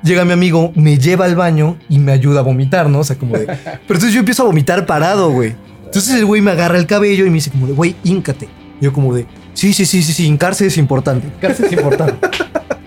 llega 0.02 0.24
mi 0.24 0.32
amigo, 0.32 0.72
me 0.74 0.98
lleva 0.98 1.24
al 1.24 1.36
baño 1.36 1.76
y 1.88 1.98
me 1.98 2.12
ayuda 2.12 2.40
a 2.40 2.42
vomitar, 2.42 2.88
¿no? 2.88 3.00
O 3.00 3.04
sea, 3.04 3.16
como 3.16 3.36
de... 3.36 3.46
Pero 3.46 3.58
entonces 3.88 4.12
yo 4.12 4.20
empiezo 4.20 4.42
a 4.42 4.46
vomitar 4.46 4.86
parado, 4.86 5.30
güey. 5.30 5.54
Entonces 5.92 6.14
el 6.14 6.24
güey 6.24 6.40
me 6.40 6.52
agarra 6.52 6.78
el 6.78 6.86
cabello 6.86 7.26
y 7.26 7.28
me 7.28 7.34
dice 7.34 7.50
como 7.50 7.66
de, 7.66 7.74
güey, 7.74 7.94
híncate. 8.02 8.48
Y 8.80 8.84
yo 8.86 8.94
como 8.94 9.14
de, 9.14 9.26
sí, 9.52 9.74
sí, 9.74 9.84
sí, 9.84 10.02
sí, 10.02 10.14
sí, 10.14 10.24
hincarse 10.24 10.66
es 10.66 10.78
importante. 10.78 11.26
Hincarse 11.26 11.66
es 11.66 11.72
importante. 11.72 12.28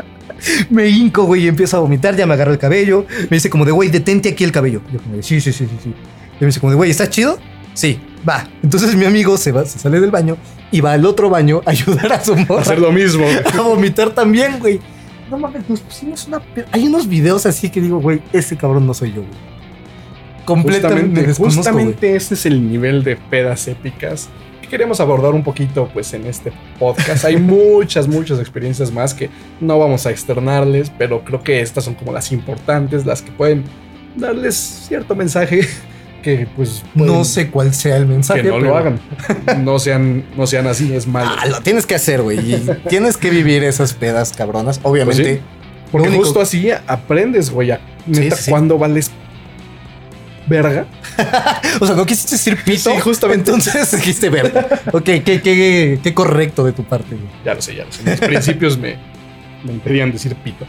me 0.71 0.89
hinco, 0.89 1.25
güey, 1.25 1.43
y 1.43 1.47
empiezo 1.47 1.77
a 1.77 1.81
vomitar, 1.81 2.15
ya 2.15 2.25
me 2.25 2.33
agarra 2.33 2.51
el 2.51 2.57
cabello. 2.57 3.05
Me 3.29 3.37
dice 3.37 3.51
como 3.51 3.63
de, 3.63 3.71
güey, 3.71 3.89
detente 3.89 4.29
aquí 4.29 4.43
el 4.43 4.51
cabello. 4.51 4.81
Yo 4.91 4.99
como 4.99 5.17
de, 5.17 5.21
sí, 5.21 5.39
sí, 5.39 5.53
sí, 5.53 5.67
sí, 5.67 5.77
sí. 5.83 5.89
Y 5.89 6.41
me 6.41 6.47
dice 6.47 6.59
como 6.59 6.71
de, 6.71 6.77
güey, 6.77 6.89
¿estás 6.89 7.11
chido? 7.11 7.37
Sí, 7.75 7.99
va. 8.27 8.49
Entonces 8.63 8.95
mi 8.95 9.05
amigo 9.05 9.37
se 9.37 9.51
va, 9.51 9.65
se 9.65 9.77
sale 9.77 9.99
del 9.99 10.09
baño 10.09 10.35
y 10.71 10.81
va 10.81 10.93
al 10.93 11.05
otro 11.05 11.29
baño 11.29 11.61
a 11.63 11.69
ayudar 11.69 12.11
a 12.11 12.25
su 12.25 12.35
morra 12.49 12.63
Hacer 12.63 12.79
lo 12.79 12.91
mismo. 12.91 13.23
a 13.53 13.61
vomitar 13.61 14.15
también, 14.15 14.57
güey. 14.59 14.79
No 15.29 15.37
mames, 15.37 15.69
nos 15.69 15.81
pusimos 15.81 16.27
una... 16.27 16.41
Hay 16.71 16.87
unos 16.87 17.07
videos 17.07 17.45
así 17.45 17.69
que 17.69 17.81
digo, 17.81 17.99
güey, 17.99 18.23
ese 18.33 18.57
cabrón 18.57 18.87
no 18.87 18.95
soy 18.95 19.09
yo, 19.09 19.21
güey. 19.21 19.54
Completamente 20.45 21.21
Justamente, 21.25 21.33
justamente 21.33 22.15
ese 22.15 22.33
es 22.35 22.45
el 22.45 22.69
nivel 22.69 23.03
de 23.03 23.15
pedas 23.17 23.67
épicas 23.67 24.29
que 24.61 24.67
queremos 24.69 24.99
abordar 24.99 25.33
un 25.33 25.43
poquito 25.43 25.89
pues 25.93 26.13
en 26.13 26.25
este 26.25 26.51
podcast. 26.79 27.25
Hay 27.25 27.37
muchas, 27.41 28.07
muchas 28.07 28.39
experiencias 28.39 28.91
más 28.91 29.13
que 29.13 29.29
no 29.59 29.77
vamos 29.79 30.05
a 30.05 30.11
externarles, 30.11 30.91
pero 30.97 31.23
creo 31.23 31.43
que 31.43 31.61
estas 31.61 31.83
son 31.83 31.95
como 31.95 32.11
las 32.11 32.31
importantes, 32.31 33.05
las 33.05 33.21
que 33.21 33.31
pueden 33.31 33.63
darles 34.15 34.55
cierto 34.87 35.15
mensaje 35.15 35.61
que 36.23 36.47
pues 36.55 36.83
No 36.95 37.23
sé 37.23 37.49
cuál 37.51 37.73
sea 37.73 37.97
el 37.97 38.07
mensaje. 38.07 38.41
que 38.41 38.47
no 38.49 38.55
pero- 38.55 38.67
lo 38.69 38.77
hagan. 38.77 38.99
No 39.63 39.77
sean, 39.77 40.23
no 40.35 40.47
sean 40.47 40.65
así, 40.67 40.91
es 40.93 41.05
malo. 41.05 41.29
Ah, 41.39 41.45
lo 41.47 41.61
tienes 41.61 41.85
que 41.85 41.93
hacer, 41.95 42.21
güey. 42.23 42.39
tienes 42.89 43.17
que 43.17 43.29
vivir 43.29 43.63
esas 43.63 43.93
pedas 43.93 44.31
cabronas. 44.33 44.79
Obviamente. 44.83 45.23
Pues 45.23 45.35
sí. 45.37 45.41
Porque 45.91 46.07
único- 46.09 46.23
justo 46.23 46.41
así 46.41 46.69
aprendes, 46.87 47.51
güey, 47.51 47.69
a 47.71 47.79
neta, 48.07 48.35
sí, 48.35 48.43
sí. 48.45 48.51
cuando 48.51 48.77
vales 48.79 49.11
verga. 50.47 50.85
O 51.81 51.85
sea, 51.85 51.95
no 51.95 52.05
quisiste 52.05 52.35
decir 52.35 52.57
pito. 52.63 52.91
Sí, 52.91 52.99
justamente. 53.01 53.51
Entonces 53.51 53.91
dijiste 53.95 54.29
verga. 54.29 54.67
Ok, 54.93 55.03
qué, 55.03 55.41
qué, 55.43 55.99
qué 56.01 56.13
correcto 56.13 56.63
de 56.63 56.71
tu 56.71 56.83
parte, 56.83 57.15
güey. 57.15 57.27
Ya 57.43 57.53
lo 57.53 57.61
sé, 57.61 57.75
ya 57.75 57.85
lo 57.85 57.91
sé. 57.91 58.03
Mis 58.03 58.19
principios 58.19 58.77
me, 58.77 58.95
me 59.65 59.73
impedían 59.73 60.11
decir 60.11 60.35
pito. 60.35 60.65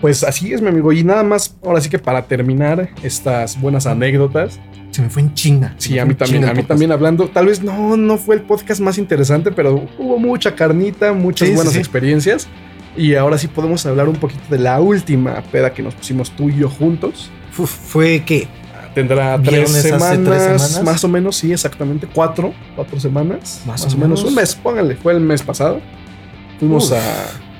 Pues 0.00 0.24
así 0.24 0.52
es, 0.54 0.62
mi 0.62 0.68
amigo. 0.68 0.92
Y 0.92 1.04
nada 1.04 1.22
más, 1.22 1.56
ahora 1.62 1.80
sí 1.80 1.90
que 1.90 1.98
para 1.98 2.22
terminar 2.22 2.88
estas 3.02 3.60
buenas 3.60 3.86
anécdotas. 3.86 4.58
Se 4.90 5.02
me 5.02 5.10
fue 5.10 5.22
en 5.22 5.34
chinga. 5.34 5.74
Sí, 5.76 5.98
a 5.98 6.04
mí 6.06 6.14
también, 6.14 6.44
a 6.46 6.54
mí 6.54 6.62
también 6.62 6.90
hablando. 6.90 7.28
Tal 7.28 7.46
vez 7.46 7.62
no, 7.62 7.96
no 7.96 8.16
fue 8.18 8.34
el 8.36 8.42
podcast 8.42 8.80
más 8.80 8.98
interesante, 8.98 9.52
pero 9.52 9.86
hubo 9.98 10.18
mucha 10.18 10.54
carnita, 10.54 11.12
muchas 11.12 11.46
Sí, 11.46 11.52
sí, 11.52 11.56
buenas 11.56 11.74
sí. 11.74 11.78
experiencias. 11.78 12.48
Y 12.96 13.14
ahora 13.14 13.38
sí 13.38 13.46
podemos 13.46 13.84
hablar 13.86 14.08
un 14.08 14.16
poquito 14.16 14.42
de 14.50 14.58
la 14.58 14.80
última 14.80 15.40
peda 15.52 15.72
que 15.72 15.82
nos 15.82 15.94
pusimos 15.94 16.30
tú 16.32 16.48
y 16.48 16.56
yo 16.56 16.68
juntos. 16.68 17.30
Uf, 17.56 17.70
fue 17.70 18.24
que 18.24 18.48
Tendrá 18.94 19.40
tres 19.40 19.70
semanas, 19.70 20.82
más 20.82 21.04
o 21.04 21.08
menos, 21.08 21.36
sí, 21.36 21.52
exactamente. 21.52 22.08
Cuatro, 22.12 22.52
cuatro 22.74 22.98
semanas. 22.98 23.62
Más 23.66 23.84
Más, 23.84 23.94
o 23.94 23.96
menos. 23.98 24.18
menos. 24.20 24.24
Un 24.24 24.34
mes, 24.34 24.54
póngale, 24.54 24.96
fue 24.96 25.12
el 25.12 25.20
mes 25.20 25.42
pasado. 25.42 25.80
Fuimos 26.58 26.90
Uf, 26.90 26.98
a, 26.98 27.02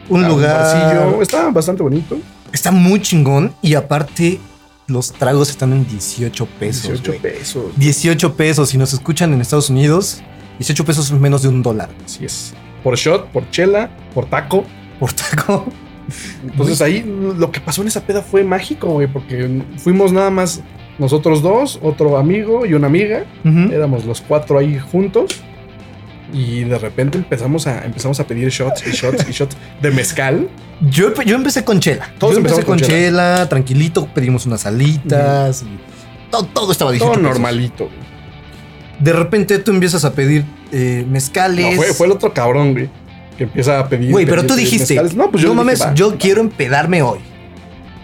un 0.08 0.24
a 0.24 0.28
lugar. 0.28 0.58
barcillo. 0.60 1.22
Estaba 1.22 1.50
bastante 1.50 1.82
bonito. 1.82 2.18
Está 2.52 2.70
muy 2.72 3.00
chingón 3.00 3.54
y 3.62 3.74
aparte 3.74 4.40
los 4.88 5.12
tragos 5.12 5.50
están 5.50 5.72
en 5.72 5.86
18 5.86 6.46
pesos. 6.58 6.82
18 7.02 7.10
güey. 7.12 7.20
pesos. 7.20 7.64
18 7.76 8.34
pesos. 8.34 8.68
Si 8.70 8.76
nos 8.78 8.92
escuchan 8.92 9.32
en 9.32 9.40
Estados 9.40 9.70
Unidos, 9.70 10.20
18 10.58 10.84
pesos 10.84 11.10
es 11.12 11.18
menos 11.20 11.42
de 11.42 11.48
un 11.48 11.62
dólar 11.62 11.88
Así 12.04 12.24
es. 12.24 12.52
Por 12.82 12.96
shot, 12.96 13.26
por 13.30 13.48
chela, 13.50 13.88
por 14.14 14.26
taco. 14.26 14.64
por 14.98 15.12
taco. 15.12 15.64
Entonces 16.42 16.82
ahí 16.82 17.04
lo 17.38 17.52
que 17.52 17.60
pasó 17.60 17.82
en 17.82 17.88
esa 17.88 18.00
peda 18.00 18.20
fue 18.20 18.42
mágico, 18.42 18.88
güey, 18.88 19.06
porque 19.06 19.62
fuimos 19.78 20.10
nada 20.12 20.30
más 20.30 20.60
nosotros 21.00 21.42
dos, 21.42 21.80
otro 21.82 22.16
amigo 22.16 22.64
y 22.66 22.74
una 22.74 22.86
amiga. 22.86 23.24
Éramos 23.44 24.04
los 24.04 24.20
cuatro 24.20 24.58
ahí 24.58 24.78
juntos. 24.78 25.40
Y 26.32 26.62
de 26.62 26.78
repente 26.78 27.18
empezamos 27.18 27.66
a, 27.66 27.84
empezamos 27.84 28.20
a 28.20 28.24
pedir 28.26 28.48
shots 28.50 28.86
y 28.86 28.90
shots 28.92 29.26
y 29.28 29.32
shots 29.32 29.56
de 29.82 29.90
mezcal. 29.90 30.48
Yo, 30.88 31.12
yo 31.22 31.34
empecé 31.34 31.64
con 31.64 31.80
chela. 31.80 32.08
Todos 32.18 32.34
yo 32.34 32.38
empecé 32.38 32.62
con 32.62 32.78
con 32.78 32.86
chela. 32.86 33.48
tranquilito, 33.48 34.06
pedimos 34.14 34.46
unas 34.46 34.64
alitas. 34.64 35.62
y 35.62 36.30
todo, 36.30 36.44
todo 36.44 36.70
estaba 36.70 36.92
18 36.92 37.12
Todo 37.14 37.20
normalito. 37.20 37.88
De 39.00 39.12
repente 39.12 39.58
tú 39.58 39.72
empiezas 39.72 40.04
a 40.04 40.12
pedir 40.12 40.44
eh, 40.70 41.04
mezcales. 41.10 41.66
No, 41.74 41.82
fue, 41.82 41.92
fue 41.94 42.06
el 42.06 42.12
otro 42.12 42.32
cabrón, 42.32 42.72
güey. 42.74 42.88
Que 43.36 43.44
empieza 43.44 43.80
a 43.80 43.88
pedir. 43.88 44.12
Güey, 44.12 44.26
pero 44.26 44.42
pedir- 44.42 44.48
tú 44.48 44.54
dijiste, 44.54 44.94
mezcales. 44.94 45.16
No, 45.16 45.30
pues 45.32 45.42
yo 45.42 45.52
no 45.54 45.64
dije, 45.64 45.82
mames, 45.82 45.98
yo 45.98 46.16
quiero 46.16 46.42
empedarme 46.42 47.02
hoy. 47.02 47.18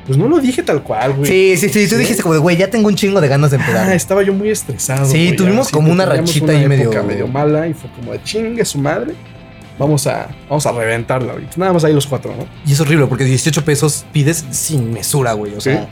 Pues 0.07 0.17
no 0.19 0.29
lo 0.29 0.39
dije 0.39 0.63
tal 0.63 0.83
cual, 0.83 1.15
güey. 1.15 1.29
Sí, 1.31 1.57
sí, 1.57 1.69
sí, 1.69 1.89
tú 1.89 1.95
¿Sí? 1.97 2.01
dijiste 2.01 2.23
como 2.23 2.35
de, 2.35 2.41
güey, 2.41 2.57
ya 2.57 2.71
tengo 2.71 2.89
un 2.89 2.95
chingo 2.95 3.21
de 3.21 3.29
ganas 3.29 3.51
de 3.51 3.57
Ah, 3.57 3.61
empedarme. 3.61 3.95
estaba 3.95 4.23
yo 4.23 4.33
muy 4.33 4.51
estresado. 4.51 5.05
Sí, 5.07 5.25
güey, 5.27 5.37
tuvimos 5.37 5.69
como 5.71 5.91
una 5.91 6.07
rachita 6.07 6.53
ahí 6.53 6.69
medio- 6.69 7.03
medio 7.03 7.27
mala 7.27 7.67
y 7.67 7.75
fue 7.75 7.91
como 7.91 8.13
de 8.13 8.23
chingue 8.23 8.65
su 8.65 8.79
madre. 8.79 9.15
Vamos 9.79 10.07
a, 10.07 10.29
vamos 10.49 10.65
a 10.65 10.73
reventarla, 10.73 11.33
güey. 11.35 11.47
Nada 11.57 11.73
más 11.73 11.85
ahí 11.85 11.93
los 11.93 12.07
cuatro, 12.07 12.35
¿no? 12.37 12.47
Y 12.67 12.73
es 12.73 12.81
horrible 12.81 13.07
porque 13.09 13.25
18 13.25 13.65
pesos 13.65 14.07
pides 14.13 14.45
sin 14.51 14.93
mesura, 14.93 15.33
güey. 15.35 15.55
O 15.55 15.61
sea, 15.61 15.89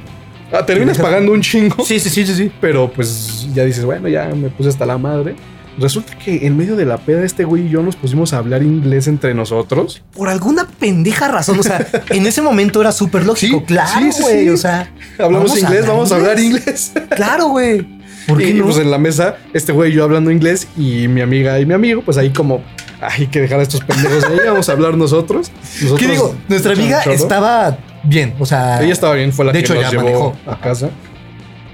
Ah, 0.53 0.65
terminas 0.65 0.97
pagando 0.99 1.33
un 1.33 1.41
chingo. 1.43 1.85
sí, 1.85 1.99
sí, 1.99 2.09
sí, 2.09 2.25
sí, 2.27 2.35
sí. 2.35 2.53
Pero 2.61 2.91
pues 2.91 3.49
ya 3.53 3.65
dices, 3.65 3.85
bueno, 3.85 4.09
ya 4.09 4.27
me 4.35 4.49
puse 4.49 4.69
hasta 4.69 4.87
la 4.87 4.97
madre. 4.97 5.35
Resulta 5.79 6.17
que 6.19 6.47
en 6.47 6.57
medio 6.57 6.77
de 6.77 6.85
la 6.85 6.99
peda, 6.99 7.25
este 7.25 7.45
güey 7.45 7.67
y 7.67 7.69
yo 7.71 7.83
nos 7.83 7.97
pusimos 7.97 8.33
a 8.33 8.39
hablar 8.39 8.63
inglés 8.63 9.09
entre 9.09 9.35
nosotros. 9.35 10.03
Por 10.15 10.29
alguna 10.29 10.67
pendeja 10.69 11.29
razón, 11.29 11.59
o 11.59 11.63
sea, 11.63 11.87
en 12.11 12.27
ese 12.27 12.43
momento 12.43 12.81
era 12.81 12.93
súper 12.93 13.25
lógico. 13.27 13.59
Sí, 13.61 13.65
claro, 13.65 14.13
sí, 14.13 14.23
güey. 14.23 14.45
sí. 14.45 14.51
O 14.51 14.57
sea, 14.57 14.93
Hablamos 15.19 15.51
Vamos 15.51 15.59
inglés, 15.63 15.87
vamos 15.87 16.13
a 16.13 16.17
hablar 16.17 16.39
inglés. 16.39 16.93
claro, 17.17 17.49
güey. 17.49 17.87
¿Por 18.27 18.39
qué 18.39 18.51
y 18.51 18.55
no? 18.55 18.65
pues 18.65 18.79
en 18.79 18.91
la 18.91 18.99
mesa, 18.99 19.37
este 19.53 19.73
güey 19.73 19.91
y 19.93 19.95
yo 19.95 20.05
hablando 20.05 20.31
inglés 20.31 20.67
y 20.79 21.09
mi 21.09 21.21
amiga 21.21 21.61
y 21.61 21.67
mi 21.67 21.75
amigo, 21.75 22.01
pues 22.03 22.17
ahí 22.17 22.31
como, 22.31 22.63
hay 23.01 23.27
que 23.27 23.41
dejar 23.41 23.61
a 23.61 23.63
estos 23.63 23.81
pendejos 23.85 24.25
ahí, 24.25 24.39
vamos 24.47 24.69
a 24.69 24.73
hablar 24.73 24.97
nosotros. 24.97 25.53
nosotros 25.83 26.01
¿Qué 26.01 26.09
digo? 26.09 26.35
Nuestra 26.49 26.73
amiga 26.73 27.03
estaba 27.03 27.77
bien, 28.03 28.35
o 28.39 28.47
sea. 28.47 28.83
Ella 28.83 28.93
estaba 28.93 29.15
bien, 29.15 29.33
fue 29.33 29.45
la 29.45 29.53
De 29.53 29.59
que 29.59 29.65
hecho, 29.65 29.75
nos 29.75 29.83
ya 29.83 29.91
llevó 29.91 30.05
manejó. 30.05 30.37
a 30.47 30.59
casa. 30.61 30.89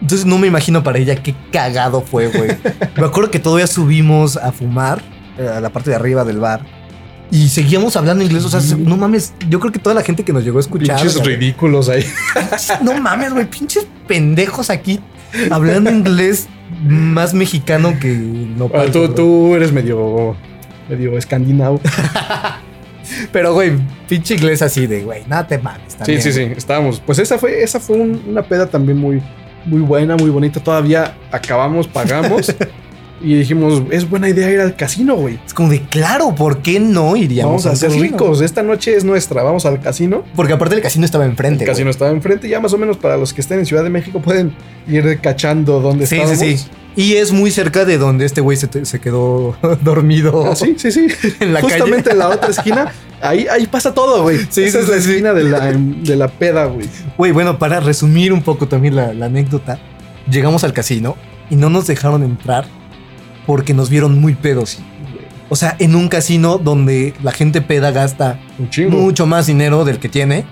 Entonces 0.01 0.25
no 0.27 0.39
me 0.39 0.47
imagino 0.47 0.83
para 0.83 0.99
ella 0.99 1.15
qué 1.17 1.35
cagado 1.53 2.01
fue, 2.01 2.29
güey. 2.29 2.51
me 2.97 3.07
acuerdo 3.07 3.31
que 3.31 3.39
todavía 3.39 3.67
subimos 3.67 4.37
a 4.37 4.51
fumar 4.53 5.03
eh, 5.39 5.47
a 5.49 5.61
la 5.61 5.71
parte 5.71 5.91
de 5.91 5.97
arriba 5.97 6.25
del 6.25 6.39
bar. 6.39 6.63
Y 7.33 7.49
seguíamos 7.49 7.97
hablando 7.97 8.25
inglés, 8.25 8.45
o 8.45 8.49
sea, 8.49 8.61
no 8.79 8.97
mames, 8.97 9.35
yo 9.49 9.61
creo 9.61 9.71
que 9.71 9.79
toda 9.79 9.95
la 9.95 10.03
gente 10.03 10.25
que 10.25 10.33
nos 10.33 10.43
llegó 10.43 10.59
a 10.59 10.63
escuchar. 10.63 10.97
Pinches 11.01 11.25
ridículos 11.25 11.89
ahí. 11.89 12.05
No 12.83 13.01
mames, 13.01 13.33
güey, 13.33 13.47
pinches 13.49 13.87
pendejos 14.09 14.69
aquí 14.69 14.99
hablando 15.49 15.91
inglés 15.93 16.49
más 16.83 17.33
mexicano 17.35 17.95
que 18.01 18.09
no 18.17 18.69
Ah, 18.75 18.87
tú, 18.93 19.09
tú 19.11 19.55
eres 19.55 19.71
medio, 19.71 20.35
medio 20.89 21.17
escandinavo. 21.17 21.81
Pero, 23.33 23.55
güey, 23.55 23.73
pinche 24.09 24.35
inglés 24.35 24.63
así 24.63 24.87
de, 24.87 25.03
güey, 25.05 25.23
nada 25.29 25.47
te 25.47 25.59
mames. 25.59 25.97
Sí, 26.05 26.21
sí, 26.21 26.33
sí, 26.33 26.43
estábamos. 26.57 27.01
Pues 27.01 27.19
esa 27.19 27.39
fue, 27.39 27.63
esa 27.63 27.81
fue 27.81 27.97
un- 27.97 28.23
una 28.29 28.43
peda 28.43 28.67
también 28.67 28.99
muy, 28.99 29.23
muy 29.65 29.81
buena, 29.81 30.17
muy 30.17 30.31
bonita. 30.31 30.61
Todavía 30.61 31.15
acabamos, 31.31 31.89
pagamos 31.89 32.55
y 33.23 33.35
dijimos, 33.35 33.83
es 33.91 34.09
buena 34.09 34.29
idea 34.29 34.51
ir 34.51 34.61
al 34.61 34.75
casino, 34.77 35.15
güey. 35.17 35.39
Es 35.47 35.53
como 35.55 35.69
de, 35.69 35.81
claro, 35.83 36.35
¿por 36.35 36.63
qué 36.63 36.81
no 36.81 37.17
iríamos 37.17 37.65
Vamos 37.65 37.67
a 37.67 37.77
ser 37.77 37.93
ricos. 38.01 38.41
Esta 38.41 38.63
noche 38.63 38.97
es 38.97 39.05
nuestra. 39.05 39.43
Vamos 39.43 39.67
al 39.67 39.81
casino. 39.81 40.25
Porque 40.35 40.53
aparte 40.55 40.75
el 40.77 40.83
casino 40.83 41.05
estaba 41.05 41.25
enfrente. 41.27 41.65
El 41.65 41.71
casino 41.71 41.91
estaba 41.91 42.11
enfrente. 42.11 42.49
Ya 42.49 42.61
más 42.61 42.73
o 42.73 42.79
menos 42.79 42.97
para 42.97 43.17
los 43.17 43.33
que 43.33 43.41
estén 43.41 43.59
en 43.59 43.67
Ciudad 43.67 43.83
de 43.85 43.91
México 43.91 44.21
pueden 44.21 44.53
ir 44.89 45.21
cachando 45.21 45.81
dónde 45.81 46.07
Sí, 46.07 46.17
estábamos. 46.17 46.41
sí, 46.41 46.57
sí. 46.59 46.69
Y 46.97 47.15
es 47.15 47.31
muy 47.33 47.51
cerca 47.53 47.85
de 47.85 47.99
donde 47.99 48.25
este 48.25 48.41
güey 48.41 48.57
se, 48.57 48.69
quedó 49.01 49.57
dormido. 49.83 50.47
Ah, 50.51 50.57
sí, 50.57 50.75
sí, 50.77 50.91
sí. 50.91 51.07
En 51.41 51.53
la 51.53 51.61
Justamente 51.61 52.11
calle. 52.11 52.13
en 52.13 52.19
la 52.19 52.29
otra 52.29 52.51
esquina. 52.51 52.93
Ahí, 53.23 53.47
ahí 53.51 53.67
pasa 53.67 53.93
todo, 53.93 54.23
güey. 54.23 54.39
Sí, 54.49 54.63
Esa 54.65 54.79
sí, 54.79 54.85
es 54.85 54.89
la 54.89 55.01
sí, 55.01 55.11
esquina 55.11 55.33
de 55.33 55.45
la, 55.45 55.73
de 55.73 56.17
la 56.17 56.29
peda, 56.29 56.67
güey. 56.67 56.89
Güey, 57.17 57.33
bueno, 57.33 57.59
para 57.59 57.81
resumir 57.81 58.33
un 58.33 58.43
poco 58.43 58.67
también 58.67 58.97
la, 58.97 59.13
la 59.13 59.27
anécdota, 59.27 59.79
llegamos 60.31 60.65
al 60.65 60.73
casino 60.73 61.17
y 61.51 61.57
no 61.57 61.69
nos 61.71 61.87
dejaron 61.87 62.23
entrar 62.23 62.65
porque 63.47 63.75
nos 63.75 63.91
vieron 63.91 64.19
muy 64.21 64.35
pedos. 64.35 64.79
O 65.49 65.57
sea, 65.57 65.75
en 65.81 65.97
un 65.97 66.09
casino 66.09 66.59
donde 66.59 67.13
la 67.23 67.33
gente 67.33 67.61
peda 67.61 67.91
gasta 67.91 68.39
Un 68.59 68.91
mucho 68.91 69.27
más 69.27 69.47
dinero 69.49 69.85
del 69.85 69.99
que 69.99 70.09
tiene 70.09 70.45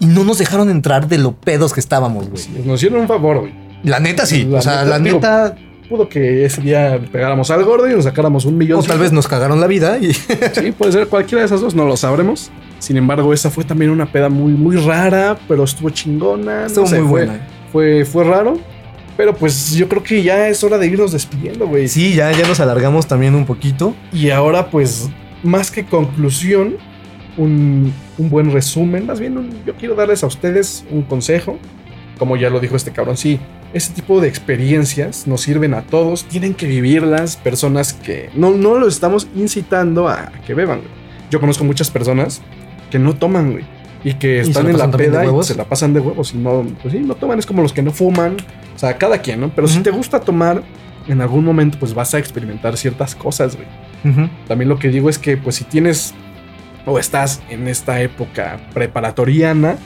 y 0.00 0.06
no 0.06 0.24
nos 0.24 0.38
dejaron 0.38 0.70
entrar 0.70 1.06
de 1.06 1.18
lo 1.18 1.32
pedos 1.32 1.74
que 1.74 1.80
estábamos, 1.80 2.28
güey. 2.28 2.42
Nos 2.64 2.80
hicieron 2.80 3.02
un 3.02 3.08
favor, 3.08 3.40
güey. 3.40 3.52
La 3.84 4.00
neta 4.00 4.24
sí. 4.26 4.44
La 4.44 4.58
o 4.58 4.62
sea, 4.62 4.84
neta, 4.84 4.84
la 4.86 4.98
digo, 4.98 5.16
neta. 5.16 5.56
Pudo 5.88 6.08
que 6.08 6.44
ese 6.44 6.60
día 6.62 6.98
pegáramos 7.10 7.50
al 7.50 7.64
gordo 7.64 7.88
y 7.90 7.94
nos 7.94 8.04
sacáramos 8.04 8.44
un 8.44 8.56
millón. 8.56 8.78
O 8.78 8.82
tal 8.82 8.98
vez 8.98 9.12
nos 9.12 9.28
cagaron 9.28 9.60
la 9.60 9.66
vida 9.66 9.98
y. 9.98 10.12
Sí, 10.52 10.72
puede 10.72 10.92
ser 10.92 11.08
cualquiera 11.08 11.40
de 11.40 11.46
esas 11.46 11.60
dos, 11.60 11.74
no 11.74 11.84
lo 11.84 11.96
sabremos. 11.96 12.50
Sin 12.78 12.96
embargo, 12.96 13.32
esa 13.32 13.50
fue 13.50 13.64
también 13.64 13.90
una 13.90 14.06
peda 14.10 14.28
muy, 14.28 14.52
muy 14.52 14.76
rara, 14.76 15.38
pero 15.46 15.64
estuvo 15.64 15.90
chingona. 15.90 16.60
no 16.62 16.66
Estuvo 16.66 16.86
sé, 16.86 17.00
muy 17.00 17.08
fue- 17.08 17.26
buena. 17.26 17.46
Fue, 17.70 18.04
fue 18.04 18.24
raro. 18.24 18.58
Pero 19.16 19.34
pues 19.34 19.72
yo 19.74 19.88
creo 19.88 20.02
que 20.02 20.22
ya 20.22 20.48
es 20.48 20.64
hora 20.64 20.78
de 20.78 20.86
irnos 20.86 21.12
despidiendo, 21.12 21.66
güey. 21.66 21.86
Sí, 21.88 22.14
ya, 22.14 22.32
ya 22.32 22.48
nos 22.48 22.60
alargamos 22.60 23.06
también 23.06 23.34
un 23.34 23.44
poquito. 23.44 23.94
Y 24.12 24.30
ahora, 24.30 24.70
pues, 24.70 25.10
más 25.42 25.70
que 25.70 25.84
conclusión, 25.84 26.76
un, 27.36 27.92
un 28.18 28.30
buen 28.30 28.50
resumen. 28.52 29.06
Más 29.06 29.20
bien, 29.20 29.36
un- 29.36 29.50
yo 29.66 29.74
quiero 29.74 29.94
darles 29.94 30.22
a 30.24 30.26
ustedes 30.26 30.84
un 30.90 31.02
consejo. 31.02 31.58
Como 32.18 32.36
ya 32.36 32.50
lo 32.50 32.60
dijo 32.60 32.76
este 32.76 32.92
cabrón, 32.92 33.16
sí, 33.16 33.40
ese 33.72 33.92
tipo 33.92 34.20
de 34.20 34.28
experiencias 34.28 35.26
nos 35.26 35.40
sirven 35.40 35.74
a 35.74 35.82
todos. 35.82 36.24
Tienen 36.24 36.54
que 36.54 36.66
vivirlas 36.66 37.36
personas 37.36 37.92
que 37.92 38.30
no, 38.34 38.50
no 38.50 38.78
los 38.78 38.94
estamos 38.94 39.28
incitando 39.34 40.08
a, 40.08 40.14
a 40.24 40.32
que 40.46 40.54
beban. 40.54 40.78
güey. 40.78 40.90
Yo 41.30 41.40
conozco 41.40 41.64
muchas 41.64 41.90
personas 41.90 42.42
que 42.90 42.98
no 42.98 43.14
toman, 43.14 43.52
güey. 43.52 43.64
Y 44.04 44.14
que 44.14 44.40
están 44.40 44.68
en 44.68 44.78
la 44.78 44.90
peda 44.90 45.24
y 45.24 45.44
se 45.44 45.54
la 45.54 45.64
pasan 45.64 45.94
de 45.94 46.00
huevos. 46.00 46.34
Y 46.34 46.36
no, 46.36 46.66
pues 46.82 46.92
sí, 46.92 47.00
no 47.00 47.14
toman. 47.14 47.38
Es 47.38 47.46
como 47.46 47.62
los 47.62 47.72
que 47.72 47.82
no 47.82 47.92
fuman. 47.92 48.36
O 48.74 48.78
sea, 48.78 48.98
cada 48.98 49.18
quien, 49.18 49.40
¿no? 49.40 49.50
Pero 49.54 49.68
si 49.68 49.80
te 49.80 49.90
gusta 49.90 50.20
tomar, 50.20 50.62
en 51.08 51.20
algún 51.20 51.44
momento, 51.44 51.78
pues 51.78 51.94
vas 51.94 52.12
a 52.14 52.18
experimentar 52.18 52.76
ciertas 52.76 53.14
cosas, 53.14 53.56
güey. 53.56 53.68
También 54.48 54.68
lo 54.68 54.78
que 54.78 54.88
digo 54.88 55.08
es 55.08 55.18
que, 55.18 55.36
pues, 55.36 55.56
si 55.56 55.64
tienes 55.64 56.14
o 56.84 56.98
estás 56.98 57.40
en 57.48 57.68
esta 57.68 58.00
época 58.02 58.58
preparatoriana, 58.74 59.76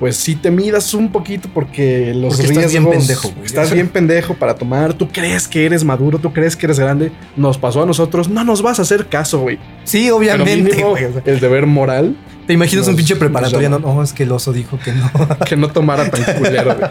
pues 0.00 0.16
sí 0.16 0.34
te 0.34 0.50
midas 0.50 0.94
un 0.94 1.12
poquito 1.12 1.48
porque 1.52 2.12
los 2.14 2.36
Porque 2.36 2.48
riesgos. 2.48 2.64
estás 2.64 2.72
bien 2.72 2.90
pendejo, 2.90 3.28
güey. 3.28 3.44
Estás 3.46 3.70
bien 3.72 3.88
pendejo 3.92 4.34
para 4.34 4.54
tomar. 4.54 4.94
Tú 4.94 5.08
crees 5.08 5.46
que 5.46 5.66
eres 5.66 5.84
maduro, 5.84 6.18
tú 6.18 6.32
crees 6.32 6.56
que 6.56 6.66
eres 6.66 6.78
grande. 6.80 7.12
Nos 7.36 7.58
pasó 7.58 7.82
a 7.82 7.86
nosotros. 7.86 8.28
No 8.28 8.42
nos 8.42 8.62
vas 8.62 8.78
a 8.78 8.82
hacer 8.82 9.06
caso, 9.08 9.40
güey. 9.40 9.58
Sí, 9.84 10.10
obviamente. 10.10 10.56
mínimo, 10.72 10.90
güey, 10.90 11.04
el 11.26 11.38
deber 11.38 11.66
moral 11.66 12.16
Te 12.46 12.54
imaginas 12.54 12.88
un 12.88 12.96
pinche 12.96 13.12
nos 13.14 13.20
preparatoriano. 13.20 13.78
llama. 13.78 13.94
No, 13.94 14.02
es 14.02 14.12
que 14.14 14.22
el 14.22 14.32
oso 14.32 14.52
dijo 14.54 14.78
que 14.82 14.92
no. 14.92 15.10
que 15.46 15.56
no 15.56 15.68
tomara 15.68 16.10
tan 16.10 16.24
culero, 16.38 16.74
güey. 16.76 16.90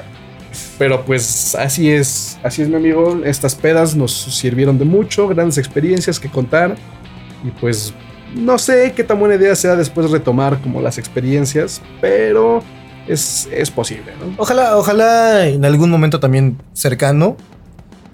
Pero 0.78 1.03
pues 1.03 1.55
así 1.55 1.89
es, 1.91 2.38
así 2.43 2.62
es 2.62 2.70
mi 2.70 2.76
amigo. 2.76 3.22
Estas 3.26 3.55
pedas 3.55 3.95
nos 3.95 4.14
sirvieron 4.14 4.78
de 4.78 4.86
mucho, 4.86 5.28
grandes 5.28 5.57
experiencias 5.57 6.20
que 6.20 6.30
contar. 6.30 6.76
Y 7.43 7.49
pues 7.60 7.91
no 8.36 8.60
sé 8.60 8.93
qué 8.95 9.03
tan 9.03 9.20
buena 9.20 9.34
idea 9.36 9.55
sea 9.55 9.76
después 9.76 10.12
retomar 10.12 10.60
como 10.62 10.80
las 10.82 10.97
experiencias, 10.99 11.82
pero 11.99 12.64
es, 13.10 13.49
es 13.51 13.70
posible, 13.72 14.14
¿no? 14.20 14.34
Ojalá, 14.38 14.78
ojalá 14.78 15.47
en 15.47 15.66
algún 15.66 15.89
momento 15.89 16.20
también 16.20 16.57
cercano 16.74 17.36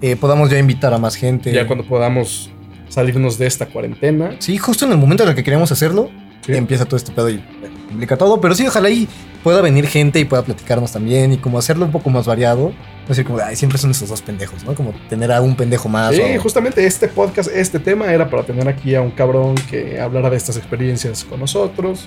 eh, 0.02 0.16
podamos 0.16 0.50
ya 0.50 0.58
invitar 0.58 0.92
a 0.94 0.98
más 0.98 1.14
gente. 1.16 1.52
Ya 1.52 1.66
cuando 1.66 1.84
podamos 1.86 2.50
salirnos 2.88 3.38
de 3.38 3.46
esta 3.46 3.66
cuarentena. 3.66 4.36
Sí, 4.38 4.56
justo 4.58 4.84
en 4.86 4.92
el 4.92 4.98
momento 4.98 5.22
en 5.22 5.30
el 5.30 5.34
que 5.34 5.44
queríamos 5.44 5.70
hacerlo, 5.72 6.10
Sí. 6.44 6.52
empieza 6.54 6.84
todo 6.84 6.96
este 6.96 7.10
pedo 7.10 7.28
y 7.28 7.42
complica 7.88 8.16
todo. 8.16 8.40
Pero 8.40 8.54
sí, 8.54 8.64
ojalá 8.66 8.88
y 8.88 9.08
pueda 9.42 9.60
venir 9.60 9.86
gente 9.88 10.20
y 10.20 10.24
pueda 10.24 10.42
platicarnos 10.44 10.92
también 10.92 11.32
y 11.32 11.38
como 11.38 11.58
hacerlo 11.58 11.84
un 11.86 11.90
poco 11.90 12.08
más 12.08 12.24
variado. 12.26 12.68
No 12.70 13.08
decir 13.08 13.24
como, 13.24 13.38
ay, 13.40 13.56
siempre 13.56 13.78
son 13.78 13.90
esos 13.90 14.08
dos 14.08 14.22
pendejos, 14.22 14.62
¿no? 14.64 14.74
Como 14.74 14.92
tener 15.08 15.32
a 15.32 15.40
un 15.40 15.56
pendejo 15.56 15.88
más. 15.88 16.14
Sí, 16.14 16.22
o- 16.22 16.40
justamente 16.40 16.86
este 16.86 17.08
podcast, 17.08 17.50
este 17.52 17.80
tema 17.80 18.12
era 18.12 18.30
para 18.30 18.44
tener 18.44 18.68
aquí 18.68 18.94
a 18.94 19.00
un 19.00 19.10
cabrón 19.10 19.56
que 19.68 19.98
hablara 20.00 20.30
de 20.30 20.36
estas 20.36 20.56
experiencias 20.56 21.24
con 21.24 21.40
nosotros. 21.40 22.06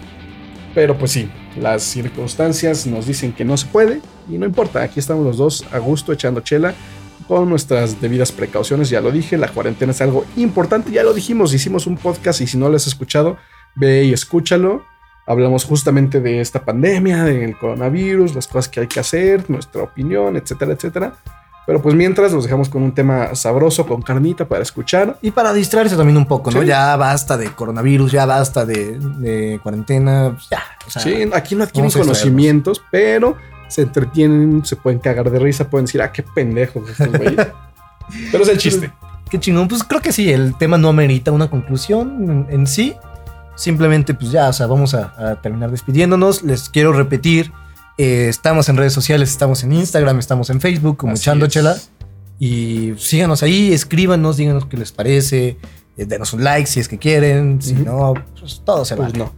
Pero 0.74 0.98
pues 0.98 1.12
sí, 1.12 1.30
las 1.60 1.84
circunstancias 1.84 2.86
nos 2.86 3.08
dicen 3.08 3.34
que 3.34 3.46
no 3.46 3.58
se 3.58 3.68
puede 3.68 4.02
y 4.30 4.38
no 4.38 4.46
importa, 4.46 4.84
aquí 4.84 5.00
estamos 5.00 5.26
los 5.26 5.38
dos 5.38 5.66
a 5.72 5.80
gusto 5.80 6.14
echando 6.14 6.42
chela 6.42 6.74
con 7.28 7.48
nuestras 7.48 8.02
debidas 8.02 8.32
precauciones, 8.32 8.90
ya 8.90 9.02
lo 9.02 9.12
dije, 9.12 9.38
la 9.38 9.50
cuarentena 9.50 9.92
es 9.92 10.02
algo 10.02 10.26
importante, 10.36 10.92
ya 10.92 11.04
lo 11.04 11.14
dijimos, 11.14 11.54
hicimos 11.54 11.86
un 11.86 11.96
podcast 11.96 12.42
y 12.42 12.48
si 12.48 12.58
no 12.58 12.70
lo 12.70 12.76
has 12.76 12.88
escuchado, 12.88 13.38
ve 13.76 14.04
y 14.04 14.14
escúchalo. 14.14 14.84
Hablamos 15.28 15.64
justamente 15.64 16.22
de 16.22 16.42
esta 16.42 16.66
pandemia, 16.66 17.24
del 17.24 17.56
coronavirus, 17.56 18.34
las 18.34 18.48
cosas 18.48 18.68
que 18.68 18.80
hay 18.80 18.88
que 18.88 19.00
hacer, 19.00 19.48
nuestra 19.48 19.84
opinión, 19.84 20.38
etcétera, 20.38 20.74
etcétera. 20.74 21.14
Pero 21.70 21.84
pues 21.84 21.94
mientras 21.94 22.34
los 22.34 22.46
dejamos 22.46 22.68
con 22.68 22.82
un 22.82 22.94
tema 22.94 23.36
sabroso, 23.36 23.86
con 23.86 24.02
carnita 24.02 24.48
para 24.48 24.64
escuchar. 24.64 25.20
Y 25.22 25.30
para 25.30 25.54
distraerse 25.54 25.96
también 25.96 26.18
un 26.18 26.26
poco, 26.26 26.50
¿no? 26.50 26.62
Sí. 26.62 26.66
Ya 26.66 26.96
basta 26.96 27.38
de 27.38 27.52
coronavirus, 27.52 28.12
ya 28.12 28.26
basta 28.26 28.66
de, 28.66 28.98
de 28.98 29.60
cuarentena, 29.62 30.32
pues 30.34 30.50
ya. 30.50 30.64
O 30.88 30.90
sea, 30.90 31.00
sí, 31.00 31.30
aquí 31.32 31.54
no 31.54 31.66
adquieren 31.66 31.92
conocimientos, 31.92 32.82
pero 32.90 33.38
se 33.68 33.84
entretienen, 33.84 34.66
se 34.66 34.78
pueden 34.78 34.98
cagar 34.98 35.30
de 35.30 35.38
risa, 35.38 35.70
pueden 35.70 35.86
decir, 35.86 36.02
ah, 36.02 36.12
qué 36.12 36.26
güeyes. 36.34 36.72
pero 38.32 38.44
es 38.44 38.50
el 38.50 38.58
chiste. 38.58 38.92
Qué 39.30 39.40
chingón. 39.40 39.68
Pues 39.68 39.84
creo 39.84 40.02
que 40.02 40.12
sí, 40.12 40.32
el 40.34 40.58
tema 40.58 40.80
no 40.80 40.90
amerita 40.90 41.32
una 41.32 41.52
conclusión 41.52 42.32
en, 42.32 42.48
en 42.50 42.66
sí. 42.66 42.96
Simplemente, 43.54 44.16
pues 44.16 44.32
ya, 44.32 44.50
o 44.50 44.54
sea, 44.54 44.66
vamos 44.66 44.96
a, 44.96 45.14
a 45.20 45.40
terminar 45.40 45.70
despidiéndonos. 45.70 46.42
Les 46.42 46.68
quiero 46.68 46.94
repetir, 46.94 47.52
eh, 48.00 48.28
estamos 48.30 48.68
en 48.70 48.78
redes 48.78 48.94
sociales, 48.94 49.30
estamos 49.30 49.64
en 49.64 49.74
Instagram, 49.74 50.18
estamos 50.20 50.50
en 50.50 50.60
Facebook 50.62 50.98
como 50.98 51.14
Así 51.14 51.22
Echando 51.24 51.46
es. 51.46 51.52
Chela. 51.52 51.78
Y 52.40 52.94
síganos 52.98 53.44
ahí, 53.44 53.74
escríbanos, 53.74 54.38
díganos 54.38 54.66
qué 54.66 54.78
les 54.78 54.92
parece, 54.94 55.58
eh, 55.98 56.06
denos 56.06 56.32
un 56.34 56.44
like 56.44 56.66
si 56.68 56.80
es 56.80 56.88
que 56.88 56.98
quieren, 56.98 57.62
si 57.62 57.74
Ujú. 57.74 57.84
no, 57.84 58.14
pues 58.40 58.62
todo 58.66 58.86
se 58.86 58.96
Pues 58.96 59.12
vale. 59.12 59.20
no. 59.26 59.34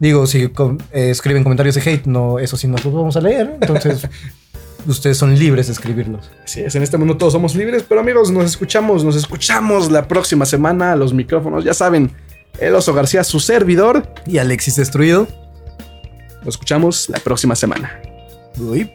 Digo, 0.00 0.26
si 0.26 0.48
com- 0.48 0.78
eh, 0.92 1.10
escriben 1.10 1.44
comentarios 1.44 1.76
de 1.76 1.82
hate, 1.88 2.06
no, 2.06 2.40
eso 2.40 2.56
sí 2.56 2.66
no 2.66 2.74
los 2.82 2.92
vamos 2.92 3.16
a 3.16 3.20
leer, 3.20 3.56
entonces 3.60 4.08
ustedes 4.88 5.16
son 5.16 5.38
libres 5.38 5.68
de 5.68 5.74
escribirlos. 5.74 6.28
Así 6.44 6.60
es, 6.62 6.74
en 6.74 6.82
este 6.82 6.98
mundo 6.98 7.16
todos 7.16 7.32
somos 7.34 7.54
libres, 7.54 7.84
pero 7.88 8.00
amigos, 8.00 8.32
nos 8.32 8.46
escuchamos, 8.46 9.04
nos 9.04 9.14
escuchamos 9.14 9.92
la 9.92 10.08
próxima 10.08 10.44
semana 10.44 10.90
a 10.92 10.96
los 10.96 11.14
micrófonos. 11.14 11.62
Ya 11.62 11.74
saben, 11.74 12.10
el 12.58 12.74
oso 12.74 12.92
García, 12.92 13.22
su 13.22 13.38
servidor. 13.38 14.12
Y 14.26 14.38
Alexis 14.38 14.74
Destruido. 14.74 15.28
Nos 16.44 16.54
escuchamos 16.54 17.08
la 17.08 17.18
próxima 17.18 17.54
semana. 17.54 18.00
Uy, 18.58 18.90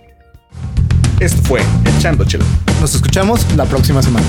Esto 1.20 1.41
fue 1.43 1.62
Echando 1.98 2.26
Chela. 2.26 2.45
nos 2.80 2.93
escuchamos 2.93 3.45
la 3.56 3.66
próxima 3.66 4.02
semana. 4.02 4.26